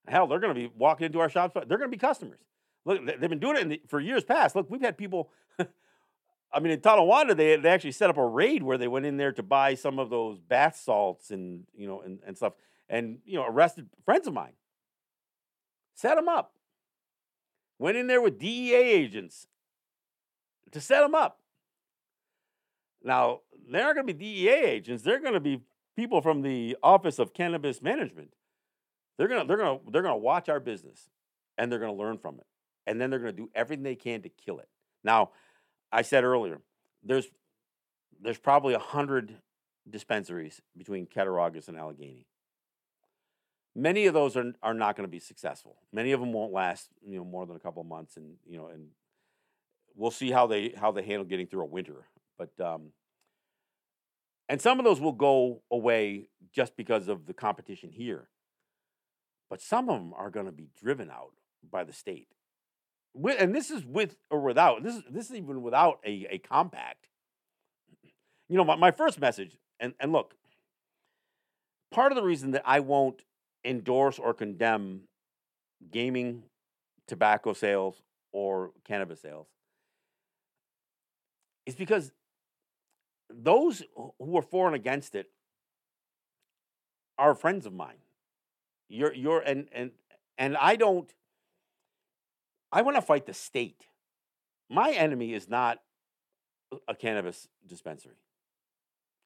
Hell, 0.08 0.26
they're 0.26 0.38
going 0.38 0.54
to 0.54 0.60
be 0.60 0.70
walking 0.76 1.06
into 1.06 1.20
our 1.20 1.28
shops. 1.28 1.54
They're 1.54 1.78
going 1.78 1.90
to 1.90 1.96
be 1.96 1.98
customers. 1.98 2.38
Look, 2.84 3.04
they've 3.04 3.28
been 3.28 3.40
doing 3.40 3.56
it 3.56 3.68
the, 3.68 3.82
for 3.88 4.00
years 4.00 4.24
past. 4.24 4.54
Look, 4.54 4.70
we've 4.70 4.80
had 4.80 4.96
people. 4.96 5.30
I 6.52 6.60
mean, 6.60 6.72
in 6.72 6.80
Tonawanda, 6.80 7.34
they 7.34 7.56
they 7.56 7.68
actually 7.68 7.92
set 7.92 8.08
up 8.08 8.16
a 8.16 8.24
raid 8.24 8.62
where 8.62 8.78
they 8.78 8.88
went 8.88 9.06
in 9.06 9.16
there 9.16 9.32
to 9.32 9.42
buy 9.42 9.74
some 9.74 9.98
of 9.98 10.08
those 10.08 10.38
bath 10.38 10.76
salts 10.76 11.30
and 11.30 11.64
you 11.76 11.88
know 11.88 12.00
and, 12.02 12.20
and 12.24 12.36
stuff, 12.36 12.52
and 12.88 13.18
you 13.24 13.34
know 13.34 13.44
arrested 13.44 13.88
friends 14.04 14.28
of 14.28 14.32
mine. 14.32 14.52
Set 15.94 16.14
them 16.14 16.28
up. 16.28 16.52
Went 17.78 17.96
in 17.96 18.06
there 18.06 18.22
with 18.22 18.38
DEA 18.38 18.74
agents 18.74 19.48
to 20.70 20.80
set 20.80 21.00
them 21.00 21.14
up. 21.14 21.40
Now, 23.02 23.40
they 23.70 23.80
aren't 23.80 23.96
going 23.96 24.06
to 24.06 24.14
be 24.14 24.18
DEA 24.24 24.48
agents. 24.48 25.02
They're 25.02 25.20
going 25.20 25.34
to 25.34 25.40
be 25.40 25.60
people 25.96 26.20
from 26.20 26.42
the 26.42 26.76
Office 26.82 27.18
of 27.18 27.34
Cannabis 27.34 27.82
Management. 27.82 28.34
They're 29.18 29.28
to 29.28 29.44
they're 29.46 29.56
to 29.56 29.78
they're 29.90 30.02
to 30.02 30.16
watch 30.16 30.48
our 30.48 30.60
business 30.60 31.08
and 31.56 31.70
they're 31.70 31.78
to 31.78 31.92
learn 31.92 32.18
from 32.18 32.36
it. 32.36 32.46
And 32.86 33.00
then 33.00 33.10
they're 33.10 33.18
to 33.20 33.32
do 33.32 33.50
everything 33.54 33.82
they 33.82 33.96
can 33.96 34.22
to 34.22 34.28
kill 34.28 34.58
it. 34.58 34.68
Now, 35.02 35.30
I 35.90 36.02
said 36.02 36.24
earlier, 36.24 36.60
there's 37.02 37.26
there's 38.20 38.38
probably 38.38 38.74
a 38.74 38.78
hundred 38.78 39.36
dispensaries 39.88 40.60
between 40.76 41.06
Cattaraugus 41.06 41.68
and 41.68 41.76
Allegany. 41.76 42.24
Many 43.74 44.06
of 44.06 44.14
those 44.14 44.36
are, 44.36 44.52
are 44.62 44.74
not 44.74 44.96
going 44.96 45.06
to 45.06 45.10
be 45.10 45.18
successful. 45.18 45.76
Many 45.92 46.12
of 46.12 46.20
them 46.20 46.32
won't 46.32 46.52
last, 46.52 46.88
you 47.06 47.18
know, 47.18 47.24
more 47.24 47.44
than 47.44 47.56
a 47.56 47.60
couple 47.60 47.82
of 47.82 47.88
months, 47.88 48.16
and 48.16 48.36
you 48.48 48.56
know, 48.56 48.68
and 48.68 48.88
we'll 49.94 50.10
see 50.10 50.30
how 50.30 50.46
they 50.46 50.72
how 50.78 50.92
they 50.92 51.02
handle 51.02 51.24
getting 51.24 51.46
through 51.46 51.62
a 51.62 51.66
winter. 51.66 52.06
But 52.38 52.58
um, 52.64 52.92
and 54.48 54.60
some 54.60 54.78
of 54.78 54.84
those 54.84 55.00
will 55.00 55.12
go 55.12 55.62
away 55.70 56.28
just 56.52 56.76
because 56.76 57.08
of 57.08 57.26
the 57.26 57.34
competition 57.34 57.90
here. 57.90 58.28
But 59.48 59.60
some 59.60 59.88
of 59.88 59.98
them 59.98 60.12
are 60.14 60.30
going 60.30 60.46
to 60.46 60.52
be 60.52 60.68
driven 60.80 61.10
out 61.10 61.32
by 61.70 61.84
the 61.84 61.92
state. 61.92 62.28
With, 63.14 63.40
and 63.40 63.54
this 63.54 63.70
is 63.70 63.84
with 63.84 64.16
or 64.30 64.40
without, 64.40 64.82
this 64.82 64.96
is, 64.96 65.02
this 65.10 65.30
is 65.30 65.36
even 65.36 65.62
without 65.62 66.00
a, 66.04 66.26
a 66.30 66.38
compact. 66.38 67.08
You 68.48 68.56
know, 68.56 68.64
my, 68.64 68.76
my 68.76 68.90
first 68.90 69.20
message, 69.20 69.56
and, 69.80 69.94
and 70.00 70.12
look, 70.12 70.34
part 71.90 72.12
of 72.12 72.16
the 72.16 72.22
reason 72.22 72.52
that 72.52 72.62
I 72.64 72.80
won't 72.80 73.24
endorse 73.64 74.18
or 74.18 74.34
condemn 74.34 75.02
gaming, 75.90 76.44
tobacco 77.06 77.52
sales, 77.52 78.02
or 78.32 78.72
cannabis 78.84 79.22
sales 79.22 79.46
is 81.66 81.74
because 81.74 82.12
those 83.28 83.82
who 84.18 84.36
are 84.36 84.42
for 84.42 84.66
and 84.66 84.76
against 84.76 85.14
it 85.14 85.30
are 87.18 87.34
friends 87.34 87.66
of 87.66 87.72
mine. 87.72 87.96
You're 88.88 89.14
you're 89.14 89.40
and 89.40 89.68
and 89.72 89.90
and 90.38 90.56
I 90.56 90.76
don't 90.76 91.12
I 92.72 92.82
want 92.82 92.96
to 92.96 93.02
fight 93.02 93.26
the 93.26 93.34
state. 93.34 93.86
My 94.68 94.90
enemy 94.90 95.32
is 95.32 95.48
not 95.48 95.78
a 96.88 96.94
cannabis 96.94 97.48
dispensary. 97.66 98.16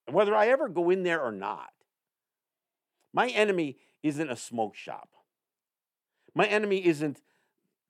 And 0.07 0.15
whether 0.15 0.35
I 0.35 0.49
ever 0.49 0.69
go 0.69 0.91
in 0.91 1.03
there 1.03 1.21
or 1.21 1.33
not, 1.33 1.71
my 3.13 3.29
enemy 3.29 3.77
isn't 4.03 4.31
a 4.31 4.37
smoke 4.37 4.75
shop. 4.75 5.11
My 6.35 6.47
enemy 6.47 6.85
isn't 6.87 7.21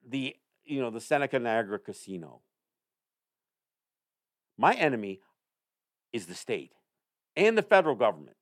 the 0.06 0.36
you 0.64 0.80
know 0.80 0.90
the 0.90 1.00
Seneca 1.00 1.38
Niagara 1.38 1.78
Casino. 1.78 2.40
My 4.56 4.74
enemy 4.74 5.20
is 6.12 6.26
the 6.26 6.34
state 6.34 6.72
and 7.36 7.56
the 7.56 7.62
federal 7.62 7.94
government. 7.94 8.36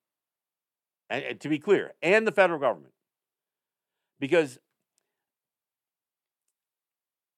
And, 1.11 1.25
and 1.25 1.41
to 1.41 1.49
be 1.49 1.59
clear, 1.59 1.93
and 2.03 2.27
the 2.27 2.33
federal 2.33 2.59
government. 2.59 2.93
Because 4.21 4.59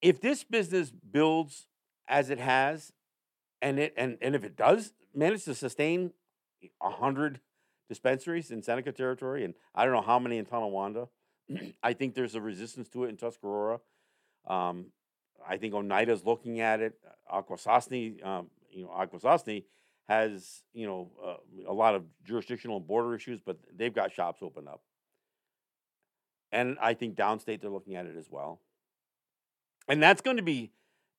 if 0.02 0.20
this 0.20 0.44
business 0.44 0.90
builds 0.90 1.66
as 2.08 2.30
it 2.30 2.38
has, 2.38 2.92
and 3.62 3.78
it 3.78 3.94
and, 3.96 4.16
and 4.22 4.34
if 4.34 4.44
it 4.44 4.56
does 4.56 4.92
manage 5.14 5.44
to 5.44 5.54
sustain 5.54 6.12
hundred 6.80 7.40
dispensaries 7.88 8.50
in 8.50 8.62
Seneca 8.62 8.92
territory, 8.92 9.44
and 9.44 9.54
I 9.74 9.84
don't 9.84 9.94
know 9.94 10.00
how 10.00 10.18
many 10.18 10.38
in 10.38 10.46
Tonawanda, 10.46 11.08
I 11.82 11.92
think 11.92 12.14
there's 12.14 12.34
a 12.34 12.40
resistance 12.40 12.88
to 12.90 13.04
it 13.04 13.08
in 13.08 13.16
Tuscarora. 13.16 13.80
Um, 14.46 14.86
I 15.46 15.56
think 15.56 15.74
Oneida's 15.74 16.24
looking 16.24 16.60
at 16.60 16.80
it. 16.80 16.94
Akwesasne, 17.32 18.24
um, 18.24 18.46
you 18.70 18.84
know, 18.84 18.90
Akwesasne 18.90 19.64
has 20.08 20.62
you 20.72 20.86
know 20.86 21.10
uh, 21.24 21.70
a 21.70 21.72
lot 21.72 21.94
of 21.94 22.04
jurisdictional 22.24 22.80
border 22.80 23.14
issues, 23.14 23.40
but 23.44 23.58
they've 23.76 23.94
got 23.94 24.12
shops 24.12 24.42
open 24.42 24.66
up. 24.66 24.82
And 26.52 26.76
I 26.80 26.94
think 26.94 27.16
downstate 27.16 27.60
they're 27.60 27.70
looking 27.70 27.96
at 27.96 28.06
it 28.06 28.16
as 28.16 28.28
well. 28.30 28.60
And 29.88 30.02
that's 30.02 30.20
going 30.20 30.36
to 30.36 30.42
be 30.42 30.72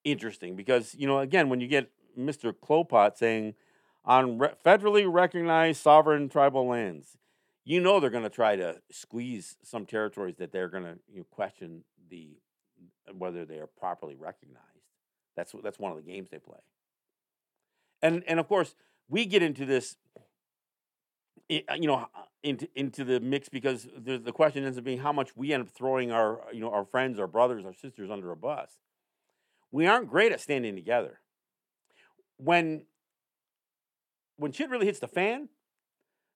interesting 0.04 0.56
because 0.56 0.96
you 0.96 1.06
know 1.06 1.20
again 1.20 1.50
when 1.50 1.62
you 1.62 1.68
get 1.68 1.92
Mr. 2.18 2.54
Klopott 2.54 3.18
saying 3.18 3.54
on 4.04 4.40
re- 4.40 4.54
federally 4.66 5.06
recognized 5.12 5.82
sovereign 5.82 6.28
tribal 6.28 6.68
lands, 6.68 7.18
you 7.64 7.80
know 7.80 8.00
they're 8.00 8.10
going 8.10 8.24
to 8.24 8.30
try 8.30 8.56
to 8.56 8.82
squeeze 8.92 9.58
some 9.64 9.86
territories 9.86 10.38
that 10.38 10.52
they're 10.52 10.70
going 10.70 10.84
to 10.84 10.98
you 11.12 11.20
know, 11.20 11.26
question 11.32 11.84
the 12.10 12.38
whether 13.18 13.46
they 13.46 13.60
are 13.60 13.68
properly 13.68 14.16
recognized. 14.16 14.66
That's 15.36 15.54
that's 15.64 15.80
one 15.80 15.92
of 15.92 15.98
the 15.98 16.04
games 16.04 16.30
they 16.30 16.40
play 16.40 16.60
and 18.02 18.24
and 18.28 18.40
of 18.40 18.48
course 18.48 18.76
we 19.10 19.26
get 19.26 19.44
into 19.44 19.66
this 19.66 19.96
uh, 20.18 20.22
Uh, 21.52 21.74
you 21.74 21.88
know 21.88 21.95
uh, 21.95 22.22
into 22.43 22.68
into 22.76 23.04
the 23.04 23.20
mix 23.20 23.49
because 23.49 23.86
the 23.97 24.18
the 24.18 24.32
question 24.32 24.64
ends 24.64 24.78
up 24.78 24.86
being 24.86 24.99
how 24.99 25.12
much 25.12 25.36
we 25.36 25.52
end 25.52 25.62
up 25.62 25.70
throwing 25.70 26.10
our 26.10 26.39
you 26.54 26.62
know 26.62 26.72
our 26.72 26.86
friends 26.86 27.20
our 27.20 27.28
brothers 27.28 27.66
our 27.66 27.74
sisters 27.74 28.10
under 28.10 28.32
a 28.32 28.38
bus. 28.38 28.78
We 29.70 29.86
aren't 29.86 30.10
great 30.10 30.32
at 30.32 30.39
standing 30.39 30.76
together. 30.76 31.20
When 32.38 32.86
when 34.38 34.54
shit 34.54 34.70
really 34.70 34.86
hits 34.86 34.99
the 34.99 35.10
fan 35.10 35.49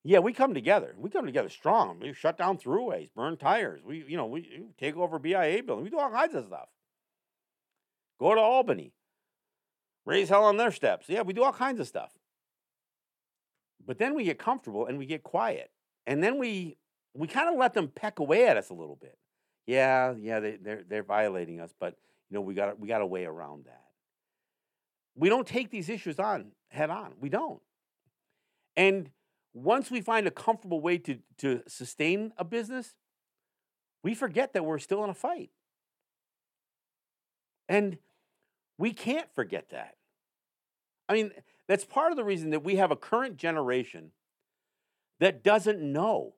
yeah 0.03 0.19
we 0.19 0.33
come 0.33 0.53
together. 0.53 0.93
We 0.97 1.09
come 1.09 1.25
together 1.25 1.49
strong. 1.49 1.99
We 2.01 2.11
shut 2.11 2.37
down 2.37 2.57
throughways 2.57 3.09
burn 3.15 3.37
tires. 3.37 3.81
We 3.85 4.03
you 4.05 4.17
know 4.17 4.25
we 4.25 4.65
take 4.77 4.97
over 4.97 5.17
bia 5.17 5.63
building. 5.63 5.85
We 5.85 5.91
do 5.91 5.99
all 5.99 6.11
kinds 6.11 6.35
of 6.35 6.45
stuff. 6.45 6.67
Go 8.19 8.35
to 8.35 8.41
albany. 8.41 8.91
Raise 10.05 10.27
hell 10.27 10.43
on 10.43 10.57
their 10.57 10.71
steps. 10.71 11.07
Yeah, 11.07 11.21
we 11.21 11.33
do 11.33 11.43
all 11.43 11.53
kinds 11.53 11.79
of 11.79 11.87
stuff. 11.87 12.11
But 13.85 13.97
then 13.97 14.15
we 14.15 14.23
get 14.23 14.37
comfortable 14.39 14.85
and 14.85 14.97
we 14.97 15.05
get 15.05 15.23
quiet. 15.23 15.71
And 16.05 16.23
then 16.23 16.37
we 16.37 16.77
we 17.13 17.27
kind 17.27 17.49
of 17.49 17.57
let 17.57 17.73
them 17.73 17.87
peck 17.87 18.19
away 18.19 18.47
at 18.47 18.57
us 18.57 18.69
a 18.69 18.73
little 18.73 18.97
bit. 18.97 19.17
Yeah, 19.65 20.13
yeah, 20.19 20.39
they, 20.39 20.57
they're 20.57 20.83
they're 20.87 21.03
violating 21.03 21.59
us, 21.59 21.73
but 21.79 21.95
you 22.29 22.35
know 22.35 22.41
we 22.41 22.53
got 22.53 22.79
we 22.79 22.87
got 22.87 23.01
a 23.01 23.05
way 23.05 23.25
around 23.25 23.65
that. 23.65 23.81
We 25.15 25.29
don't 25.29 25.47
take 25.47 25.71
these 25.71 25.89
issues 25.89 26.19
on 26.19 26.51
head 26.69 26.89
on. 26.89 27.13
We 27.19 27.29
don't. 27.29 27.61
And 28.75 29.09
once 29.53 29.89
we 29.89 30.01
find 30.01 30.27
a 30.27 30.31
comfortable 30.31 30.81
way 30.81 30.97
to 30.99 31.19
to 31.37 31.63
sustain 31.67 32.33
a 32.37 32.43
business, 32.43 32.93
we 34.03 34.13
forget 34.13 34.53
that 34.53 34.63
we're 34.65 34.79
still 34.79 35.03
in 35.03 35.09
a 35.09 35.15
fight. 35.15 35.49
And 37.67 37.97
we 38.77 38.93
can't 38.93 39.27
forget 39.33 39.69
that. 39.69 39.95
I 41.07 41.13
mean, 41.13 41.31
that's 41.67 41.85
part 41.85 42.11
of 42.11 42.17
the 42.17 42.23
reason 42.23 42.51
that 42.51 42.63
we 42.63 42.75
have 42.75 42.91
a 42.91 42.95
current 42.95 43.37
generation 43.37 44.11
that 45.19 45.43
doesn't 45.43 45.81
know. 45.81 46.35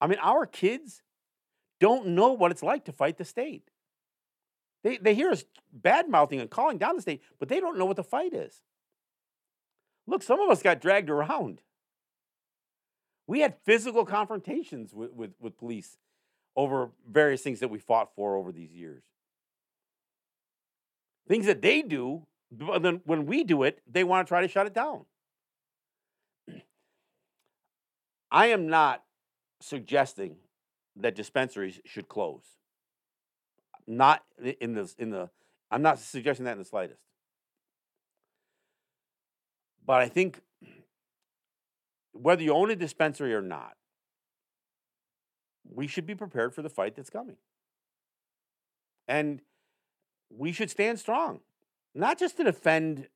I 0.00 0.06
mean, 0.06 0.18
our 0.22 0.46
kids 0.46 1.02
don't 1.80 2.08
know 2.08 2.32
what 2.32 2.50
it's 2.50 2.62
like 2.62 2.84
to 2.86 2.92
fight 2.92 3.18
the 3.18 3.24
state. 3.24 3.70
They, 4.84 4.96
they 4.96 5.14
hear 5.14 5.30
us 5.30 5.44
bad 5.72 6.08
mouthing 6.08 6.40
and 6.40 6.50
calling 6.50 6.78
down 6.78 6.96
the 6.96 7.02
state, 7.02 7.22
but 7.38 7.48
they 7.48 7.60
don't 7.60 7.78
know 7.78 7.84
what 7.84 7.96
the 7.96 8.04
fight 8.04 8.32
is. 8.32 8.62
Look, 10.06 10.22
some 10.22 10.40
of 10.40 10.50
us 10.50 10.62
got 10.62 10.80
dragged 10.80 11.10
around. 11.10 11.60
We 13.26 13.40
had 13.40 13.56
physical 13.64 14.04
confrontations 14.04 14.92
with, 14.92 15.12
with, 15.12 15.32
with 15.40 15.56
police 15.56 15.96
over 16.56 16.90
various 17.08 17.42
things 17.42 17.60
that 17.60 17.68
we 17.68 17.78
fought 17.78 18.10
for 18.14 18.36
over 18.36 18.50
these 18.50 18.72
years 18.72 19.04
things 21.28 21.46
that 21.46 21.62
they 21.62 21.82
do, 21.82 22.26
but 22.52 22.82
then 22.82 23.00
when 23.04 23.24
we 23.24 23.44
do 23.44 23.62
it, 23.62 23.80
they 23.90 24.04
want 24.04 24.26
to 24.26 24.28
try 24.28 24.42
to 24.42 24.48
shut 24.48 24.66
it 24.66 24.74
down. 24.74 25.06
I 28.30 28.46
am 28.46 28.68
not 28.68 29.02
suggesting 29.60 30.36
that 30.96 31.14
dispensaries 31.14 31.80
should 31.86 32.08
close. 32.08 32.44
Not 33.86 34.22
in 34.60 34.74
the 34.74 34.94
in 34.98 35.10
the. 35.10 35.30
I'm 35.70 35.82
not 35.82 35.98
suggesting 35.98 36.44
that 36.44 36.52
in 36.52 36.58
the 36.58 36.64
slightest. 36.64 37.00
But 39.84 40.00
I 40.02 40.08
think 40.08 40.40
whether 42.12 42.42
you 42.42 42.52
own 42.52 42.70
a 42.70 42.76
dispensary 42.76 43.34
or 43.34 43.42
not, 43.42 43.72
we 45.68 45.86
should 45.86 46.06
be 46.06 46.14
prepared 46.14 46.54
for 46.54 46.62
the 46.62 46.68
fight 46.68 46.94
that's 46.94 47.10
coming. 47.10 47.36
And 49.08 49.40
we 50.30 50.52
should 50.52 50.70
stand 50.70 51.00
strong, 51.00 51.40
not 51.94 52.18
just 52.18 52.36
to 52.38 52.44
defend 52.44 53.08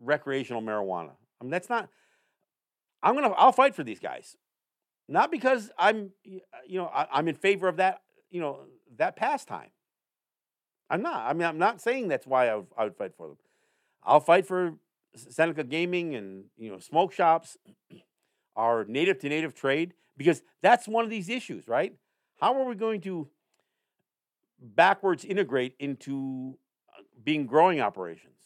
recreational 0.00 0.62
marijuana. 0.62 1.12
I 1.40 1.44
mean, 1.44 1.50
that's 1.50 1.68
not, 1.68 1.88
I'm 3.02 3.16
to, 3.16 3.22
I'll 3.30 3.52
fight 3.52 3.74
for 3.74 3.84
these 3.84 4.00
guys. 4.00 4.36
Not 5.08 5.30
because 5.30 5.70
I'm, 5.78 6.10
you 6.24 6.78
know, 6.78 6.86
I, 6.86 7.18
am 7.18 7.28
in 7.28 7.34
favor 7.34 7.68
of 7.68 7.76
that, 7.76 8.02
you 8.30 8.40
know, 8.40 8.60
that 8.96 9.16
pastime. 9.16 9.70
I'm 10.88 11.02
not. 11.02 11.28
I 11.28 11.32
mean, 11.32 11.46
I'm 11.46 11.58
not 11.58 11.80
saying 11.80 12.08
that's 12.08 12.26
why 12.26 12.48
I 12.48 12.56
would, 12.56 12.66
I 12.76 12.84
would 12.84 12.96
fight 12.96 13.12
for 13.16 13.28
them. 13.28 13.36
I'll 14.04 14.20
fight 14.20 14.46
for 14.46 14.74
Seneca 15.14 15.64
Gaming 15.64 16.14
and, 16.14 16.44
you 16.56 16.70
know, 16.70 16.78
smoke 16.78 17.12
shops, 17.12 17.56
our 18.56 18.84
native 18.84 19.18
to 19.20 19.28
native 19.28 19.54
trade, 19.54 19.94
because 20.16 20.42
that's 20.62 20.86
one 20.86 21.04
of 21.04 21.10
these 21.10 21.28
issues, 21.28 21.66
right? 21.66 21.94
How 22.40 22.54
are 22.60 22.64
we 22.64 22.74
going 22.74 23.00
to 23.02 23.28
backwards 24.60 25.24
integrate 25.24 25.74
into 25.78 26.58
uh, 26.58 26.61
being 27.24 27.46
growing 27.46 27.80
operations 27.80 28.38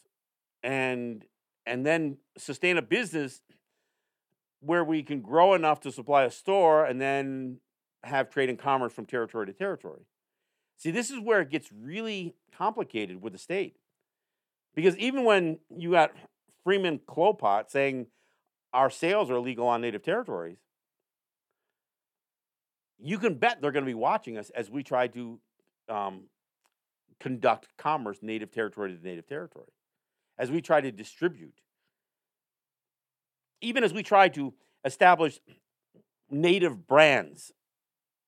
and 0.63 1.25
and 1.67 1.85
then 1.85 2.19
sustain 2.39 2.77
a 2.77 2.83
business 2.83 3.41
where 4.61 4.85
we 4.85 5.03
can 5.03 5.21
grow 5.21 5.55
enough 5.55 5.81
to 5.81 5.93
supply 5.93 6.25
a 6.25 6.31
store 6.31 6.85
and 6.85 7.01
then 7.01 7.59
have 8.05 8.31
trade 8.31 8.49
and 8.49 8.59
commerce 8.59 8.93
from 8.93 9.05
territory 9.05 9.47
to 9.47 9.53
territory. 9.53 10.07
See, 10.77 10.91
this 10.91 11.11
is 11.11 11.19
where 11.21 11.41
it 11.41 11.51
gets 11.51 11.71
really 11.73 12.35
complicated 12.57 13.21
with 13.21 13.33
the 13.33 13.39
state. 13.39 13.77
Because 14.75 14.97
even 14.99 15.25
when 15.25 15.59
you 15.75 15.93
got 15.93 16.13
Freeman 16.63 16.99
Klopott 16.99 17.71
saying 17.71 18.07
our 18.73 18.91
sales 18.91 19.31
are 19.31 19.37
illegal 19.37 19.67
on 19.67 19.81
native 19.81 20.03
territories, 20.03 20.59
you 22.99 23.19
can 23.19 23.35
bet 23.35 23.61
they're 23.61 23.73
going 23.73 23.85
to 23.85 23.91
be 23.91 23.95
watching 23.95 24.37
us 24.37 24.51
as 24.51 24.71
we 24.71 24.83
try 24.83 25.07
to 25.09 25.39
um, 25.89 26.25
conduct 27.21 27.69
commerce 27.77 28.19
native 28.23 28.51
territory 28.51 28.95
to 28.95 29.03
native 29.03 29.27
territory, 29.27 29.73
as 30.39 30.51
we 30.51 30.61
try 30.61 30.81
to 30.81 30.93
distribute, 30.93 31.61
even 33.61 33.85
as 33.85 33.93
we 33.93 34.03
try 34.03 34.29
to 34.29 34.53
establish 34.85 35.41
native 36.31 36.87
brands 36.87 37.53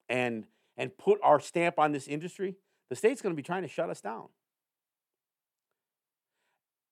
and 0.08 0.46
and 0.76 0.96
put 0.96 1.18
our 1.22 1.40
stamp 1.40 1.78
on 1.78 1.92
this 1.92 2.06
industry, 2.06 2.54
the 2.88 2.96
state's 2.96 3.20
going 3.20 3.34
to 3.34 3.36
be 3.36 3.42
trying 3.42 3.62
to 3.62 3.68
shut 3.68 3.90
us 3.90 4.00
down. 4.00 4.28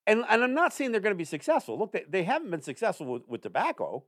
And, 0.08 0.24
and 0.28 0.42
I'm 0.42 0.54
not 0.54 0.72
saying 0.72 0.92
they're 0.92 1.00
going 1.00 1.14
to 1.14 1.18
be 1.18 1.24
successful. 1.24 1.78
Look, 1.78 1.92
they, 1.92 2.04
they 2.08 2.22
haven't 2.24 2.50
been 2.50 2.62
successful 2.62 3.06
with, 3.06 3.28
with 3.28 3.42
tobacco. 3.42 4.04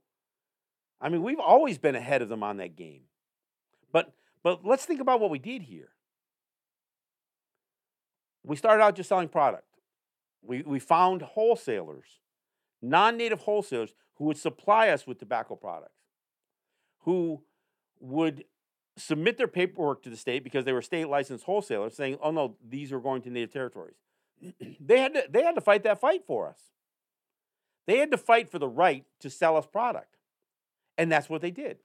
I 1.01 1.09
mean, 1.09 1.23
we've 1.23 1.39
always 1.39 1.77
been 1.77 1.95
ahead 1.95 2.21
of 2.21 2.29
them 2.29 2.43
on 2.43 2.57
that 2.57 2.75
game. 2.75 3.03
But 3.91 4.13
but 4.43 4.65
let's 4.65 4.85
think 4.85 5.01
about 5.01 5.19
what 5.19 5.29
we 5.29 5.39
did 5.39 5.63
here. 5.63 5.89
We 8.43 8.55
started 8.55 8.83
out 8.83 8.95
just 8.95 9.09
selling 9.09 9.29
product. 9.29 9.65
We, 10.41 10.61
we 10.61 10.79
found 10.79 11.21
wholesalers, 11.21 12.19
non 12.81 13.17
native 13.17 13.41
wholesalers, 13.41 13.93
who 14.15 14.25
would 14.25 14.37
supply 14.37 14.89
us 14.89 15.05
with 15.05 15.19
tobacco 15.19 15.55
products, 15.55 16.01
who 16.99 17.41
would 17.99 18.45
submit 18.97 19.37
their 19.37 19.47
paperwork 19.47 20.03
to 20.03 20.09
the 20.09 20.17
state 20.17 20.43
because 20.43 20.65
they 20.65 20.73
were 20.73 20.81
state 20.81 21.07
licensed 21.07 21.45
wholesalers 21.45 21.95
saying, 21.95 22.17
oh 22.21 22.31
no, 22.31 22.55
these 22.67 22.91
are 22.91 22.99
going 22.99 23.21
to 23.21 23.29
native 23.29 23.51
territories. 23.51 23.95
they, 24.79 24.99
had 24.99 25.13
to, 25.13 25.23
they 25.29 25.43
had 25.43 25.55
to 25.55 25.61
fight 25.61 25.83
that 25.83 25.99
fight 25.99 26.23
for 26.25 26.47
us. 26.47 26.59
They 27.87 27.97
had 27.97 28.11
to 28.11 28.17
fight 28.17 28.49
for 28.49 28.59
the 28.59 28.67
right 28.67 29.05
to 29.21 29.29
sell 29.29 29.57
us 29.57 29.65
product. 29.65 30.17
And 30.97 31.11
that's 31.11 31.29
what 31.29 31.41
they 31.41 31.51
did. 31.51 31.77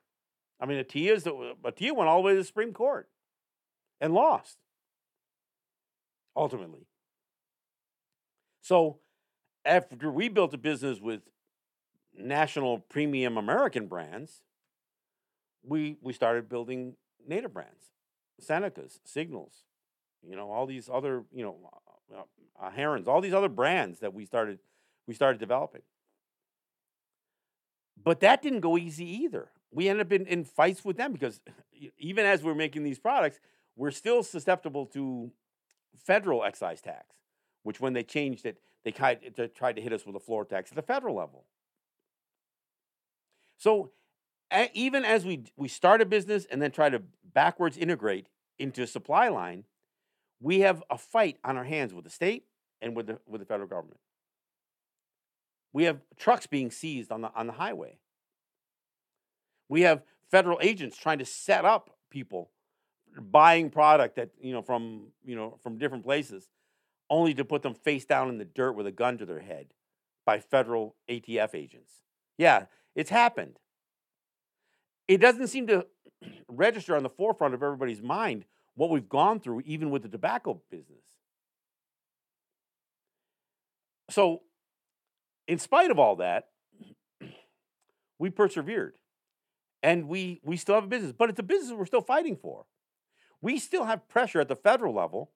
I 0.60 0.66
mean, 0.66 0.82
Attea's, 0.82 1.24
Attea 1.24 1.94
went 1.94 2.08
all 2.08 2.20
the 2.20 2.26
way 2.26 2.32
to 2.32 2.38
the 2.38 2.44
Supreme 2.44 2.72
Court 2.72 3.08
and 4.00 4.12
lost 4.12 4.58
ultimately. 6.36 6.86
So 8.60 8.98
after 9.64 10.10
we 10.10 10.28
built 10.28 10.54
a 10.54 10.58
business 10.58 11.00
with 11.00 11.22
national 12.16 12.78
premium 12.78 13.36
American 13.36 13.86
brands, 13.86 14.42
we 15.62 15.96
we 16.00 16.12
started 16.12 16.48
building 16.48 16.96
native 17.26 17.52
brands, 17.52 17.92
Senecas, 18.40 19.00
Signals, 19.04 19.64
you 20.22 20.36
know, 20.36 20.50
all 20.50 20.66
these 20.66 20.88
other, 20.92 21.24
you 21.32 21.44
know, 21.44 21.56
uh, 22.14 22.22
uh, 22.60 22.70
Herons, 22.70 23.08
all 23.08 23.20
these 23.20 23.34
other 23.34 23.48
brands 23.48 24.00
that 24.00 24.14
we 24.14 24.24
started 24.24 24.58
we 25.06 25.14
started 25.14 25.38
developing. 25.38 25.82
But 28.02 28.20
that 28.20 28.42
didn't 28.42 28.60
go 28.60 28.76
easy 28.76 29.06
either. 29.22 29.48
We 29.70 29.88
ended 29.88 30.06
up 30.06 30.12
in, 30.12 30.26
in 30.26 30.44
fights 30.44 30.84
with 30.84 30.96
them 30.96 31.12
because 31.12 31.40
even 31.98 32.26
as 32.26 32.42
we're 32.42 32.54
making 32.54 32.84
these 32.84 32.98
products, 32.98 33.40
we're 33.76 33.90
still 33.90 34.22
susceptible 34.22 34.86
to 34.86 35.30
federal 35.96 36.44
excise 36.44 36.80
tax, 36.80 37.16
which 37.62 37.80
when 37.80 37.92
they 37.92 38.02
changed 38.02 38.46
it, 38.46 38.58
they 38.84 38.90
tried, 38.92 39.20
to 39.34 39.80
hit 39.80 39.92
us 39.92 40.04
with 40.04 40.14
a 40.14 40.20
floor 40.20 40.44
tax 40.44 40.70
at 40.70 40.76
the 40.76 40.82
federal 40.82 41.16
level. 41.16 41.44
So 43.56 43.92
even 44.74 45.04
as 45.04 45.24
we, 45.24 45.44
we 45.56 45.68
start 45.68 46.00
a 46.00 46.06
business 46.06 46.46
and 46.50 46.60
then 46.60 46.70
try 46.70 46.90
to 46.90 47.02
backwards 47.32 47.76
integrate 47.76 48.26
into 48.58 48.82
a 48.82 48.86
supply 48.86 49.28
line, 49.28 49.64
we 50.40 50.60
have 50.60 50.82
a 50.90 50.98
fight 50.98 51.38
on 51.42 51.56
our 51.56 51.64
hands 51.64 51.94
with 51.94 52.04
the 52.04 52.10
state 52.10 52.44
and 52.82 52.94
with 52.94 53.06
the, 53.06 53.18
with 53.26 53.40
the 53.40 53.46
federal 53.46 53.68
government. 53.68 54.00
We 55.72 55.84
have 55.84 56.00
trucks 56.16 56.46
being 56.46 56.70
seized 56.70 57.10
on 57.10 57.22
the, 57.22 57.30
on 57.34 57.46
the 57.46 57.54
highway. 57.54 57.98
We 59.68 59.82
have 59.82 60.02
federal 60.30 60.58
agents 60.60 60.96
trying 60.96 61.18
to 61.18 61.24
set 61.24 61.64
up 61.64 61.96
people 62.10 62.50
buying 63.20 63.70
product 63.70 64.16
that 64.16 64.30
you 64.40 64.52
know 64.52 64.62
from 64.62 65.08
you 65.24 65.36
know 65.36 65.58
from 65.62 65.78
different 65.78 66.04
places, 66.04 66.48
only 67.10 67.34
to 67.34 67.44
put 67.44 67.62
them 67.62 67.74
face 67.74 68.04
down 68.04 68.28
in 68.28 68.38
the 68.38 68.44
dirt 68.44 68.72
with 68.72 68.86
a 68.86 68.92
gun 68.92 69.18
to 69.18 69.26
their 69.26 69.40
head 69.40 69.68
by 70.24 70.38
federal 70.38 70.96
ATF 71.08 71.54
agents. 71.54 71.92
Yeah, 72.38 72.66
it's 72.94 73.10
happened. 73.10 73.58
It 75.06 75.18
doesn't 75.18 75.48
seem 75.48 75.66
to 75.68 75.86
register 76.48 76.96
on 76.96 77.02
the 77.02 77.10
forefront 77.10 77.54
of 77.54 77.62
everybody's 77.62 78.02
mind 78.02 78.44
what 78.74 78.90
we've 78.90 79.08
gone 79.08 79.38
through, 79.38 79.62
even 79.66 79.90
with 79.90 80.02
the 80.02 80.08
tobacco 80.08 80.60
business. 80.70 81.04
So, 84.10 84.42
in 85.46 85.58
spite 85.58 85.90
of 85.90 85.98
all 85.98 86.16
that, 86.16 86.48
we 88.18 88.30
persevered 88.30 88.94
and 89.82 90.08
we 90.08 90.40
we 90.42 90.56
still 90.56 90.74
have 90.74 90.84
a 90.84 90.88
business, 90.88 91.12
but 91.12 91.30
it's 91.30 91.38
a 91.38 91.44
business 91.44 91.72
we're 91.72 91.86
still 91.86 92.00
fighting 92.00 92.36
for 92.36 92.64
we 93.44 93.58
still 93.58 93.84
have 93.84 94.08
pressure 94.08 94.40
at 94.40 94.48
the 94.48 94.56
federal 94.56 94.94
level 94.94 95.30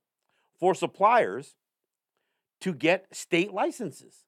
for 0.59 0.75
suppliers 0.75 1.57
to 2.59 2.73
get 2.73 3.07
state 3.15 3.53
licenses. 3.53 4.25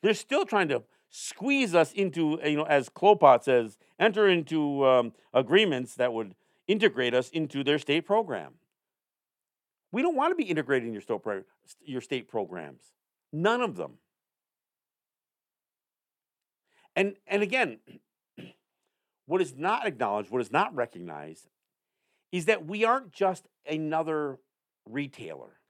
They're 0.00 0.14
still 0.14 0.46
trying 0.46 0.68
to 0.68 0.84
squeeze 1.10 1.74
us 1.74 1.92
into, 1.92 2.38
you 2.44 2.56
know, 2.56 2.62
as 2.62 2.88
Klopott 2.88 3.42
says, 3.42 3.78
enter 3.98 4.28
into 4.28 4.86
um, 4.86 5.12
agreements 5.34 5.96
that 5.96 6.12
would 6.12 6.36
integrate 6.68 7.14
us 7.14 7.28
into 7.30 7.64
their 7.64 7.80
state 7.80 8.06
program. 8.06 8.52
We 9.90 10.02
don't 10.02 10.14
want 10.14 10.30
to 10.30 10.36
be 10.36 10.48
integrating 10.48 10.92
your 10.92 11.02
state, 11.02 11.20
pro- 11.20 11.42
your 11.84 12.00
state 12.02 12.28
programs. 12.28 12.92
None 13.32 13.60
of 13.60 13.74
them. 13.74 13.94
And, 16.94 17.16
and 17.26 17.42
again, 17.42 17.78
what 19.26 19.42
is 19.42 19.56
not 19.56 19.84
acknowledged, 19.84 20.30
what 20.30 20.40
is 20.40 20.52
not 20.52 20.72
recognized, 20.76 21.48
is 22.32 22.46
that 22.46 22.66
we 22.66 22.84
aren't 22.84 23.12
just 23.12 23.46
another 23.68 24.38
retailer. 24.84 25.60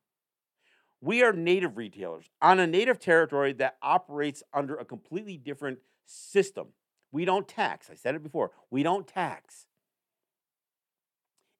We 1.00 1.22
are 1.22 1.32
native 1.32 1.76
retailers 1.76 2.30
on 2.40 2.58
a 2.58 2.66
native 2.66 2.98
territory 2.98 3.52
that 3.54 3.76
operates 3.82 4.42
under 4.52 4.76
a 4.76 4.84
completely 4.84 5.36
different 5.36 5.78
system. 6.04 6.68
We 7.12 7.24
don't 7.24 7.46
tax. 7.46 7.90
I 7.90 7.94
said 7.94 8.14
it 8.14 8.22
before. 8.22 8.50
We 8.70 8.82
don't 8.82 9.06
tax. 9.06 9.66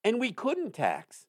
And 0.03 0.21
we 0.21 0.33
couldn't 0.33 0.73
tax 0.73 1.27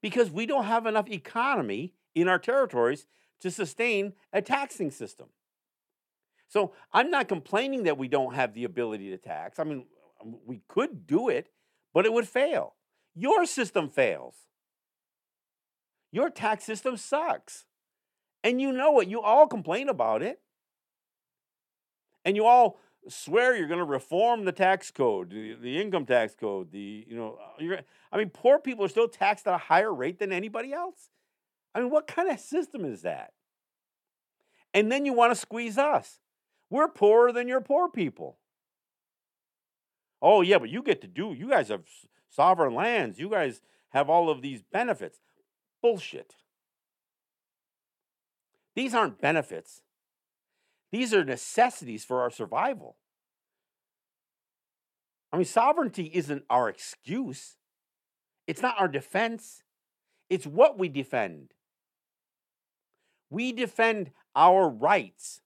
because 0.00 0.30
we 0.30 0.46
don't 0.46 0.64
have 0.64 0.86
enough 0.86 1.10
economy 1.10 1.94
in 2.14 2.28
our 2.28 2.38
territories 2.38 3.06
to 3.40 3.50
sustain 3.50 4.14
a 4.32 4.40
taxing 4.40 4.90
system. 4.90 5.28
So 6.48 6.72
I'm 6.92 7.10
not 7.10 7.28
complaining 7.28 7.82
that 7.84 7.98
we 7.98 8.08
don't 8.08 8.34
have 8.34 8.54
the 8.54 8.64
ability 8.64 9.10
to 9.10 9.18
tax. 9.18 9.58
I 9.58 9.64
mean, 9.64 9.86
we 10.46 10.60
could 10.68 11.06
do 11.06 11.28
it, 11.28 11.48
but 11.92 12.06
it 12.06 12.12
would 12.12 12.28
fail. 12.28 12.74
Your 13.14 13.46
system 13.46 13.88
fails. 13.88 14.34
Your 16.10 16.30
tax 16.30 16.64
system 16.64 16.96
sucks. 16.96 17.64
And 18.42 18.60
you 18.60 18.72
know 18.72 19.00
it. 19.00 19.08
You 19.08 19.20
all 19.20 19.46
complain 19.46 19.88
about 19.88 20.22
it. 20.22 20.40
And 22.24 22.36
you 22.36 22.46
all 22.46 22.78
swear 23.08 23.56
you're 23.56 23.68
going 23.68 23.78
to 23.78 23.84
reform 23.84 24.44
the 24.44 24.52
tax 24.52 24.90
code, 24.90 25.30
the, 25.30 25.80
income 25.80 26.06
tax 26.06 26.34
code, 26.34 26.72
the, 26.72 27.04
you 27.08 27.16
know, 27.16 27.38
uh, 27.60 27.76
I 28.10 28.16
mean, 28.16 28.30
poor 28.30 28.58
people 28.58 28.84
are 28.84 28.88
still 28.88 29.08
taxed 29.08 29.46
at 29.46 29.54
a 29.54 29.58
higher 29.58 29.92
rate 29.92 30.18
than 30.18 30.32
anybody 30.32 30.72
else 30.72 31.10
I 31.74 31.80
mean, 31.80 31.90
what 31.90 32.06
kind 32.06 32.30
of 32.30 32.38
system 32.38 32.84
is 32.84 33.02
that? 33.02 33.32
And 34.72 34.90
then 34.90 35.04
you 35.04 35.12
want 35.12 35.32
to 35.32 35.40
squeeze 35.40 35.76
us. 35.76 36.20
We're 36.70 36.88
poorer 36.88 37.32
than 37.32 37.48
your 37.48 37.60
poor 37.60 37.88
people. 37.88 38.38
Oh, 40.22 40.40
yeah, 40.40 40.58
but 40.58 40.70
you 40.70 40.82
get 40.82 41.00
to 41.02 41.06
do, 41.06 41.34
you 41.36 41.50
guys 41.50 41.68
have 41.68 41.82
sovereign 42.34 42.74
lands. 42.74 43.18
You 43.18 43.28
guys 43.28 43.60
have 43.90 44.10
all 44.10 44.28
of 44.28 44.42
these 44.42 44.62
benefits. 44.62 45.20
Bullshit. 45.80 46.34
These 48.74 48.94
aren't 48.94 49.20
benefits, 49.20 49.82
these 50.90 51.14
are 51.14 51.24
necessities 51.24 52.04
for 52.04 52.20
our 52.20 52.30
survival. 52.30 52.96
I 55.32 55.36
mean, 55.36 55.46
sovereignty 55.46 56.10
isn't 56.14 56.44
our 56.48 56.68
excuse, 56.68 57.56
it's 58.46 58.62
not 58.62 58.80
our 58.80 58.88
defense, 58.88 59.62
it's 60.28 60.46
what 60.46 60.78
we 60.78 60.88
defend. 60.88 61.50
We 63.30 63.52
defend 63.52 64.10
our 64.36 64.68
rights 64.68 65.40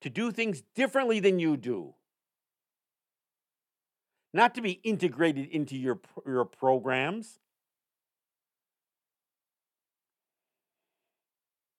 to 0.00 0.10
do 0.10 0.30
things 0.30 0.62
differently 0.74 1.20
than 1.20 1.38
you 1.38 1.56
do, 1.56 1.94
not 4.32 4.54
to 4.54 4.60
be 4.60 4.72
integrated 4.84 5.48
into 5.48 5.76
your, 5.76 6.00
your 6.26 6.44
programs. 6.44 7.38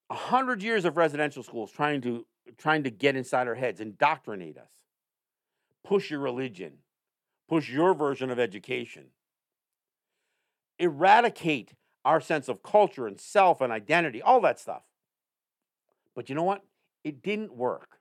A 0.10 0.16
hundred 0.16 0.64
years 0.64 0.86
of 0.86 0.98
residential 0.98 1.44
schools 1.44 1.72
trying 1.72 2.02
to 2.02 2.26
trying 2.58 2.84
to 2.84 2.90
get 2.90 3.16
inside 3.16 3.48
our 3.48 3.54
heads, 3.54 3.80
indoctrinate 3.80 4.58
us, 4.58 4.72
push 5.84 6.10
your 6.10 6.20
religion, 6.20 6.74
push 7.48 7.70
your 7.70 7.94
version 7.94 8.32
of 8.32 8.40
education, 8.40 9.06
eradicate 10.80 11.74
our 12.04 12.20
sense 12.20 12.50
of 12.50 12.64
culture 12.64 13.06
and 13.06 13.20
self 13.20 13.62
and 13.62 13.72
identity, 13.72 14.20
all 14.20 14.42
that 14.42 14.60
stuff. 14.60 14.82
But 16.16 16.28
you 16.28 16.36
know 16.36 16.44
what? 16.44 16.64
It 17.04 17.22
didn't 17.22 17.56
work. 17.56 18.00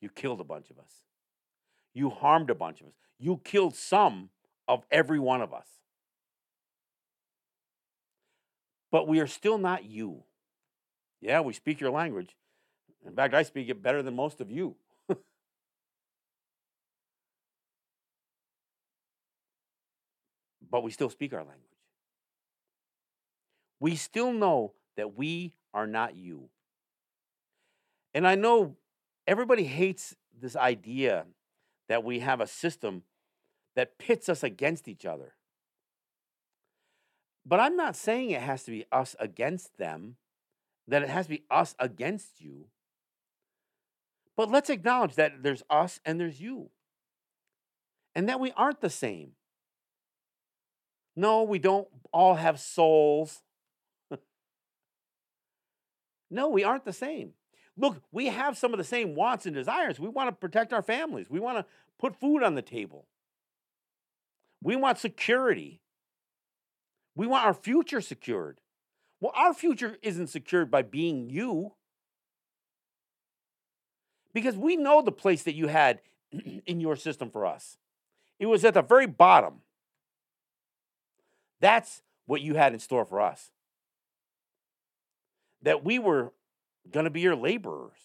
You 0.00 0.08
killed 0.08 0.40
a 0.40 0.44
bunch 0.44 0.70
of 0.70 0.78
us. 0.78 1.02
You 1.94 2.10
harmed 2.10 2.50
a 2.50 2.54
bunch 2.54 2.80
of 2.80 2.88
us. 2.88 2.92
You 3.18 3.40
killed 3.44 3.76
some 3.76 4.30
of 4.66 4.84
every 4.90 5.18
one 5.18 5.40
of 5.40 5.54
us. 5.54 5.66
But 8.90 9.08
we 9.08 9.20
are 9.20 9.26
still 9.26 9.58
not 9.58 9.84
you. 9.84 10.24
Yeah, 11.20 11.40
we 11.40 11.52
speak 11.52 11.80
your 11.80 11.90
language. 11.90 12.36
In 13.06 13.14
fact, 13.14 13.34
I 13.34 13.42
speak 13.42 13.68
it 13.68 13.82
better 13.82 14.02
than 14.02 14.14
most 14.14 14.40
of 14.40 14.50
you. 14.50 14.76
but 20.70 20.82
we 20.82 20.90
still 20.90 21.10
speak 21.10 21.32
our 21.32 21.38
language. 21.38 21.60
We 23.78 23.94
still 23.96 24.32
know 24.32 24.72
that 24.96 25.16
we 25.16 25.54
are 25.72 25.86
not 25.86 26.16
you. 26.16 26.48
And 28.12 28.26
I 28.26 28.34
know 28.34 28.76
everybody 29.26 29.64
hates 29.64 30.16
this 30.40 30.56
idea 30.56 31.26
that 31.88 32.04
we 32.04 32.20
have 32.20 32.40
a 32.40 32.46
system 32.46 33.02
that 33.76 33.98
pits 33.98 34.28
us 34.28 34.42
against 34.42 34.88
each 34.88 35.04
other. 35.04 35.34
But 37.46 37.60
I'm 37.60 37.76
not 37.76 37.96
saying 37.96 38.30
it 38.30 38.40
has 38.40 38.64
to 38.64 38.70
be 38.70 38.86
us 38.90 39.14
against 39.20 39.76
them, 39.76 40.16
that 40.88 41.02
it 41.02 41.08
has 41.08 41.26
to 41.26 41.30
be 41.30 41.44
us 41.50 41.74
against 41.78 42.40
you. 42.40 42.66
But 44.36 44.50
let's 44.50 44.70
acknowledge 44.70 45.14
that 45.16 45.42
there's 45.42 45.62
us 45.68 46.00
and 46.04 46.18
there's 46.18 46.40
you, 46.40 46.70
and 48.14 48.28
that 48.28 48.40
we 48.40 48.52
aren't 48.56 48.80
the 48.80 48.90
same. 48.90 49.32
No, 51.16 51.42
we 51.42 51.58
don't 51.58 51.86
all 52.12 52.34
have 52.34 52.58
souls. 52.58 53.42
no, 56.30 56.48
we 56.48 56.64
aren't 56.64 56.84
the 56.84 56.92
same. 56.92 57.34
Look, 57.76 58.02
we 58.12 58.26
have 58.26 58.56
some 58.56 58.72
of 58.72 58.78
the 58.78 58.84
same 58.84 59.14
wants 59.14 59.46
and 59.46 59.54
desires. 59.54 59.98
We 59.98 60.08
want 60.08 60.28
to 60.28 60.32
protect 60.32 60.72
our 60.72 60.82
families, 60.82 61.28
we 61.28 61.40
want 61.40 61.58
to 61.58 61.64
put 61.98 62.18
food 62.18 62.42
on 62.42 62.54
the 62.54 62.62
table, 62.62 63.06
we 64.62 64.76
want 64.76 64.98
security, 64.98 65.80
we 67.14 67.26
want 67.26 67.44
our 67.44 67.54
future 67.54 68.00
secured. 68.00 68.60
Well, 69.20 69.32
our 69.34 69.54
future 69.54 69.96
isn't 70.02 70.26
secured 70.26 70.70
by 70.70 70.82
being 70.82 71.30
you. 71.30 71.72
Because 74.34 74.56
we 74.56 74.76
know 74.76 75.00
the 75.00 75.12
place 75.12 75.44
that 75.44 75.54
you 75.54 75.68
had 75.68 76.00
in 76.66 76.80
your 76.80 76.96
system 76.96 77.30
for 77.30 77.46
us. 77.46 77.78
It 78.38 78.46
was 78.46 78.64
at 78.64 78.74
the 78.74 78.82
very 78.82 79.06
bottom. 79.06 79.60
That's 81.60 82.02
what 82.26 82.42
you 82.42 82.54
had 82.54 82.74
in 82.74 82.80
store 82.80 83.04
for 83.04 83.20
us. 83.20 83.50
That 85.62 85.84
we 85.84 85.98
were 85.98 86.32
going 86.90 87.04
to 87.04 87.10
be 87.10 87.20
your 87.20 87.36
laborers. 87.36 87.98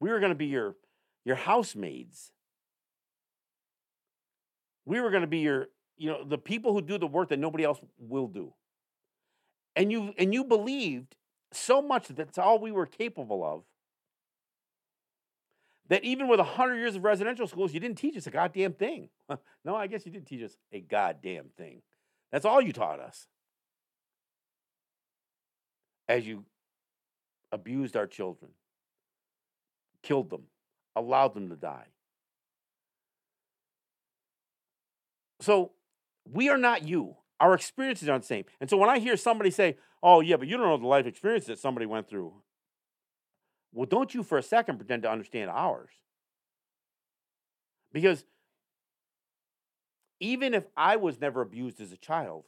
We 0.00 0.10
were 0.10 0.20
going 0.20 0.32
to 0.32 0.38
be 0.38 0.46
your, 0.46 0.76
your 1.24 1.36
housemaids. 1.36 2.32
We 4.84 5.00
were 5.00 5.10
going 5.10 5.22
to 5.22 5.28
be 5.28 5.38
your, 5.38 5.68
you 5.96 6.08
know, 6.10 6.24
the 6.24 6.38
people 6.38 6.72
who 6.72 6.80
do 6.80 6.98
the 6.98 7.06
work 7.06 7.28
that 7.30 7.38
nobody 7.38 7.64
else 7.64 7.80
will 7.98 8.28
do. 8.28 8.54
And 9.76 9.92
you 9.92 10.12
and 10.18 10.34
you 10.34 10.44
believed 10.44 11.14
so 11.52 11.80
much 11.80 12.08
that 12.08 12.16
that's 12.16 12.38
all 12.38 12.58
we 12.58 12.72
were 12.72 12.86
capable 12.86 13.44
of 13.44 13.62
that 15.88 16.04
even 16.04 16.28
with 16.28 16.38
100 16.38 16.76
years 16.76 16.96
of 16.96 17.04
residential 17.04 17.46
schools, 17.46 17.72
you 17.72 17.80
didn't 17.80 17.98
teach 17.98 18.16
us 18.16 18.26
a 18.26 18.30
goddamn 18.30 18.74
thing. 18.74 19.08
no, 19.64 19.74
I 19.74 19.86
guess 19.86 20.04
you 20.04 20.12
did 20.12 20.26
teach 20.26 20.42
us 20.42 20.56
a 20.72 20.80
goddamn 20.80 21.46
thing. 21.56 21.82
That's 22.30 22.44
all 22.44 22.60
you 22.60 22.72
taught 22.72 23.00
us. 23.00 23.26
As 26.08 26.26
you 26.26 26.44
abused 27.52 27.96
our 27.96 28.06
children, 28.06 28.50
killed 30.02 30.30
them, 30.30 30.44
allowed 30.96 31.34
them 31.34 31.48
to 31.48 31.56
die. 31.56 31.86
So 35.40 35.72
we 36.30 36.48
are 36.48 36.58
not 36.58 36.86
you. 36.86 37.16
Our 37.40 37.54
experiences 37.54 38.08
aren't 38.08 38.24
the 38.24 38.28
same. 38.28 38.44
And 38.60 38.68
so 38.68 38.76
when 38.76 38.90
I 38.90 38.98
hear 38.98 39.16
somebody 39.16 39.50
say, 39.50 39.76
oh, 40.02 40.20
yeah, 40.20 40.36
but 40.36 40.48
you 40.48 40.56
don't 40.56 40.66
know 40.66 40.76
the 40.76 40.86
life 40.86 41.06
experience 41.06 41.46
that 41.46 41.58
somebody 41.58 41.86
went 41.86 42.08
through, 42.08 42.32
well, 43.72 43.86
don't 43.86 44.14
you 44.14 44.22
for 44.22 44.38
a 44.38 44.42
second 44.42 44.78
pretend 44.78 45.02
to 45.02 45.10
understand 45.10 45.50
ours. 45.50 45.90
Because 47.92 48.24
even 50.20 50.54
if 50.54 50.64
I 50.76 50.96
was 50.96 51.20
never 51.20 51.40
abused 51.40 51.80
as 51.80 51.92
a 51.92 51.96
child, 51.96 52.44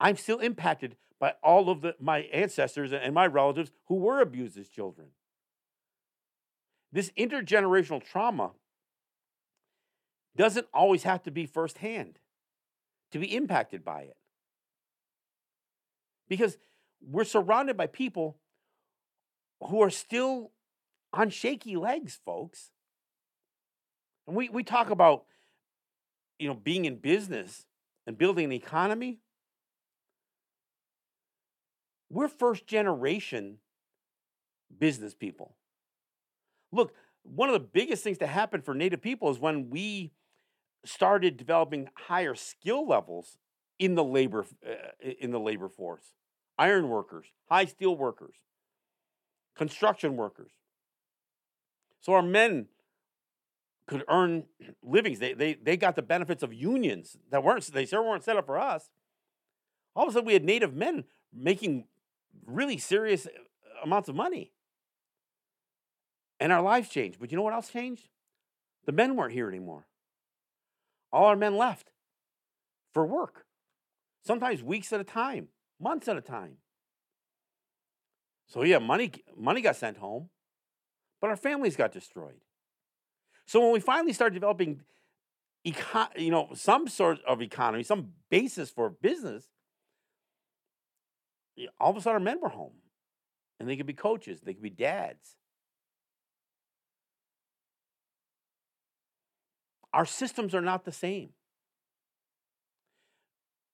I'm 0.00 0.16
still 0.16 0.38
impacted 0.38 0.96
by 1.18 1.34
all 1.42 1.68
of 1.68 1.82
the, 1.82 1.94
my 2.00 2.20
ancestors 2.32 2.92
and 2.92 3.14
my 3.14 3.26
relatives 3.26 3.70
who 3.86 3.96
were 3.96 4.20
abused 4.20 4.58
as 4.58 4.68
children. 4.68 5.08
This 6.92 7.10
intergenerational 7.18 8.02
trauma 8.02 8.52
doesn't 10.36 10.66
always 10.72 11.02
have 11.02 11.22
to 11.24 11.30
be 11.30 11.44
firsthand 11.44 12.18
to 13.12 13.18
be 13.18 13.34
impacted 13.36 13.84
by 13.84 14.02
it. 14.02 14.16
Because 16.28 16.56
we're 17.00 17.24
surrounded 17.24 17.76
by 17.76 17.86
people 17.86 18.38
who 19.68 19.82
are 19.82 19.90
still 19.90 20.52
on 21.12 21.28
shaky 21.28 21.76
legs, 21.76 22.18
folks. 22.24 22.70
And 24.26 24.36
we, 24.36 24.48
we 24.48 24.62
talk 24.62 24.90
about, 24.90 25.24
you 26.38 26.48
know, 26.48 26.54
being 26.54 26.84
in 26.84 26.96
business 26.96 27.66
and 28.06 28.16
building 28.16 28.46
an 28.46 28.52
economy. 28.52 29.18
We're 32.10 32.28
first 32.28 32.66
generation 32.66 33.58
business 34.76 35.14
people. 35.14 35.54
Look, 36.72 36.92
one 37.22 37.48
of 37.48 37.52
the 37.52 37.60
biggest 37.60 38.02
things 38.02 38.18
to 38.18 38.26
happen 38.26 38.62
for 38.62 38.74
Native 38.74 39.00
people 39.00 39.30
is 39.30 39.38
when 39.38 39.70
we 39.70 40.12
started 40.84 41.36
developing 41.36 41.88
higher 41.94 42.34
skill 42.34 42.86
levels 42.86 43.38
in 43.78 43.94
the 43.94 44.04
labor 44.04 44.44
uh, 44.66 45.10
in 45.20 45.30
the 45.30 45.40
labor 45.40 45.68
force. 45.68 46.14
Iron 46.58 46.88
workers, 46.88 47.26
high 47.48 47.64
steel 47.64 47.96
workers, 47.96 48.34
construction 49.56 50.16
workers. 50.16 50.50
So 52.00 52.12
our 52.14 52.22
men 52.22 52.66
could 53.86 54.04
earn 54.08 54.44
livings. 54.82 55.18
They, 55.18 55.32
they, 55.32 55.54
they 55.54 55.76
got 55.76 55.96
the 55.96 56.02
benefits 56.02 56.42
of 56.42 56.52
unions 56.52 57.16
that 57.30 57.42
weren't, 57.42 57.64
they 57.72 57.86
sure 57.86 58.02
weren't 58.02 58.24
set 58.24 58.36
up 58.36 58.46
for 58.46 58.58
us. 58.58 58.90
All 59.94 60.04
of 60.04 60.10
a 60.10 60.12
sudden, 60.12 60.26
we 60.26 60.34
had 60.34 60.44
native 60.44 60.74
men 60.74 61.04
making 61.32 61.84
really 62.46 62.78
serious 62.78 63.26
uh, 63.26 63.30
amounts 63.82 64.08
of 64.08 64.14
money. 64.14 64.52
And 66.38 66.52
our 66.52 66.62
lives 66.62 66.88
changed. 66.88 67.18
But 67.20 67.30
you 67.30 67.36
know 67.36 67.42
what 67.42 67.52
else 67.52 67.70
changed? 67.70 68.08
The 68.86 68.92
men 68.92 69.16
weren't 69.16 69.32
here 69.32 69.48
anymore. 69.48 69.86
All 71.12 71.26
our 71.26 71.36
men 71.36 71.56
left 71.56 71.90
for 72.92 73.06
work, 73.06 73.44
sometimes 74.24 74.62
weeks 74.62 74.92
at 74.92 75.00
a 75.00 75.04
time, 75.04 75.48
months 75.80 76.08
at 76.08 76.16
a 76.16 76.20
time. 76.20 76.58
So 78.46 78.62
yeah, 78.62 78.78
money 78.78 79.12
money 79.36 79.60
got 79.60 79.76
sent 79.76 79.98
home, 79.98 80.30
but 81.20 81.30
our 81.30 81.36
families 81.36 81.76
got 81.76 81.92
destroyed. 81.92 82.40
So 83.46 83.60
when 83.60 83.72
we 83.72 83.80
finally 83.80 84.12
started 84.12 84.34
developing, 84.34 84.82
eco- 85.64 86.08
you 86.16 86.30
know, 86.30 86.48
some 86.54 86.88
sort 86.88 87.18
of 87.26 87.42
economy, 87.42 87.82
some 87.82 88.12
basis 88.30 88.70
for 88.70 88.90
business, 88.90 89.48
all 91.78 91.90
of 91.90 91.96
a 91.96 92.00
sudden 92.00 92.14
our 92.14 92.20
men 92.20 92.40
were 92.40 92.48
home, 92.48 92.72
and 93.58 93.68
they 93.68 93.76
could 93.76 93.86
be 93.86 93.92
coaches, 93.92 94.40
they 94.40 94.54
could 94.54 94.62
be 94.62 94.70
dads. 94.70 95.36
Our 99.92 100.06
systems 100.06 100.54
are 100.54 100.60
not 100.60 100.84
the 100.84 100.92
same. 100.92 101.30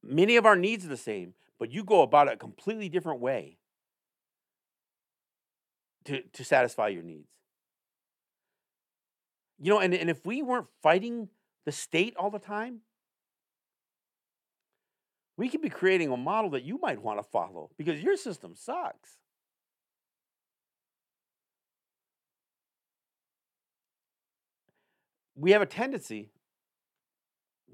Many 0.03 0.37
of 0.37 0.47
our 0.47 0.57
needs 0.57 0.85
are 0.85 0.89
the 0.89 0.97
same, 0.97 1.35
but 1.59 1.71
you 1.71 1.85
go 1.85 2.03
about 2.03 2.29
it 2.29 2.35
a 2.35 2.37
completely 2.37 2.89
different 2.89 3.21
way 3.21 3.59
to, 6.05 6.23
to 6.23 6.45
satisfy 6.45 6.89
your 6.89 7.03
needs. 7.03 7.29
You 9.59 9.71
know, 9.71 9.81
and, 9.81 9.95
and 9.95 10.09
if 10.09 10.25
we 10.25 10.43
weren't 10.43 10.69
fighting 10.83 11.29
the 11.65 11.73
state 11.73 12.15
all 12.17 12.31
the 12.31 12.39
time, 12.39 12.81
we 15.37 15.49
could 15.49 15.61
be 15.61 15.69
creating 15.69 16.11
a 16.11 16.17
model 16.17 16.51
that 16.51 16.65
you 16.65 16.79
might 16.81 17.03
want 17.03 17.19
to 17.19 17.23
follow 17.23 17.71
because 17.77 18.03
your 18.03 18.17
system 18.17 18.55
sucks. 18.55 19.17
We 25.35 25.51
have 25.51 25.61
a 25.61 25.67
tendency, 25.67 26.31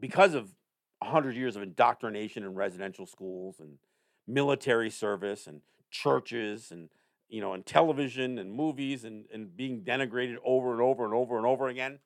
because 0.01 0.35
of 0.35 0.53
100 0.99 1.37
years 1.37 1.55
of 1.55 1.63
indoctrination 1.63 2.43
in 2.43 2.55
residential 2.55 3.07
schools 3.07 3.61
and 3.61 3.79
military 4.27 4.91
service 4.91 5.47
and 5.47 5.61
churches 5.91 6.71
and 6.71 6.89
you 7.29 7.41
know 7.41 7.53
and 7.53 7.65
television 7.65 8.39
and 8.39 8.53
movies 8.53 9.05
and, 9.05 9.27
and 9.33 9.57
being 9.57 9.83
denigrated 9.83 10.37
over 10.45 10.73
and 10.73 10.81
over 10.81 11.05
and 11.05 11.15
over 11.15 11.37
and 11.37 11.47
over 11.47 11.69
again 11.69 11.99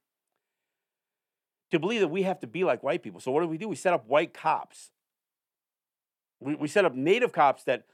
to 1.70 1.78
believe 1.78 2.00
that 2.00 2.08
we 2.08 2.22
have 2.22 2.40
to 2.40 2.46
be 2.46 2.64
like 2.64 2.82
white 2.82 3.02
people. 3.02 3.20
So 3.20 3.30
what 3.32 3.40
do 3.40 3.48
we 3.48 3.58
do? 3.58 3.68
We 3.68 3.76
set 3.76 3.92
up 3.92 4.06
white 4.06 4.32
cops 4.32 4.90
we, 6.40 6.54
we 6.54 6.68
set 6.68 6.84
up 6.84 6.94
native 6.94 7.32
cops 7.32 7.64
that 7.64 7.84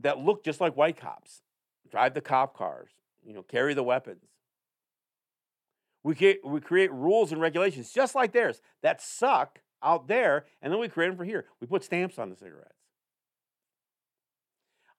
that 0.00 0.18
look 0.18 0.44
just 0.44 0.60
like 0.60 0.76
white 0.76 0.96
cops 0.96 1.42
drive 1.90 2.14
the 2.14 2.20
cop 2.20 2.56
cars 2.56 2.90
you 3.24 3.32
know 3.32 3.42
carry 3.42 3.74
the 3.74 3.82
weapons 3.82 4.24
we, 6.04 6.14
get, 6.14 6.44
we 6.44 6.60
create 6.60 6.92
rules 6.92 7.32
and 7.32 7.40
regulations 7.40 7.92
just 7.92 8.14
like 8.14 8.32
theirs 8.32 8.60
that 8.82 9.02
suck 9.02 9.60
out 9.82 10.08
there, 10.08 10.46
and 10.62 10.72
then 10.72 10.80
we 10.80 10.88
create 10.88 11.08
them 11.08 11.16
for 11.16 11.24
here. 11.24 11.46
We 11.60 11.66
put 11.66 11.84
stamps 11.84 12.18
on 12.18 12.30
the 12.30 12.36
cigarettes. 12.36 12.72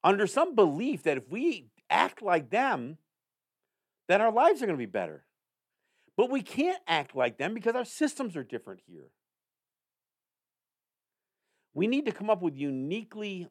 Under 0.02 0.26
some 0.26 0.54
belief 0.54 1.02
that 1.02 1.18
if 1.18 1.28
we 1.28 1.66
act 1.90 2.22
like 2.22 2.50
them, 2.50 2.98
then 4.08 4.20
our 4.20 4.32
lives 4.32 4.62
are 4.62 4.66
going 4.66 4.78
to 4.78 4.82
be 4.82 4.86
better. 4.86 5.24
But 6.16 6.30
we 6.30 6.42
can't 6.42 6.82
act 6.86 7.14
like 7.14 7.38
them 7.38 7.54
because 7.54 7.74
our 7.74 7.84
systems 7.84 8.36
are 8.36 8.44
different 8.44 8.80
here. 8.86 9.10
We 11.74 11.86
need 11.86 12.06
to 12.06 12.12
come 12.12 12.30
up 12.30 12.42
with 12.42 12.56
uniquely 12.56 13.48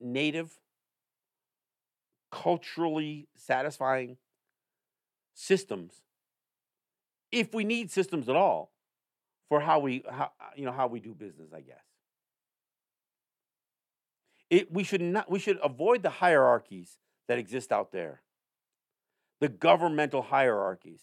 native, 0.00 0.50
culturally 2.30 3.28
satisfying 3.36 4.16
systems 5.34 6.02
if 7.32 7.52
we 7.52 7.64
need 7.64 7.90
systems 7.90 8.28
at 8.28 8.36
all 8.36 8.72
for 9.48 9.60
how 9.60 9.78
we 9.78 10.02
how, 10.10 10.30
uh, 10.40 10.44
you 10.56 10.64
know 10.64 10.72
how 10.72 10.86
we 10.86 11.00
do 11.00 11.14
business 11.14 11.52
i 11.54 11.60
guess. 11.60 11.76
It, 14.48 14.72
we 14.72 14.84
should 14.84 15.02
not 15.02 15.30
we 15.30 15.38
should 15.38 15.58
avoid 15.62 16.02
the 16.02 16.10
hierarchies 16.10 16.98
that 17.28 17.38
exist 17.38 17.72
out 17.72 17.92
there. 17.92 18.22
The 19.40 19.48
governmental 19.48 20.22
hierarchies. 20.22 21.00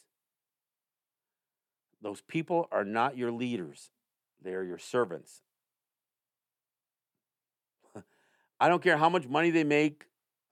Those 2.02 2.22
people 2.22 2.68
are 2.72 2.86
not 2.86 3.18
your 3.18 3.32
leaders. 3.32 3.92
They 4.42 4.54
are 4.54 4.64
your 4.64 4.78
servants 4.78 5.42
i 8.64 8.68
don't 8.70 8.82
care 8.82 8.98
how 8.98 9.10
much 9.10 9.28
money 9.28 9.52
they 9.58 9.64
make 9.64 10.06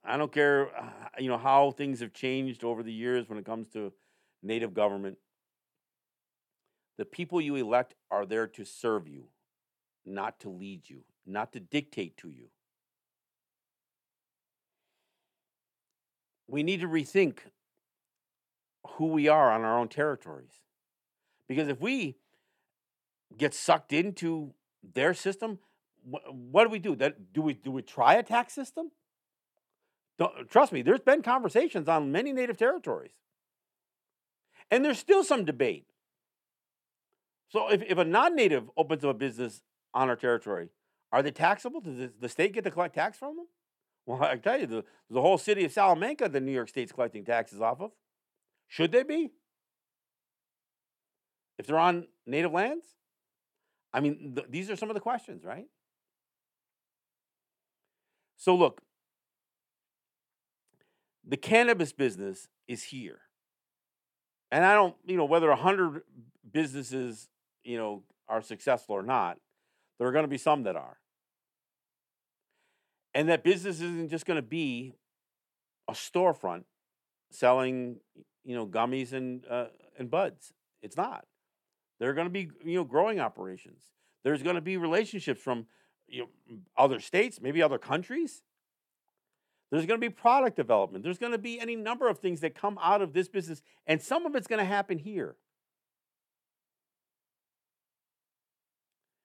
i 0.03 0.17
don't 0.17 0.31
care 0.31 0.69
uh, 0.77 0.89
you 1.23 1.29
know 1.31 1.37
how 1.37 1.71
things 1.71 1.99
have 1.99 2.13
changed 2.13 2.63
over 2.63 2.83
the 2.83 2.93
years 3.03 3.27
when 3.29 3.37
it 3.37 3.45
comes 3.45 3.67
to 3.69 3.91
native 4.41 4.73
government 4.73 5.17
the 7.01 7.05
people 7.05 7.41
you 7.41 7.55
elect 7.55 7.95
are 8.11 8.27
there 8.27 8.45
to 8.45 8.63
serve 8.63 9.07
you, 9.07 9.23
not 10.05 10.39
to 10.41 10.49
lead 10.49 10.87
you, 10.87 11.01
not 11.25 11.51
to 11.53 11.59
dictate 11.59 12.15
to 12.17 12.29
you. 12.29 12.49
We 16.47 16.61
need 16.61 16.81
to 16.81 16.87
rethink 16.87 17.39
who 18.85 19.07
we 19.07 19.27
are 19.27 19.51
on 19.51 19.61
our 19.63 19.79
own 19.79 19.87
territories. 19.87 20.59
Because 21.47 21.67
if 21.67 21.81
we 21.81 22.17
get 23.35 23.55
sucked 23.55 23.93
into 23.93 24.53
their 24.83 25.15
system, 25.15 25.57
what 26.03 26.63
do 26.63 26.69
we 26.69 26.79
do? 26.79 26.95
That 26.95 27.33
do 27.33 27.41
we 27.41 27.53
do 27.53 27.71
we 27.71 27.81
try 27.81 28.15
a 28.15 28.23
tax 28.23 28.53
system? 28.53 28.91
Don't, 30.17 30.49
trust 30.49 30.71
me, 30.71 30.81
there's 30.81 30.99
been 30.99 31.21
conversations 31.21 31.87
on 31.87 32.11
many 32.11 32.31
native 32.31 32.57
territories. 32.57 33.13
And 34.69 34.85
there's 34.85 34.99
still 34.99 35.23
some 35.23 35.45
debate. 35.45 35.87
So 37.49 37.69
if, 37.71 37.81
if 37.81 37.97
a 37.97 38.05
non-native 38.05 38.69
opens 38.77 39.03
up 39.03 39.11
a 39.11 39.13
business 39.13 39.61
on 39.93 40.09
our 40.09 40.15
territory, 40.15 40.69
are 41.11 41.21
they 41.21 41.31
taxable? 41.31 41.81
Does 41.81 42.09
the- 42.19 42.29
state 42.29 42.53
get 42.53 42.63
to 42.63 42.71
collect 42.71 42.95
tax 42.95 43.17
from 43.17 43.35
them? 43.35 43.47
Well, 44.05 44.23
I 44.23 44.37
tell 44.37 44.59
you, 44.59 44.67
the, 44.67 44.85
the 45.09 45.21
whole 45.21 45.37
city 45.37 45.65
of 45.65 45.71
Salamanca, 45.71 46.29
the 46.29 46.39
New 46.39 46.51
York 46.51 46.69
State's 46.69 46.91
collecting 46.91 47.25
taxes 47.25 47.61
off 47.61 47.81
of. 47.81 47.91
Should 48.67 48.91
they 48.91 49.03
be? 49.03 49.31
If 51.59 51.67
they're 51.67 51.77
on 51.77 52.07
native 52.25 52.51
lands? 52.51 52.85
I 53.93 53.99
mean, 53.99 54.33
th- 54.35 54.47
these 54.49 54.69
are 54.69 54.75
some 54.75 54.89
of 54.89 54.93
the 54.93 55.01
questions, 55.01 55.43
right? 55.43 55.67
So 58.41 58.55
look, 58.55 58.81
the 61.23 61.37
cannabis 61.37 61.93
business 61.93 62.47
is 62.67 62.85
here. 62.85 63.19
And 64.51 64.65
I 64.65 64.73
don't, 64.73 64.95
you 65.05 65.15
know, 65.15 65.25
whether 65.25 65.47
100 65.49 66.01
businesses, 66.51 67.29
you 67.63 67.77
know, 67.77 68.01
are 68.27 68.41
successful 68.41 68.95
or 68.95 69.03
not, 69.03 69.37
there 69.99 70.07
are 70.07 70.11
going 70.11 70.23
to 70.23 70.27
be 70.27 70.39
some 70.39 70.63
that 70.63 70.75
are. 70.75 70.97
And 73.13 73.29
that 73.29 73.43
business 73.43 73.75
isn't 73.75 74.09
just 74.09 74.25
going 74.25 74.37
to 74.37 74.41
be 74.41 74.95
a 75.87 75.93
storefront 75.93 76.63
selling, 77.29 77.97
you 78.43 78.55
know, 78.55 78.65
gummies 78.65 79.13
and 79.13 79.45
uh, 79.47 79.67
and 79.99 80.09
buds. 80.09 80.51
It's 80.81 80.97
not. 80.97 81.25
There 81.99 82.09
are 82.09 82.15
going 82.15 82.25
to 82.25 82.31
be, 82.33 82.49
you 82.65 82.77
know, 82.77 82.85
growing 82.85 83.19
operations. 83.19 83.83
There's 84.23 84.41
going 84.41 84.55
to 84.55 84.61
be 84.61 84.77
relationships 84.77 85.39
from, 85.39 85.67
you 86.11 86.21
know, 86.49 86.57
other 86.77 86.99
states, 86.99 87.39
maybe 87.41 87.61
other 87.61 87.77
countries. 87.77 88.43
There's 89.71 89.85
going 89.85 89.99
to 89.99 90.05
be 90.05 90.13
product 90.13 90.57
development. 90.57 91.03
There's 91.03 91.17
going 91.17 91.31
to 91.31 91.37
be 91.37 91.59
any 91.59 91.77
number 91.77 92.09
of 92.09 92.19
things 92.19 92.41
that 92.41 92.53
come 92.53 92.77
out 92.81 93.01
of 93.01 93.13
this 93.13 93.29
business, 93.29 93.61
and 93.87 94.01
some 94.01 94.25
of 94.25 94.35
it's 94.35 94.47
going 94.47 94.59
to 94.59 94.65
happen 94.65 94.99
here. 94.99 95.37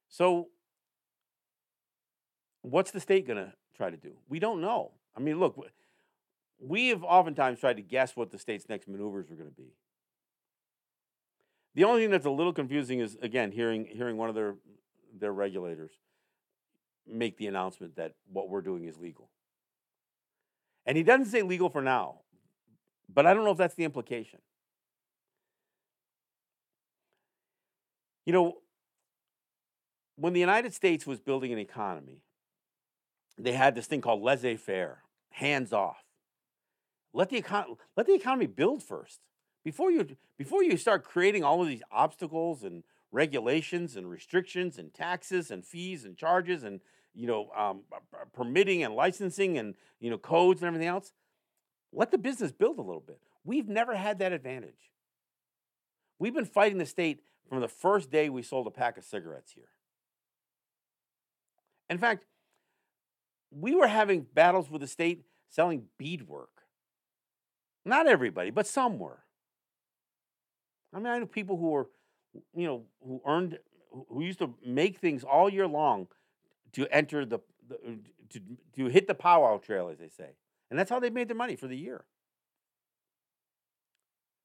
So, 0.09 0.49
what's 2.63 2.93
the 2.93 3.01
state 3.01 3.27
going 3.27 3.45
to 3.45 3.53
try 3.77 3.91
to 3.91 3.97
do? 3.97 4.13
We 4.29 4.39
don't 4.39 4.61
know. 4.61 4.93
I 5.17 5.21
mean, 5.21 5.41
look, 5.41 5.59
we 6.61 6.89
have 6.89 7.03
oftentimes 7.03 7.59
tried 7.59 7.77
to 7.77 7.83
guess 7.83 8.15
what 8.15 8.31
the 8.31 8.39
state's 8.39 8.69
next 8.69 8.87
maneuvers 8.89 9.31
are 9.31 9.35
going 9.35 9.51
to 9.51 9.55
be. 9.55 9.75
The 11.75 11.85
only 11.85 12.03
thing 12.03 12.11
that's 12.11 12.25
a 12.25 12.31
little 12.31 12.55
confusing 12.55 13.01
is 13.01 13.19
again 13.21 13.51
hearing 13.51 13.85
hearing 13.85 14.17
one 14.17 14.31
of 14.31 14.35
their 14.35 14.55
their 15.19 15.33
regulators 15.33 15.91
make 17.09 17.37
the 17.37 17.47
announcement 17.47 17.97
that 17.97 18.15
what 18.33 18.49
we're 18.49 18.61
doing 18.61 18.85
is 18.85 18.99
legal. 18.99 19.31
And 20.85 20.97
he 20.97 21.03
doesn't 21.03 21.27
say 21.27 21.43
legal 21.43 21.69
for 21.69 21.83
now, 21.83 22.21
but 23.13 23.27
I 23.27 23.35
don't 23.35 23.45
know 23.45 23.51
if 23.51 23.59
that's 23.59 23.75
the 23.75 23.85
implication. 23.85 24.41
You 28.25 28.33
know, 28.33 28.59
when 30.17 30.33
the 30.33 30.41
United 30.41 30.75
States 30.75 31.07
was 31.07 31.21
building 31.21 31.53
an 31.53 31.59
economy, 31.59 32.23
they 33.39 33.53
had 33.53 33.75
this 33.75 33.87
thing 33.87 34.01
called 34.01 34.23
laissez 34.23 34.57
faire, 34.57 35.03
hands 35.31 35.73
off. 35.73 36.03
Let 37.13 37.31
the, 37.31 37.41
econ- 37.41 37.77
let 37.97 38.07
the 38.07 38.15
economy 38.15 38.47
build 38.47 38.83
first. 38.83 39.21
Before 39.65 39.91
you, 39.91 40.17
before 40.39 40.63
you 40.63 40.77
start 40.77 41.05
creating 41.05 41.45
all 41.45 41.63
of 41.63 41.69
these 41.69 41.83
obstacles 41.91 42.63
and 42.63 42.83
regulations 43.13 43.97
and 43.97 44.09
restrictions 44.09 44.79
and 44.79 44.93
taxes 44.93 45.51
and 45.51 45.65
fees 45.65 46.05
and 46.05 46.17
charges 46.17 46.63
and 46.63 46.81
you 47.17 47.27
know 47.27 47.51
um, 47.57 47.81
permitting 48.33 48.83
and 48.83 48.95
licensing 48.95 49.59
and 49.59 49.75
you 49.99 50.11
know 50.11 50.19
codes 50.19 50.61
and 50.61 50.69
everything 50.69 50.89
else, 50.89 51.13
let 51.93 52.11
the 52.11 52.19
business 52.19 52.53
build 52.53 52.79
a 52.79 52.83
little 52.83 53.03
bit. 53.05 53.19
We've 53.45 53.69
never 53.69 53.95
had 53.95 54.19
that 54.19 54.33
advantage. 54.33 54.93
We've 56.19 56.35
been 56.35 56.45
fighting 56.45 56.79
the 56.79 56.87
state 56.87 57.21
from 57.49 57.61
the 57.61 57.69
first 57.69 58.11
day 58.11 58.29
we 58.29 58.43
sold 58.43 58.67
a 58.67 58.71
pack 58.71 58.99
of 58.99 59.05
cigarettes 59.05 59.53
here. 59.53 59.69
In 61.89 61.99
fact, 61.99 62.25
we 63.51 63.75
were 63.75 63.87
having 63.87 64.27
battles 64.35 64.71
with 64.71 64.81
the 64.81 64.87
state 64.87 65.25
selling 65.49 65.85
beadwork. 65.99 66.51
Not 67.85 68.07
everybody, 68.07 68.51
but 68.51 68.67
some 68.67 68.99
were. 68.99 69.21
I 70.93 70.99
mean, 70.99 71.07
I 71.07 71.19
know 71.19 71.27
people 71.27 71.57
who 71.57 71.71
were, 71.71 71.89
you 72.55 72.67
know, 72.67 72.83
who 73.05 73.21
earned, 73.25 73.59
who 74.09 74.23
used 74.23 74.41
to 74.41 74.55
make 74.65 74.99
things 74.99 75.23
all 75.23 75.49
year 75.49 75.69
long 75.69 76.09
to 76.77 76.87
enter 76.95 77.25
the 77.25 77.41
the, 77.69 77.75
uh, 77.75 77.91
to 78.31 78.41
to 78.77 78.87
hit 78.87 79.09
the 79.09 79.15
powwow 79.15 79.57
trail, 79.57 79.89
as 79.89 79.99
they 79.99 80.11
say, 80.11 80.37
and 80.71 80.79
that's 80.79 80.91
how 80.91 81.01
they 81.01 81.11
made 81.11 81.29
their 81.29 81.37
money 81.37 81.57
for 81.57 81.67
the 81.67 81.77
year. 81.77 82.05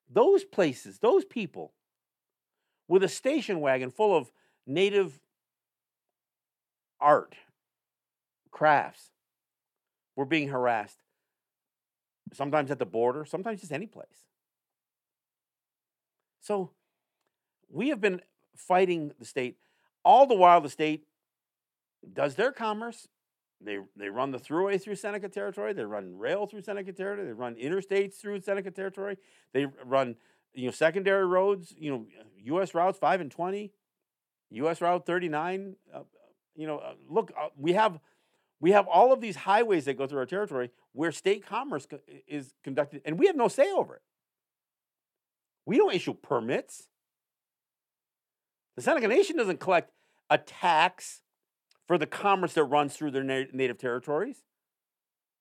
Those 0.10 0.44
places, 0.46 1.00
those 1.00 1.26
people, 1.26 1.74
with 2.88 3.04
a 3.04 3.10
station 3.10 3.60
wagon 3.60 3.92
full 3.92 4.16
of 4.16 4.32
native 4.66 5.20
art, 7.02 7.36
crafts, 8.50 9.12
were 10.16 10.26
being 10.26 10.48
harassed. 10.48 11.00
Sometimes 12.34 12.72
at 12.72 12.80
the 12.80 12.86
border, 12.86 13.26
sometimes 13.26 13.60
just 13.60 13.74
any 13.74 13.88
place. 13.88 14.26
So 16.40 16.72
we 17.70 17.90
have 17.90 18.00
been 18.00 18.22
fighting 18.56 19.12
the 19.20 19.26
state 19.26 19.58
all 20.04 20.26
the 20.26 20.36
while 20.36 20.62
the 20.62 20.70
state 20.70 21.06
does 22.14 22.36
their 22.36 22.52
commerce. 22.52 23.08
They 23.64 23.78
they 23.96 24.10
run 24.10 24.32
the 24.32 24.40
Thruway 24.40 24.82
through 24.82 24.96
Seneca 24.96 25.30
territory. 25.30 25.74
They 25.74 25.84
run 25.84 26.18
rail 26.18 26.48
through 26.48 26.64
Seneca 26.64 26.92
territory. 26.92 27.28
They 27.28 27.34
run 27.34 27.56
interstates 27.56 28.16
through 28.16 28.42
Seneca 28.42 28.72
territory. 28.72 29.18
They 29.54 29.68
run 29.86 30.16
you 30.54 30.66
know 30.66 30.72
secondary 30.72 31.26
roads. 31.26 31.74
You 31.78 31.92
know 31.92 32.06
U.S. 32.46 32.74
routes 32.74 32.98
five 32.98 33.22
and 33.22 33.30
twenty, 33.30 33.72
U.S. 34.50 34.82
route 34.82 35.06
thirty 35.06 35.30
nine. 35.30 35.76
Uh, 35.94 36.02
you 36.56 36.68
know, 36.68 36.80
uh, 36.80 36.94
look, 37.08 37.32
uh, 37.40 37.50
we 37.56 37.74
have 37.74 38.00
we 38.60 38.72
have 38.72 38.88
all 38.88 39.14
of 39.14 39.22
these 39.22 39.36
highways 39.36 39.86
that 39.86 39.98
go 39.98 40.08
through 40.08 40.20
our 40.20 40.26
territory 40.26 40.72
where 40.94 41.12
state 41.12 41.46
commerce 41.46 41.86
co- 41.86 42.00
is 42.28 42.54
conducted, 42.64 43.02
and 43.06 43.18
we 43.18 43.28
have 43.28 43.36
no 43.36 43.48
say 43.48 43.72
over 43.72 43.96
it. 43.96 44.02
We 45.66 45.78
don't 45.78 45.94
issue 45.94 46.14
permits. 46.14 46.88
The 48.76 48.82
Seneca 48.82 49.08
Nation 49.08 49.38
doesn't 49.38 49.60
collect 49.60 49.92
a 50.30 50.38
tax 50.38 51.22
for 51.88 51.98
the 51.98 52.06
commerce 52.06 52.54
that 52.54 52.64
runs 52.64 52.96
through 52.96 53.12
their 53.12 53.24
na- 53.24 53.46
native 53.52 53.78
territories. 53.78 54.38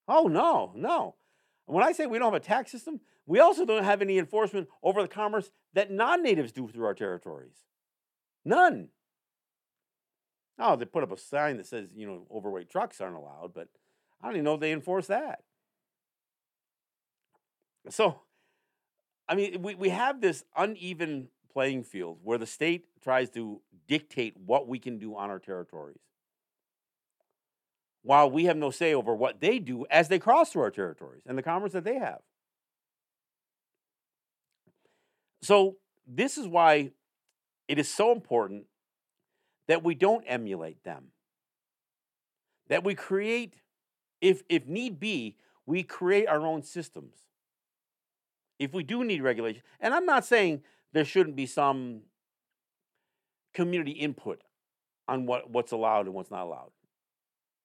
Oh, 0.09 0.26
no, 0.26 0.72
no. 0.74 1.14
When 1.66 1.84
I 1.84 1.93
say 1.93 2.07
we 2.07 2.18
don't 2.18 2.32
have 2.32 2.43
a 2.43 2.45
tax 2.45 2.72
system, 2.72 3.01
we 3.26 3.38
also 3.38 3.64
don't 3.64 3.84
have 3.84 4.03
any 4.03 4.18
enforcement 4.18 4.68
over 4.82 5.03
the 5.03 5.09
commerce 5.09 5.53
that 5.74 5.91
non 5.91 6.22
natives 6.22 6.51
do 6.51 6.66
through 6.66 6.86
our 6.86 6.95
territories. 6.95 7.55
None. 8.45 8.88
Oh, 10.59 10.76
they 10.76 10.84
put 10.84 11.05
up 11.05 11.12
a 11.12 11.16
sign 11.16 11.57
that 11.59 11.66
says, 11.66 11.91
you 11.95 12.07
know, 12.07 12.26
overweight 12.30 12.68
trucks 12.68 13.01
aren't 13.01 13.16
allowed, 13.16 13.55
but 13.55 13.68
I 14.20 14.26
don't 14.26 14.36
even 14.36 14.45
know 14.45 14.55
if 14.55 14.61
they 14.61 14.72
enforce 14.72 15.07
that. 15.07 15.43
So, 17.88 18.20
I 19.28 19.36
mean, 19.36 19.62
we, 19.62 19.74
we 19.74 19.88
have 19.91 20.20
this 20.20 20.45
uneven 20.57 21.28
playing 21.53 21.84
field 21.84 22.18
where 22.22 22.36
the 22.36 22.47
state 22.47 22.86
tries 23.01 23.30
to 23.30 23.61
dictate 23.88 24.36
what 24.36 24.68
we 24.68 24.78
can 24.78 24.99
do 24.99 25.16
on 25.16 25.30
our 25.30 25.38
territories 25.38 26.01
while 28.03 28.30
we 28.30 28.44
have 28.44 28.57
no 28.57 28.70
say 28.70 28.94
over 28.94 29.14
what 29.14 29.40
they 29.40 29.59
do 29.59 29.86
as 29.90 30.09
they 30.09 30.18
cross 30.18 30.51
through 30.51 30.62
our 30.62 30.70
territories 30.70 31.22
and 31.26 31.36
the 31.36 31.42
commerce 31.42 31.72
that 31.72 31.84
they 31.84 31.98
have. 31.98 32.20
So, 35.42 35.76
this 36.07 36.36
is 36.36 36.46
why 36.46 36.90
it 37.68 37.78
is 37.78 37.92
so 37.92 38.12
important 38.12 38.64
that 39.68 39.84
we 39.84 39.94
don't 39.94 40.24
emulate 40.24 40.82
them, 40.82 41.07
that 42.68 42.82
we 42.82 42.94
create, 42.94 43.55
if, 44.20 44.42
if 44.48 44.66
need 44.66 44.98
be, 44.98 45.36
we 45.66 45.82
create 45.82 46.26
our 46.26 46.44
own 46.44 46.62
systems. 46.62 47.14
If 48.59 48.74
we 48.74 48.82
do 48.82 49.05
need 49.05 49.22
regulation, 49.22 49.62
and 49.80 49.94
I'm 49.94 50.05
not 50.05 50.24
saying 50.24 50.62
there 50.92 51.05
shouldn't 51.05 51.36
be 51.36 51.46
some 51.46 52.01
community 53.55 53.92
input 53.92 54.42
on 55.07 55.26
what, 55.26 55.48
what's 55.51 55.72
allowed 55.72 56.07
and 56.07 56.14
what's 56.14 56.30
not 56.30 56.44
allowed. 56.44 56.70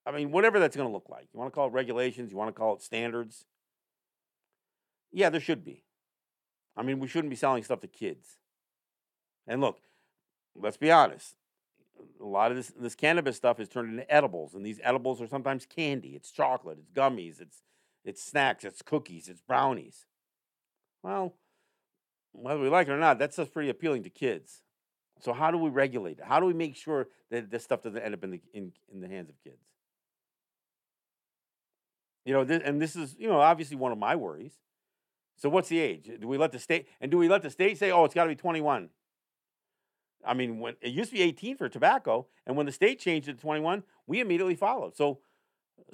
I 0.06 0.12
mean, 0.12 0.32
whatever 0.32 0.60
that's 0.60 0.76
going 0.76 0.88
to 0.88 0.94
look 0.94 1.10
like. 1.10 1.28
You 1.34 1.40
want 1.40 1.52
to 1.52 1.56
call 1.56 1.68
it 1.68 1.74
regulations, 1.74 2.32
you 2.32 2.38
want 2.38 2.54
to 2.54 2.60
call 2.60 2.76
it 2.76 2.82
standards. 2.82 3.46
Yeah, 5.12 5.30
there 5.30 5.42
should 5.42 5.64
be. 5.64 5.84
I 6.78 6.84
mean, 6.84 7.00
we 7.00 7.08
shouldn't 7.08 7.30
be 7.30 7.38
selling 7.38 7.64
stuff 7.64 7.80
to 7.82 7.88
kids. 7.88 8.38
And 9.48 9.62
look, 9.62 9.80
let's 10.56 10.78
be 10.78 10.92
honest. 10.92 11.36
A 12.22 12.26
lot 12.26 12.52
of 12.52 12.58
this 12.58 12.74
this 12.78 12.96
cannabis 12.96 13.38
stuff 13.38 13.60
is 13.60 13.70
turned 13.70 13.90
into 13.90 14.14
edibles, 14.14 14.54
and 14.54 14.66
these 14.66 14.82
edibles 14.84 15.22
are 15.22 15.28
sometimes 15.28 15.66
candy. 15.66 16.10
It's 16.10 16.30
chocolate, 16.30 16.78
it's 16.78 16.90
gummies, 16.90 17.40
it's 17.40 17.62
it's 18.04 18.22
snacks, 18.22 18.66
it's 18.66 18.82
cookies, 18.82 19.30
it's 19.30 19.42
brownies. 19.42 20.06
Well, 21.02 21.36
whether 22.34 22.60
we 22.60 22.68
like 22.68 22.88
it 22.88 22.92
or 22.92 22.98
not, 22.98 23.20
that 23.20 23.34
stuff's 23.34 23.52
pretty 23.52 23.70
appealing 23.70 24.04
to 24.04 24.10
kids. 24.10 24.62
So 25.22 25.32
how 25.32 25.52
do 25.52 25.58
we 25.58 25.70
regulate 25.70 26.20
it? 26.20 26.26
How 26.26 26.42
do 26.42 26.46
we 26.46 26.54
make 26.54 26.76
sure 26.76 27.08
that 27.32 27.50
this 27.50 27.64
stuff 27.64 27.82
doesn't 27.82 28.02
end 28.02 28.14
up 28.14 28.24
in 28.24 28.32
the 28.32 28.42
in, 28.54 28.74
in 28.92 29.00
the 29.00 29.08
hands 29.08 29.30
of 29.30 29.42
kids? 29.42 29.75
You 32.26 32.34
know, 32.34 32.44
this, 32.44 32.62
and 32.66 32.82
this 32.82 32.96
is 32.96 33.16
you 33.18 33.28
know 33.28 33.40
obviously 33.40 33.78
one 33.78 33.92
of 33.92 33.98
my 33.98 34.16
worries. 34.16 34.54
So 35.38 35.50
what's 35.50 35.70
the 35.70 35.80
age? 35.80 36.10
Do 36.20 36.28
we 36.28 36.38
let 36.38 36.52
the 36.52 36.60
state 36.60 36.88
and 37.00 37.12
do 37.12 37.18
we 37.18 37.28
let 37.28 37.42
the 37.42 37.50
state 37.50 37.78
say, 37.78 37.92
oh, 37.92 38.06
it's 38.06 38.14
got 38.14 38.24
to 38.24 38.30
be 38.30 38.36
21? 38.36 38.90
I 40.26 40.34
mean, 40.34 40.60
when 40.60 40.76
it 40.82 40.92
used 40.92 41.12
to 41.12 41.18
be 41.18 41.22
18 41.22 41.58
for 41.58 41.70
tobacco, 41.70 42.28
and 42.48 42.58
when 42.58 42.66
the 42.66 42.72
state 42.72 43.00
changed 43.00 43.30
it 43.30 43.34
to 43.34 43.42
21, 43.42 43.84
we 44.08 44.20
immediately 44.20 44.56
followed. 44.56 44.96
So, 44.96 45.20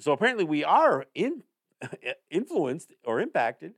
so 0.00 0.12
apparently 0.12 0.44
we 0.44 0.64
are 0.64 1.06
in, 1.14 1.42
influenced 2.30 2.92
or 3.04 3.20
impacted 3.20 3.74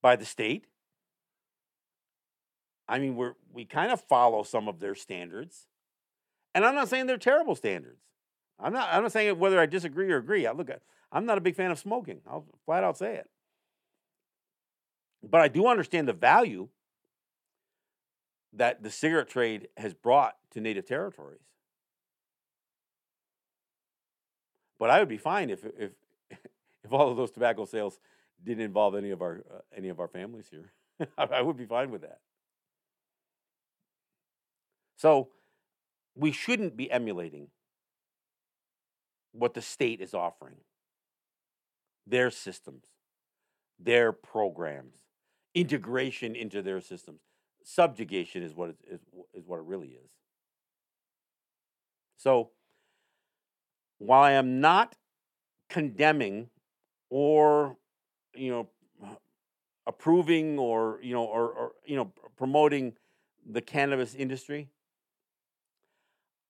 by 0.00 0.16
the 0.16 0.24
state. 0.24 0.66
I 2.86 2.98
mean, 2.98 3.16
we're 3.16 3.34
we 3.52 3.64
kind 3.64 3.90
of 3.90 4.00
follow 4.02 4.42
some 4.42 4.68
of 4.68 4.78
their 4.78 4.94
standards, 4.94 5.66
and 6.54 6.64
I'm 6.64 6.74
not 6.74 6.88
saying 6.88 7.06
they're 7.06 7.16
terrible 7.16 7.54
standards. 7.54 8.02
I'm 8.60 8.74
not. 8.74 8.90
I'm 8.92 9.02
not 9.02 9.12
saying 9.12 9.38
whether 9.38 9.58
I 9.58 9.66
disagree 9.66 10.12
or 10.12 10.18
agree. 10.18 10.46
I 10.46 10.52
look 10.52 10.68
at. 10.68 10.82
I'm 11.14 11.26
not 11.26 11.38
a 11.38 11.40
big 11.40 11.54
fan 11.54 11.70
of 11.70 11.78
smoking. 11.78 12.20
I'll 12.28 12.44
flat 12.66 12.82
out 12.82 12.98
say 12.98 13.14
it. 13.14 13.30
But 15.22 15.40
I 15.40 15.48
do 15.48 15.68
understand 15.68 16.08
the 16.08 16.12
value 16.12 16.68
that 18.52 18.82
the 18.82 18.90
cigarette 18.90 19.28
trade 19.28 19.68
has 19.76 19.94
brought 19.94 20.34
to 20.50 20.60
native 20.60 20.86
territories. 20.86 21.40
But 24.78 24.90
I 24.90 24.98
would 24.98 25.08
be 25.08 25.16
fine 25.16 25.50
if 25.50 25.64
if 25.78 25.92
if 26.30 26.92
all 26.92 27.10
of 27.10 27.16
those 27.16 27.30
tobacco 27.30 27.64
sales 27.64 28.00
didn't 28.42 28.64
involve 28.64 28.96
any 28.96 29.10
of 29.10 29.22
our 29.22 29.44
uh, 29.50 29.58
any 29.74 29.88
of 29.88 30.00
our 30.00 30.08
families 30.08 30.48
here. 30.50 30.72
I 31.16 31.40
would 31.42 31.56
be 31.56 31.64
fine 31.64 31.90
with 31.90 32.02
that. 32.02 32.18
So 34.96 35.28
we 36.14 36.32
shouldn't 36.32 36.76
be 36.76 36.90
emulating 36.90 37.48
what 39.32 39.54
the 39.54 39.62
state 39.62 40.00
is 40.00 40.12
offering. 40.12 40.56
Their 42.06 42.30
systems, 42.30 42.84
their 43.78 44.12
programs, 44.12 44.96
integration 45.54 46.36
into 46.36 46.62
their 46.62 46.80
systems. 46.80 47.20
Subjugation 47.62 48.42
is 48.42 48.54
what 48.54 48.70
it 48.70 48.76
is, 48.90 49.00
is 49.32 49.46
what 49.46 49.58
it 49.58 49.64
really 49.64 49.88
is. 49.88 50.10
So 52.16 52.50
while 53.98 54.22
I 54.22 54.32
am 54.32 54.60
not 54.60 54.96
condemning 55.68 56.50
or 57.10 57.76
you 58.34 58.50
know 58.50 58.68
approving 59.86 60.58
or 60.58 60.98
you 61.02 61.14
know 61.14 61.24
or, 61.24 61.48
or 61.48 61.72
you 61.86 61.96
know 61.96 62.12
promoting 62.36 62.94
the 63.46 63.60
cannabis 63.60 64.14
industry 64.14 64.68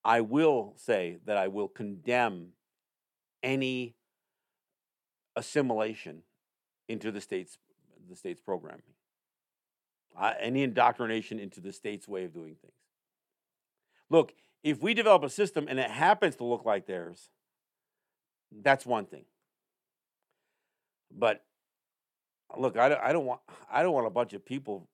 I 0.05 0.21
will 0.21 0.75
say 0.77 1.19
that 1.25 1.39
I 1.39 1.49
will 1.49 1.69
condemn 1.69 2.49
any 3.43 3.95
assimilation 5.37 6.23
into 6.89 7.11
the 7.11 7.21
state's 7.21 7.59
the 8.09 8.17
state's 8.17 8.41
programming, 8.41 8.83
uh, 10.19 10.35
any 10.39 10.63
indoctrination 10.63 11.39
into 11.39 11.61
the 11.61 11.73
state's 11.73 12.07
way 12.07 12.25
of 12.25 12.35
doing 12.35 12.57
things. 12.61 12.75
Look, 14.11 14.35
if 14.63 14.83
we 14.83 14.95
develop 14.95 15.23
a 15.25 15.31
system 15.31 15.67
and 15.69 15.79
it 15.79 15.91
happens 15.91 16.37
to 16.37 16.45
look 16.45 16.65
like 16.65 16.87
theirs, 16.87 17.31
that's 18.63 18.85
one 18.85 19.07
thing. 19.07 19.25
But 21.17 21.45
look, 22.57 22.77
I 22.77 22.89
don't, 22.89 23.01
I 23.01 23.13
don't 23.13 23.25
want 23.25 23.41
I 23.73 23.83
don't 23.83 23.93
want 23.93 24.07
a 24.07 24.11
bunch 24.11 24.33
of 24.33 24.45
people 24.45 24.89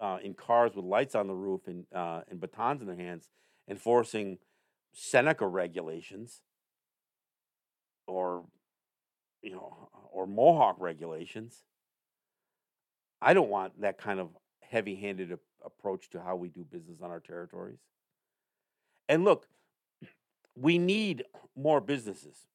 uh, 0.00 0.18
in 0.22 0.34
cars 0.34 0.74
with 0.74 0.84
lights 0.84 1.14
on 1.14 1.26
the 1.26 1.34
roof 1.34 1.66
and 1.66 1.84
uh, 1.94 2.22
and 2.30 2.40
batons 2.40 2.80
in 2.80 2.86
their 2.86 2.96
hands 2.96 3.28
enforcing 3.68 4.38
Seneca 4.92 5.46
regulations 5.46 6.40
or 8.06 8.44
you 9.42 9.52
know 9.52 9.88
uh, 9.94 9.98
or 10.12 10.26
Mohawk 10.26 10.76
regulations. 10.78 11.64
I 13.20 13.34
don't 13.34 13.48
want 13.48 13.80
that 13.80 13.98
kind 13.98 14.20
of 14.20 14.30
heavy-handed 14.60 15.32
a- 15.32 15.38
approach 15.64 16.10
to 16.10 16.20
how 16.22 16.36
we 16.36 16.48
do 16.48 16.64
business 16.64 16.98
on 17.02 17.10
our 17.10 17.20
territories. 17.20 17.80
And 19.08 19.24
look, 19.24 19.48
we 20.54 20.78
need 20.78 21.24
more 21.56 21.80
businesses 21.80 22.46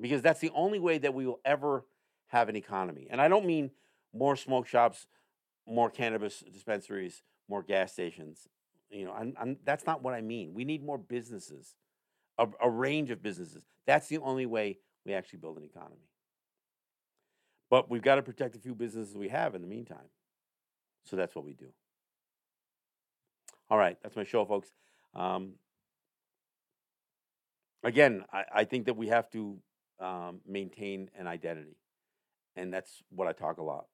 because 0.00 0.22
that's 0.22 0.40
the 0.40 0.50
only 0.54 0.78
way 0.78 0.98
that 0.98 1.12
we 1.12 1.26
will 1.26 1.40
ever 1.44 1.84
have 2.28 2.48
an 2.48 2.56
economy. 2.56 3.08
And 3.10 3.20
I 3.20 3.28
don't 3.28 3.46
mean 3.46 3.72
more 4.14 4.36
smoke 4.36 4.66
shops, 4.66 5.06
more 5.66 5.90
cannabis 5.90 6.44
dispensaries, 6.52 7.22
more 7.48 7.62
gas 7.62 7.92
stations. 7.92 8.48
You 8.90 9.06
know, 9.06 9.12
I'm, 9.12 9.34
I'm, 9.40 9.56
that's 9.64 9.86
not 9.86 10.02
what 10.02 10.14
I 10.14 10.20
mean. 10.20 10.54
We 10.54 10.64
need 10.64 10.84
more 10.84 10.98
businesses 10.98 11.74
a, 12.38 12.48
a 12.62 12.70
range 12.70 13.10
of 13.10 13.22
businesses. 13.22 13.62
That's 13.86 14.08
the 14.08 14.18
only 14.18 14.46
way 14.46 14.78
we 15.04 15.14
actually 15.14 15.38
build 15.38 15.58
an 15.58 15.64
economy. 15.64 16.08
But 17.70 17.90
we've 17.90 18.02
got 18.02 18.16
to 18.16 18.22
protect 18.22 18.54
a 18.56 18.58
few 18.58 18.74
businesses 18.74 19.16
we 19.16 19.28
have 19.28 19.54
in 19.54 19.62
the 19.62 19.68
meantime. 19.68 20.10
So 21.04 21.16
that's 21.16 21.34
what 21.34 21.44
we 21.44 21.54
do. 21.54 21.68
All 23.70 23.78
right, 23.78 23.96
that's 24.02 24.14
my 24.14 24.24
show, 24.24 24.44
folks. 24.44 24.68
Um, 25.14 25.54
again, 27.82 28.24
I, 28.32 28.44
I, 28.54 28.64
think 28.64 28.86
that 28.86 28.94
we 28.94 29.08
have 29.08 29.30
to 29.30 29.58
um, 30.00 30.40
maintain 30.46 31.10
an 31.18 31.26
identity. 31.26 31.76
And 32.56 32.72
that's 32.72 33.02
what 33.10 33.28
I 33.28 33.32
talk 33.32 33.58
a 33.58 33.62
lot 33.62 33.86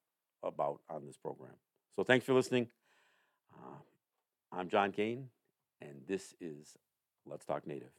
about 0.43 0.81
on 0.91 1.07
this 1.07 1.17
program. 1.17 1.55
So 1.97 2.03
thanks 2.03 2.27
for 2.27 2.35
listening. 2.35 2.69
Uh, 3.53 3.77
I'm 4.53 4.69
John 4.69 4.93
Kane, 4.93 5.29
and 5.81 6.03
this 6.07 6.35
is 6.41 6.77
Let's 7.27 7.45
Talk 7.45 7.67
Native. 7.67 7.93